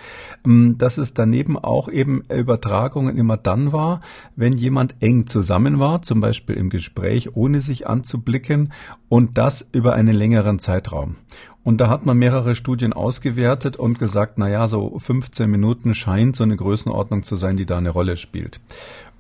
ähm, 0.46 0.76
dass 0.78 0.96
es 0.96 1.12
daneben 1.12 1.59
auch 1.59 1.90
eben 1.90 2.22
Übertragungen 2.31 3.18
immer 3.18 3.37
dann 3.37 3.72
war, 3.72 4.00
wenn 4.37 4.54
jemand 4.54 4.94
eng 5.00 5.26
zusammen 5.26 5.78
war, 5.78 6.00
zum 6.00 6.20
Beispiel 6.20 6.57
im 6.57 6.70
Gespräch, 6.70 7.37
ohne 7.37 7.61
sich 7.61 7.87
anzublicken 7.87 8.72
und 9.11 9.37
das 9.37 9.68
über 9.72 9.92
einen 9.92 10.14
längeren 10.14 10.61
Zeitraum. 10.61 11.16
Und 11.62 11.83
da 11.83 11.90
hat 11.90 12.07
man 12.07 12.16
mehrere 12.16 12.54
Studien 12.54 12.94
ausgewertet 12.94 13.76
und 13.76 13.98
gesagt, 13.98 14.38
na 14.38 14.48
ja, 14.48 14.66
so 14.66 14.98
15 14.98 15.50
Minuten 15.50 15.94
scheint 15.94 16.37
so 16.37 16.44
eine 16.44 16.57
Größenordnung 16.57 17.24
zu 17.24 17.37
sein, 17.37 17.59
die 17.59 17.66
da 17.66 17.76
eine 17.76 17.90
Rolle 17.90 18.16
spielt. 18.16 18.61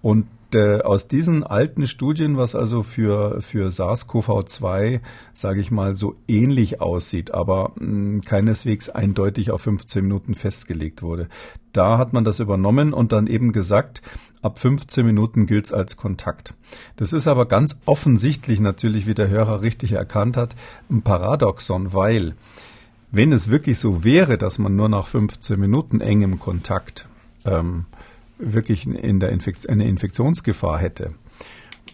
Und 0.00 0.26
äh, 0.54 0.80
aus 0.80 1.08
diesen 1.08 1.44
alten 1.44 1.86
Studien, 1.86 2.36
was 2.36 2.54
also 2.54 2.82
für, 2.82 3.42
für 3.42 3.68
SARS-CoV-2, 3.70 5.00
sage 5.34 5.60
ich 5.60 5.70
mal, 5.70 5.94
so 5.94 6.16
ähnlich 6.26 6.80
aussieht, 6.80 7.32
aber 7.32 7.72
mh, 7.76 7.80
hm, 7.80 8.20
keineswegs 8.22 8.88
eindeutig 8.88 9.50
auf 9.50 9.62
15 9.62 10.02
Minuten 10.02 10.34
festgelegt 10.34 11.02
wurde, 11.02 11.28
da 11.72 11.98
hat 11.98 12.12
man 12.12 12.24
das 12.24 12.40
übernommen 12.40 12.92
und 12.92 13.12
dann 13.12 13.26
eben 13.26 13.52
gesagt, 13.52 14.02
ab 14.42 14.58
15 14.58 15.04
Minuten 15.04 15.46
gilt's 15.46 15.72
als 15.72 15.96
Kontakt. 15.96 16.54
Das 16.96 17.12
ist 17.12 17.28
aber 17.28 17.46
ganz 17.46 17.78
offensichtlich 17.84 18.60
natürlich, 18.60 19.06
wie 19.06 19.14
der 19.14 19.28
Hörer 19.28 19.62
richtig 19.62 19.92
erkannt 19.92 20.36
hat, 20.36 20.54
ein 20.90 21.02
Paradoxon, 21.02 21.92
weil 21.92 22.34
wenn 23.10 23.32
es 23.32 23.50
wirklich 23.50 23.78
so 23.78 24.04
wäre, 24.04 24.38
dass 24.38 24.58
man 24.58 24.76
nur 24.76 24.88
nach 24.88 25.06
15 25.06 25.58
Minuten 25.58 26.00
engem 26.00 26.38
Kontakt 26.38 27.06
ähm, 27.44 27.86
wirklich 28.38 28.86
in 28.86 29.20
der 29.20 29.30
Infekt 29.30 29.68
eine 29.68 29.86
Infektionsgefahr 29.86 30.78
hätte, 30.78 31.14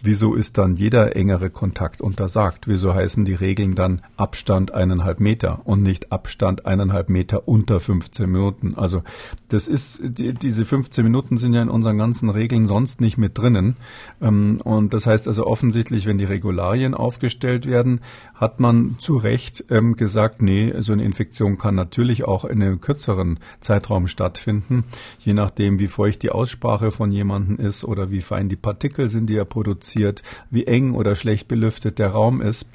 Wieso 0.05 0.35
ist 0.35 0.59
dann 0.59 0.75
jeder 0.75 1.15
engere 1.15 1.49
Kontakt 1.49 1.99
untersagt? 1.99 2.67
Wieso 2.67 2.93
heißen 2.93 3.25
die 3.25 3.33
Regeln 3.33 3.73
dann 3.73 4.03
Abstand 4.17 4.71
eineinhalb 4.71 5.19
Meter 5.19 5.61
und 5.63 5.81
nicht 5.81 6.11
Abstand 6.11 6.67
eineinhalb 6.67 7.09
Meter 7.09 7.47
unter 7.47 7.79
15 7.79 8.29
Minuten? 8.29 8.75
Also 8.75 9.01
das 9.49 9.67
ist, 9.67 10.03
die, 10.03 10.35
diese 10.35 10.63
15 10.63 11.03
Minuten 11.03 11.37
sind 11.37 11.55
ja 11.55 11.63
in 11.63 11.69
unseren 11.69 11.97
ganzen 11.97 12.29
Regeln 12.29 12.67
sonst 12.67 13.01
nicht 13.01 13.17
mit 13.17 13.35
drinnen. 13.35 13.77
Ähm, 14.21 14.59
und 14.63 14.93
das 14.93 15.07
heißt 15.07 15.27
also 15.27 15.47
offensichtlich, 15.47 16.05
wenn 16.05 16.19
die 16.19 16.25
Regularien 16.25 16.93
aufgestellt 16.93 17.65
werden, 17.65 18.01
hat 18.35 18.59
man 18.59 18.97
zu 18.99 19.17
Recht 19.17 19.65
ähm, 19.71 19.95
gesagt, 19.95 20.39
nee, 20.39 20.71
so 20.81 20.93
eine 20.93 21.03
Infektion 21.03 21.57
kann 21.57 21.73
natürlich 21.73 22.25
auch 22.25 22.45
in 22.45 22.61
einem 22.61 22.79
kürzeren 22.79 23.39
Zeitraum 23.59 24.05
stattfinden, 24.05 24.83
je 25.17 25.33
nachdem, 25.33 25.79
wie 25.79 25.87
feucht 25.87 26.21
die 26.21 26.29
Aussprache 26.29 26.91
von 26.91 27.09
jemandem 27.09 27.57
ist 27.57 27.83
oder 27.83 28.11
wie 28.11 28.21
fein 28.21 28.49
die 28.49 28.55
Partikel 28.55 29.09
sind, 29.09 29.31
die 29.31 29.37
er 29.37 29.45
produziert 29.45 29.94
reduziert, 29.95 30.21
wie 30.49 30.65
eng 30.65 30.93
oder 30.93 31.15
schlecht 31.15 31.47
belüftet 31.47 31.99
der 31.99 32.09
Raum 32.09 32.41
ist. 32.41 32.65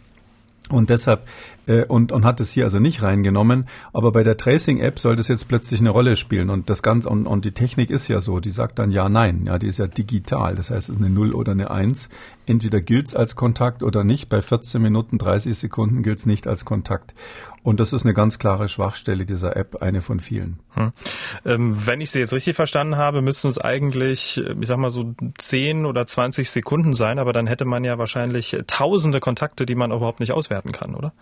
Und 0.68 0.90
deshalb 0.90 1.26
äh, 1.70 1.84
und, 1.84 2.10
und 2.10 2.24
hat 2.24 2.40
es 2.40 2.50
hier 2.50 2.64
also 2.64 2.80
nicht 2.80 3.02
reingenommen. 3.02 3.66
Aber 3.92 4.10
bei 4.12 4.24
der 4.24 4.36
Tracing-App 4.36 4.98
soll 4.98 5.16
das 5.16 5.28
jetzt 5.28 5.46
plötzlich 5.48 5.80
eine 5.80 5.90
Rolle 5.90 6.16
spielen. 6.16 6.50
Und 6.50 6.68
das 6.68 6.82
Ganze, 6.82 7.08
und, 7.08 7.26
und 7.26 7.44
die 7.44 7.52
Technik 7.52 7.90
ist 7.90 8.08
ja 8.08 8.20
so, 8.20 8.40
die 8.40 8.50
sagt 8.50 8.78
dann 8.78 8.90
ja, 8.90 9.08
nein. 9.08 9.44
Ja, 9.46 9.58
die 9.58 9.68
ist 9.68 9.78
ja 9.78 9.86
digital. 9.86 10.56
Das 10.56 10.70
heißt, 10.70 10.90
es 10.90 10.96
ist 10.96 11.02
eine 11.02 11.10
Null 11.10 11.32
oder 11.32 11.52
eine 11.52 11.70
Eins. 11.70 12.08
Entweder 12.46 12.80
gilt's 12.80 13.14
als 13.14 13.36
Kontakt 13.36 13.82
oder 13.82 14.02
nicht. 14.02 14.28
Bei 14.28 14.42
14 14.42 14.82
Minuten 14.82 15.18
30 15.18 15.56
Sekunden 15.56 16.02
gilt's 16.02 16.26
nicht 16.26 16.48
als 16.48 16.64
Kontakt. 16.64 17.14
Und 17.62 17.78
das 17.78 17.92
ist 17.92 18.04
eine 18.04 18.14
ganz 18.14 18.38
klare 18.38 18.68
Schwachstelle 18.68 19.26
dieser 19.26 19.56
App, 19.56 19.82
eine 19.82 20.00
von 20.00 20.18
vielen. 20.18 20.58
Hm. 20.70 20.92
Ähm, 21.44 21.86
wenn 21.86 22.00
ich 22.00 22.10
Sie 22.10 22.18
jetzt 22.18 22.32
richtig 22.32 22.56
verstanden 22.56 22.96
habe, 22.96 23.20
müssten 23.20 23.48
es 23.48 23.58
eigentlich, 23.58 24.38
ich 24.38 24.66
sag 24.66 24.78
mal 24.78 24.90
so 24.90 25.14
10 25.38 25.84
oder 25.84 26.06
20 26.06 26.50
Sekunden 26.50 26.94
sein, 26.94 27.18
aber 27.18 27.32
dann 27.32 27.46
hätte 27.46 27.66
man 27.66 27.84
ja 27.84 27.98
wahrscheinlich 27.98 28.56
tausende 28.66 29.20
Kontakte, 29.20 29.66
die 29.66 29.74
man 29.74 29.92
überhaupt 29.92 30.20
nicht 30.20 30.32
auswerten 30.32 30.72
kann, 30.72 30.94
oder? 30.94 31.12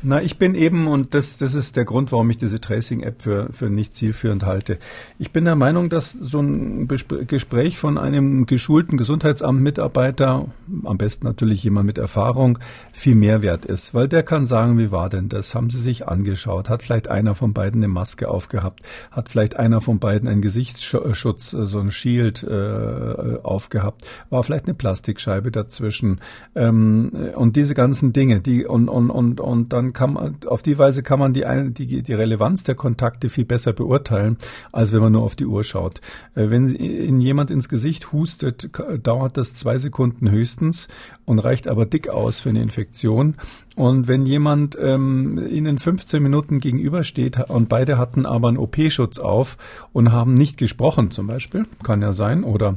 Na, 0.00 0.22
ich 0.22 0.38
bin 0.38 0.54
eben, 0.54 0.86
und 0.86 1.12
das, 1.12 1.38
das 1.38 1.54
ist 1.54 1.74
der 1.74 1.84
Grund, 1.84 2.12
warum 2.12 2.30
ich 2.30 2.36
diese 2.36 2.60
Tracing-App 2.60 3.20
für, 3.20 3.52
für 3.52 3.68
nicht 3.68 3.94
zielführend 3.94 4.46
halte. 4.46 4.78
Ich 5.18 5.32
bin 5.32 5.44
der 5.44 5.56
Meinung, 5.56 5.88
dass 5.88 6.12
so 6.12 6.38
ein 6.38 6.86
Gespräch 6.86 7.78
von 7.78 7.98
einem 7.98 8.46
geschulten 8.46 8.96
Gesundheitsamt-Mitarbeiter, 8.96 10.46
am 10.84 10.98
besten 10.98 11.26
natürlich 11.26 11.64
jemand 11.64 11.86
mit 11.86 11.98
Erfahrung, 11.98 12.60
viel 12.92 13.16
mehr 13.16 13.42
wert 13.42 13.64
ist. 13.64 13.92
Weil 13.92 14.06
der 14.06 14.22
kann 14.22 14.46
sagen, 14.46 14.78
wie 14.78 14.92
war 14.92 15.08
denn 15.08 15.28
das? 15.28 15.56
Haben 15.56 15.68
Sie 15.68 15.80
sich 15.80 16.06
angeschaut? 16.06 16.68
Hat 16.68 16.84
vielleicht 16.84 17.08
einer 17.08 17.34
von 17.34 17.52
beiden 17.52 17.80
eine 17.80 17.88
Maske 17.88 18.28
aufgehabt? 18.28 18.82
Hat 19.10 19.28
vielleicht 19.28 19.56
einer 19.56 19.80
von 19.80 19.98
beiden 19.98 20.28
einen 20.28 20.42
Gesichtsschutz, 20.42 21.54
äh, 21.54 21.66
so 21.66 21.80
ein 21.80 21.90
Shield 21.90 22.44
äh, 22.44 23.38
aufgehabt? 23.42 24.06
War 24.30 24.44
vielleicht 24.44 24.66
eine 24.66 24.74
Plastikscheibe 24.74 25.50
dazwischen? 25.50 26.20
Ähm, 26.54 27.10
und 27.34 27.56
diese 27.56 27.74
ganzen 27.74 28.12
Dinge, 28.12 28.40
die, 28.40 28.64
und, 28.64 28.88
und, 28.88 29.10
und, 29.10 29.40
und 29.40 29.72
dann 29.72 29.87
kann 29.92 30.14
man, 30.14 30.36
auf 30.46 30.62
die 30.62 30.78
Weise 30.78 31.02
kann 31.02 31.18
man 31.18 31.32
die, 31.32 31.44
die, 31.70 32.02
die 32.02 32.14
Relevanz 32.14 32.64
der 32.64 32.74
Kontakte 32.74 33.28
viel 33.28 33.44
besser 33.44 33.72
beurteilen, 33.72 34.38
als 34.72 34.92
wenn 34.92 35.00
man 35.00 35.12
nur 35.12 35.22
auf 35.22 35.36
die 35.36 35.46
Uhr 35.46 35.64
schaut. 35.64 36.00
Äh, 36.34 36.50
wenn 36.50 36.68
Ihnen 36.68 37.20
jemand 37.20 37.50
ins 37.50 37.68
Gesicht 37.68 38.12
hustet, 38.12 38.70
dauert 39.02 39.36
das 39.36 39.54
zwei 39.54 39.78
Sekunden 39.78 40.30
höchstens 40.30 40.88
und 41.24 41.38
reicht 41.38 41.68
aber 41.68 41.86
dick 41.86 42.08
aus 42.08 42.40
für 42.40 42.50
eine 42.50 42.62
Infektion. 42.62 43.36
Und 43.78 44.08
wenn 44.08 44.26
jemand 44.26 44.76
ähm, 44.80 45.38
Ihnen 45.48 45.78
15 45.78 46.20
Minuten 46.20 46.58
gegenübersteht 46.58 47.48
und 47.48 47.68
beide 47.68 47.96
hatten 47.96 48.26
aber 48.26 48.48
einen 48.48 48.56
OP-Schutz 48.56 49.20
auf 49.20 49.56
und 49.92 50.10
haben 50.10 50.34
nicht 50.34 50.56
gesprochen 50.56 51.12
zum 51.12 51.28
Beispiel, 51.28 51.64
kann 51.84 52.02
ja 52.02 52.12
sein, 52.12 52.42
oder 52.42 52.76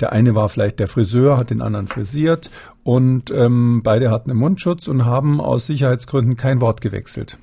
der 0.00 0.12
eine 0.12 0.34
war 0.34 0.50
vielleicht 0.50 0.78
der 0.78 0.88
Friseur, 0.88 1.38
hat 1.38 1.48
den 1.48 1.62
anderen 1.62 1.86
frisiert 1.86 2.50
und 2.84 3.30
ähm, 3.30 3.80
beide 3.82 4.10
hatten 4.10 4.30
einen 4.30 4.40
Mundschutz 4.40 4.88
und 4.88 5.06
haben 5.06 5.40
aus 5.40 5.66
Sicherheitsgründen 5.68 6.36
kein 6.36 6.60
Wort 6.60 6.82
gewechselt. 6.82 7.38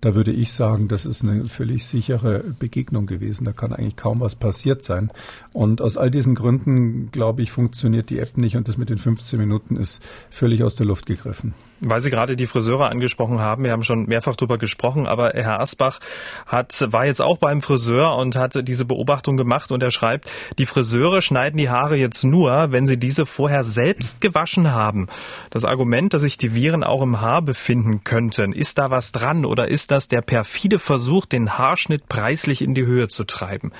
Da 0.00 0.14
würde 0.14 0.30
ich 0.30 0.52
sagen, 0.52 0.88
das 0.88 1.06
ist 1.06 1.24
eine 1.24 1.44
völlig 1.44 1.86
sichere 1.86 2.44
Begegnung 2.58 3.06
gewesen. 3.06 3.44
Da 3.44 3.52
kann 3.52 3.72
eigentlich 3.72 3.96
kaum 3.96 4.20
was 4.20 4.34
passiert 4.34 4.82
sein. 4.82 5.10
Und 5.56 5.80
aus 5.80 5.96
all 5.96 6.10
diesen 6.10 6.34
Gründen, 6.34 7.10
glaube 7.12 7.40
ich, 7.40 7.50
funktioniert 7.50 8.10
die 8.10 8.18
App 8.18 8.36
nicht 8.36 8.58
und 8.58 8.68
das 8.68 8.76
mit 8.76 8.90
den 8.90 8.98
15 8.98 9.38
Minuten 9.38 9.76
ist 9.76 10.02
völlig 10.28 10.62
aus 10.62 10.76
der 10.76 10.84
Luft 10.84 11.06
gegriffen. 11.06 11.54
Weil 11.80 12.02
Sie 12.02 12.10
gerade 12.10 12.36
die 12.36 12.46
Friseure 12.46 12.90
angesprochen 12.90 13.40
haben, 13.40 13.64
wir 13.64 13.72
haben 13.72 13.82
schon 13.82 14.04
mehrfach 14.04 14.36
darüber 14.36 14.58
gesprochen, 14.58 15.06
aber 15.06 15.30
Herr 15.30 15.58
Asbach 15.58 16.00
hat, 16.44 16.86
war 16.92 17.06
jetzt 17.06 17.22
auch 17.22 17.38
beim 17.38 17.62
Friseur 17.62 18.16
und 18.16 18.36
hat 18.36 18.68
diese 18.68 18.84
Beobachtung 18.84 19.38
gemacht 19.38 19.72
und 19.72 19.82
er 19.82 19.90
schreibt, 19.90 20.30
die 20.58 20.66
Friseure 20.66 21.22
schneiden 21.22 21.56
die 21.56 21.70
Haare 21.70 21.96
jetzt 21.96 22.22
nur, 22.22 22.70
wenn 22.70 22.86
sie 22.86 22.98
diese 22.98 23.24
vorher 23.24 23.64
selbst 23.64 24.20
gewaschen 24.20 24.72
haben. 24.72 25.06
Das 25.48 25.64
Argument, 25.64 26.12
dass 26.12 26.20
sich 26.20 26.36
die 26.36 26.54
Viren 26.54 26.84
auch 26.84 27.00
im 27.00 27.22
Haar 27.22 27.40
befinden 27.40 28.04
könnten, 28.04 28.52
ist 28.52 28.76
da 28.76 28.90
was 28.90 29.10
dran 29.10 29.46
oder 29.46 29.68
ist 29.68 29.90
das 29.90 30.06
der 30.06 30.20
perfide 30.20 30.78
Versuch, 30.78 31.24
den 31.24 31.56
Haarschnitt 31.56 32.10
preislich 32.10 32.60
in 32.60 32.74
die 32.74 32.84
Höhe 32.84 33.08
zu 33.08 33.24
treiben? 33.24 33.72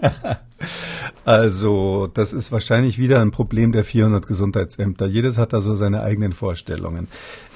Also, 1.24 2.08
das 2.12 2.32
ist 2.32 2.50
wahrscheinlich 2.50 2.98
wieder 2.98 3.20
ein 3.20 3.30
Problem 3.30 3.72
der 3.72 3.84
400 3.84 4.26
Gesundheitsämter. 4.26 5.06
Jedes 5.06 5.38
hat 5.38 5.52
da 5.52 5.60
so 5.60 5.74
seine 5.74 6.02
eigenen 6.02 6.32
Vorstellungen. 6.32 7.08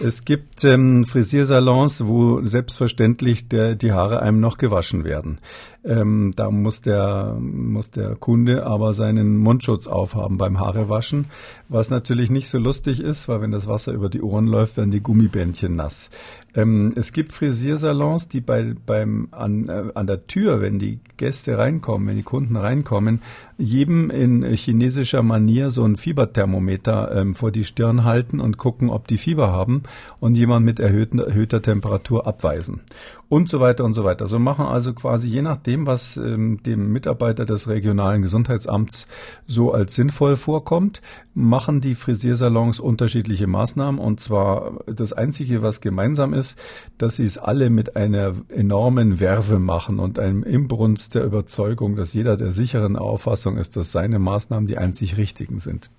Es 0.02 0.24
gibt 0.24 0.64
ähm, 0.64 1.04
Frisiersalons, 1.04 2.06
wo 2.06 2.44
selbstverständlich 2.44 3.48
der, 3.48 3.74
die 3.74 3.92
Haare 3.92 4.22
einem 4.22 4.40
noch 4.40 4.58
gewaschen 4.58 5.04
werden. 5.04 5.38
Ähm, 5.86 6.32
da 6.34 6.50
muss 6.50 6.80
der, 6.80 7.36
muss 7.40 7.92
der 7.92 8.16
Kunde 8.16 8.66
aber 8.66 8.92
seinen 8.92 9.36
Mundschutz 9.36 9.86
aufhaben 9.86 10.36
beim 10.36 10.58
Haarewaschen, 10.58 11.26
was 11.68 11.90
natürlich 11.90 12.28
nicht 12.28 12.48
so 12.48 12.58
lustig 12.58 13.00
ist, 13.00 13.28
weil 13.28 13.40
wenn 13.40 13.52
das 13.52 13.68
Wasser 13.68 13.92
über 13.92 14.08
die 14.08 14.20
Ohren 14.20 14.48
läuft, 14.48 14.76
werden 14.76 14.90
die 14.90 15.02
Gummibändchen 15.02 15.76
nass. 15.76 16.10
Ähm, 16.56 16.92
es 16.96 17.12
gibt 17.12 17.32
Frisiersalons, 17.32 18.26
die 18.28 18.40
bei, 18.40 18.74
beim, 18.84 19.28
an, 19.30 19.68
äh, 19.68 19.84
an 19.94 20.06
der 20.08 20.26
Tür, 20.26 20.60
wenn 20.60 20.80
die 20.80 20.98
Gäste 21.18 21.56
reinkommen, 21.56 22.08
wenn 22.08 22.16
die 22.16 22.22
Kunden 22.24 22.56
reinkommen, 22.56 22.95
kommen, 22.96 23.20
jedem 23.58 24.10
in 24.10 24.42
chinesischer 24.42 25.22
Manier 25.22 25.70
so 25.70 25.84
ein 25.84 25.96
Fieberthermometer 25.96 27.14
ähm, 27.14 27.34
vor 27.34 27.50
die 27.50 27.64
Stirn 27.64 28.04
halten 28.04 28.40
und 28.40 28.58
gucken, 28.58 28.90
ob 28.90 29.08
die 29.08 29.18
Fieber 29.18 29.50
haben 29.50 29.82
und 30.20 30.36
jemand 30.36 30.66
mit 30.66 30.78
erhöhten, 30.78 31.18
erhöhter 31.18 31.62
Temperatur 31.62 32.26
abweisen. 32.26 32.80
Und 33.28 33.48
so 33.48 33.58
weiter 33.58 33.84
und 33.84 33.94
so 33.94 34.04
weiter. 34.04 34.28
So 34.28 34.38
machen 34.38 34.66
also 34.66 34.92
quasi 34.92 35.28
je 35.28 35.42
nachdem, 35.42 35.86
was 35.86 36.16
ähm, 36.16 36.62
dem 36.62 36.92
Mitarbeiter 36.92 37.44
des 37.44 37.66
regionalen 37.66 38.22
Gesundheitsamts 38.22 39.08
so 39.48 39.72
als 39.72 39.96
sinnvoll 39.96 40.36
vorkommt, 40.36 41.02
machen 41.34 41.80
die 41.80 41.96
Frisiersalons 41.96 42.78
unterschiedliche 42.78 43.48
Maßnahmen. 43.48 44.00
Und 44.00 44.20
zwar 44.20 44.84
das 44.86 45.12
Einzige, 45.12 45.62
was 45.62 45.80
gemeinsam 45.80 46.34
ist, 46.34 46.56
dass 46.98 47.16
sie 47.16 47.24
es 47.24 47.36
alle 47.36 47.68
mit 47.68 47.96
einer 47.96 48.34
enormen 48.48 49.18
Werbe 49.18 49.58
machen 49.58 49.98
und 49.98 50.20
einem 50.20 50.44
Imbrunst 50.44 51.16
der 51.16 51.24
Überzeugung, 51.24 51.96
dass 51.96 52.12
jeder 52.12 52.36
der 52.36 52.52
sicheren 52.52 52.96
Auffassung 52.96 53.45
ist, 53.54 53.76
dass 53.76 53.92
seine 53.92 54.18
Maßnahmen 54.18 54.66
die 54.66 54.78
einzig 54.78 55.16
richtigen 55.16 55.60
sind. 55.60 55.90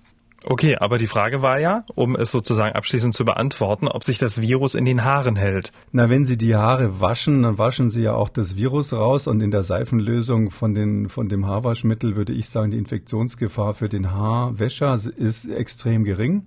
Okay, 0.44 0.76
aber 0.76 0.98
die 0.98 1.08
Frage 1.08 1.42
war 1.42 1.58
ja, 1.58 1.84
um 1.96 2.14
es 2.14 2.30
sozusagen 2.30 2.76
abschließend 2.76 3.12
zu 3.12 3.24
beantworten, 3.24 3.88
ob 3.88 4.04
sich 4.04 4.18
das 4.18 4.40
Virus 4.40 4.76
in 4.76 4.84
den 4.84 5.04
Haaren 5.04 5.34
hält. 5.34 5.72
Na, 5.90 6.08
wenn 6.10 6.24
Sie 6.26 6.38
die 6.38 6.54
Haare 6.54 7.00
waschen, 7.00 7.42
dann 7.42 7.58
waschen 7.58 7.90
Sie 7.90 8.02
ja 8.02 8.14
auch 8.14 8.28
das 8.28 8.56
Virus 8.56 8.92
raus 8.92 9.26
und 9.26 9.40
in 9.40 9.50
der 9.50 9.64
Seifenlösung 9.64 10.52
von, 10.52 10.74
den, 10.74 11.08
von 11.08 11.28
dem 11.28 11.46
Haarwaschmittel 11.46 12.14
würde 12.14 12.32
ich 12.32 12.48
sagen, 12.50 12.70
die 12.70 12.78
Infektionsgefahr 12.78 13.74
für 13.74 13.88
den 13.88 14.12
Haarwäscher 14.12 14.94
ist 14.94 15.46
extrem 15.46 16.04
gering. 16.04 16.46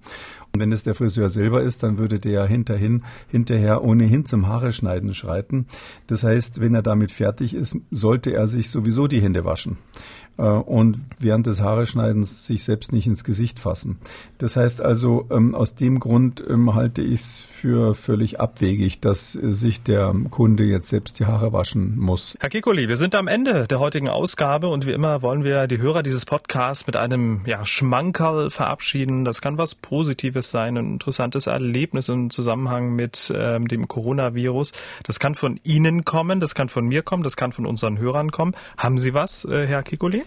Und 0.54 0.60
wenn 0.60 0.72
es 0.72 0.84
der 0.84 0.96
Friseur 0.96 1.30
selber 1.30 1.62
ist, 1.62 1.84
dann 1.84 1.98
würde 1.98 2.20
der 2.20 2.46
hinterhin, 2.46 3.04
hinterher 3.28 3.84
ohnehin 3.84 4.26
zum 4.26 4.48
Haare 4.48 4.72
schneiden 4.72 5.14
schreiten. 5.14 5.68
Das 6.08 6.24
heißt, 6.24 6.62
wenn 6.62 6.76
er 6.76 6.82
damit 6.82 7.12
fertig 7.12 7.54
ist, 7.54 7.78
sollte 7.90 8.34
er 8.34 8.48
sich 8.48 8.70
sowieso 8.70 9.08
die 9.08 9.22
Hände 9.22 9.46
waschen. 9.46 9.78
Äh, 10.38 10.44
und 10.44 11.00
während 11.20 11.46
des 11.46 11.62
Haareschneidens 11.62 12.48
sich 12.48 12.64
selbst 12.64 12.92
nicht 12.92 13.08
ins 13.08 13.24
Gesicht 13.24 13.60
fassen. 13.60 14.00
Das 14.38 14.56
heißt 14.56 14.82
also, 14.82 15.28
ähm, 15.30 15.54
aus 15.54 15.76
dem 15.76 16.00
Grund 16.00 16.44
ähm, 16.48 16.74
halte 16.74 17.02
ich 17.02 17.22
es 17.22 17.40
für 17.40 17.94
völlig 17.94 18.40
abwegig, 18.40 19.00
dass 19.00 19.36
äh, 19.36 19.54
sich 19.54 19.84
der 19.84 20.14
Kunde 20.30 20.64
jetzt 20.64 20.90
selbst 20.90 21.20
die 21.20 21.26
Haare 21.26 21.54
waschen 21.54 21.98
muss. 21.98 22.38
Herr 22.40 22.50
Kikoli, 22.50 22.88
wir 22.88 22.98
sind 22.98 23.14
am 23.16 23.28
Ende 23.28 23.68
der 23.68 23.80
heutigen 23.80 24.10
Ausgabe 24.10 24.68
und 24.68 24.86
wie 24.86 24.92
immer 24.92 25.22
wollen 25.22 25.44
wir 25.44 25.68
die 25.68 25.78
Hörer 25.78 26.02
dieses 26.02 26.26
Podcasts 26.26 26.88
mit 26.88 26.96
einem 26.96 27.42
ja, 27.46 27.66
Schmankerl 27.66 28.50
verabschieden. 28.50 29.26
Das 29.26 29.42
kann 29.42 29.58
was 29.58 29.76
Positives 29.76 30.50
sein, 30.50 30.78
ein 30.78 30.94
interessantes 30.94 31.48
Erlebnis 31.48 32.10
im 32.10 32.30
Zusammenhang 32.30 32.96
mit 32.96 33.32
ähm, 33.36 33.68
dem 33.68 33.88
Coronavirus. 33.88 34.72
Das 35.04 35.20
kann 35.20 35.36
von 35.36 35.60
Ihnen 35.64 36.04
kommen, 36.06 36.40
das 36.40 36.56
kann 36.56 36.70
von 36.70 36.88
mir 36.88 37.04
kommen, 37.04 37.24
das 37.24 37.36
kann 37.36 37.52
von 37.52 37.66
unseren 37.66 38.00
Hörern 38.00 38.32
kommen. 38.32 38.56
Haben 38.78 38.98
Sie 38.98 39.14
was, 39.14 39.46
äh, 39.46 39.68
Herr 39.68 39.84
Kikoli? 39.84 40.24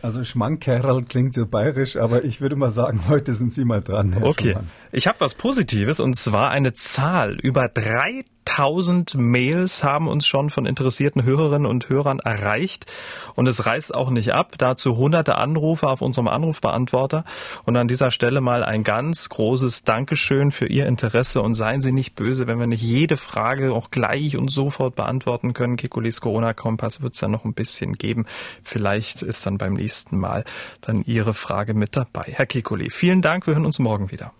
Also 0.00 0.22
Schmankerl 0.22 1.04
klingt 1.04 1.34
so 1.34 1.46
bayerisch, 1.46 1.96
aber 1.96 2.24
ich 2.24 2.40
würde 2.40 2.56
mal 2.56 2.70
sagen, 2.70 3.00
heute 3.08 3.32
sind 3.32 3.52
Sie 3.52 3.64
mal 3.64 3.80
dran. 3.82 4.12
Herr 4.12 4.26
okay, 4.26 4.50
Schumann. 4.50 4.70
ich 4.92 5.06
habe 5.08 5.20
was 5.20 5.34
Positives 5.34 5.98
und 5.98 6.14
zwar 6.14 6.50
eine 6.50 6.74
Zahl 6.74 7.36
über 7.40 7.68
drei 7.68 8.24
1000 8.48 9.14
Mails 9.14 9.84
haben 9.84 10.08
uns 10.08 10.26
schon 10.26 10.50
von 10.50 10.66
interessierten 10.66 11.24
Hörerinnen 11.24 11.66
und 11.66 11.88
Hörern 11.88 12.18
erreicht. 12.18 12.86
Und 13.34 13.46
es 13.46 13.66
reißt 13.66 13.94
auch 13.94 14.10
nicht 14.10 14.32
ab. 14.32 14.54
Dazu 14.58 14.96
hunderte 14.96 15.36
Anrufe 15.36 15.88
auf 15.88 16.02
unserem 16.02 16.28
Anrufbeantworter. 16.28 17.24
Und 17.64 17.76
an 17.76 17.88
dieser 17.88 18.10
Stelle 18.10 18.40
mal 18.40 18.64
ein 18.64 18.82
ganz 18.82 19.28
großes 19.28 19.84
Dankeschön 19.84 20.50
für 20.50 20.66
Ihr 20.66 20.86
Interesse. 20.86 21.42
Und 21.42 21.54
seien 21.54 21.82
Sie 21.82 21.92
nicht 21.92 22.14
böse, 22.14 22.46
wenn 22.46 22.58
wir 22.58 22.66
nicht 22.66 22.82
jede 22.82 23.16
Frage 23.16 23.72
auch 23.72 23.90
gleich 23.90 24.36
und 24.36 24.50
sofort 24.50 24.94
beantworten 24.96 25.52
können. 25.52 25.76
Kikulis 25.76 26.20
Corona-Kompass 26.20 27.02
wird 27.02 27.14
es 27.14 27.20
ja 27.20 27.28
noch 27.28 27.44
ein 27.44 27.54
bisschen 27.54 27.94
geben. 27.94 28.26
Vielleicht 28.62 29.22
ist 29.22 29.46
dann 29.46 29.58
beim 29.58 29.74
nächsten 29.74 30.18
Mal 30.18 30.44
dann 30.80 31.02
Ihre 31.04 31.34
Frage 31.34 31.74
mit 31.74 31.96
dabei. 31.96 32.24
Herr 32.26 32.46
Kikuli, 32.46 32.90
vielen 32.90 33.22
Dank. 33.22 33.46
Wir 33.46 33.54
hören 33.54 33.66
uns 33.66 33.78
morgen 33.78 34.10
wieder. 34.10 34.32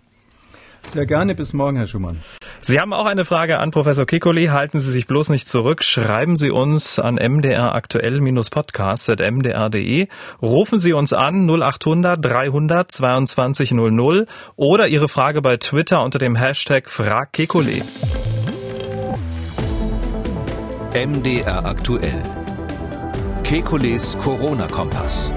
Sehr 0.87 1.07
gerne. 1.07 1.35
Bis 1.35 1.53
morgen, 1.53 1.77
Herr 1.77 1.87
Schumann. 1.87 2.21
Sie 2.61 2.81
haben 2.81 2.93
auch 2.93 3.07
eine 3.07 3.25
Frage 3.25 3.59
an 3.59 3.71
Professor 3.71 4.05
Kikoli. 4.07 4.47
Halten 4.47 4.81
Sie 4.81 4.91
sich 4.91 5.07
bloß 5.07 5.29
nicht 5.31 5.49
zurück. 5.49 5.85
Schreiben 5.85 6.35
Sie 6.37 6.51
uns 6.51 6.99
an 6.99 7.15
mdraktuell-podcast.mdr.de. 7.17 10.09
Rufen 10.43 10.81
Sie 10.81 10.93
uns 10.93 11.13
an 11.13 11.49
0800 11.49 12.25
300 12.25 12.91
22 12.91 13.71
00 13.73 14.27
oder 14.57 14.89
Ihre 14.89 15.09
Frage 15.09 15.41
bei 15.43 15.57
Twitter 15.57 16.03
unter 16.03 16.19
dem 16.19 16.35
Hashtag 16.37 16.91
FragKikoli. 16.91 17.83
MDR 20.95 21.65
aktuell. 21.65 22.23
Kekules 23.45 24.19
Corona-Kompass. 24.19 25.31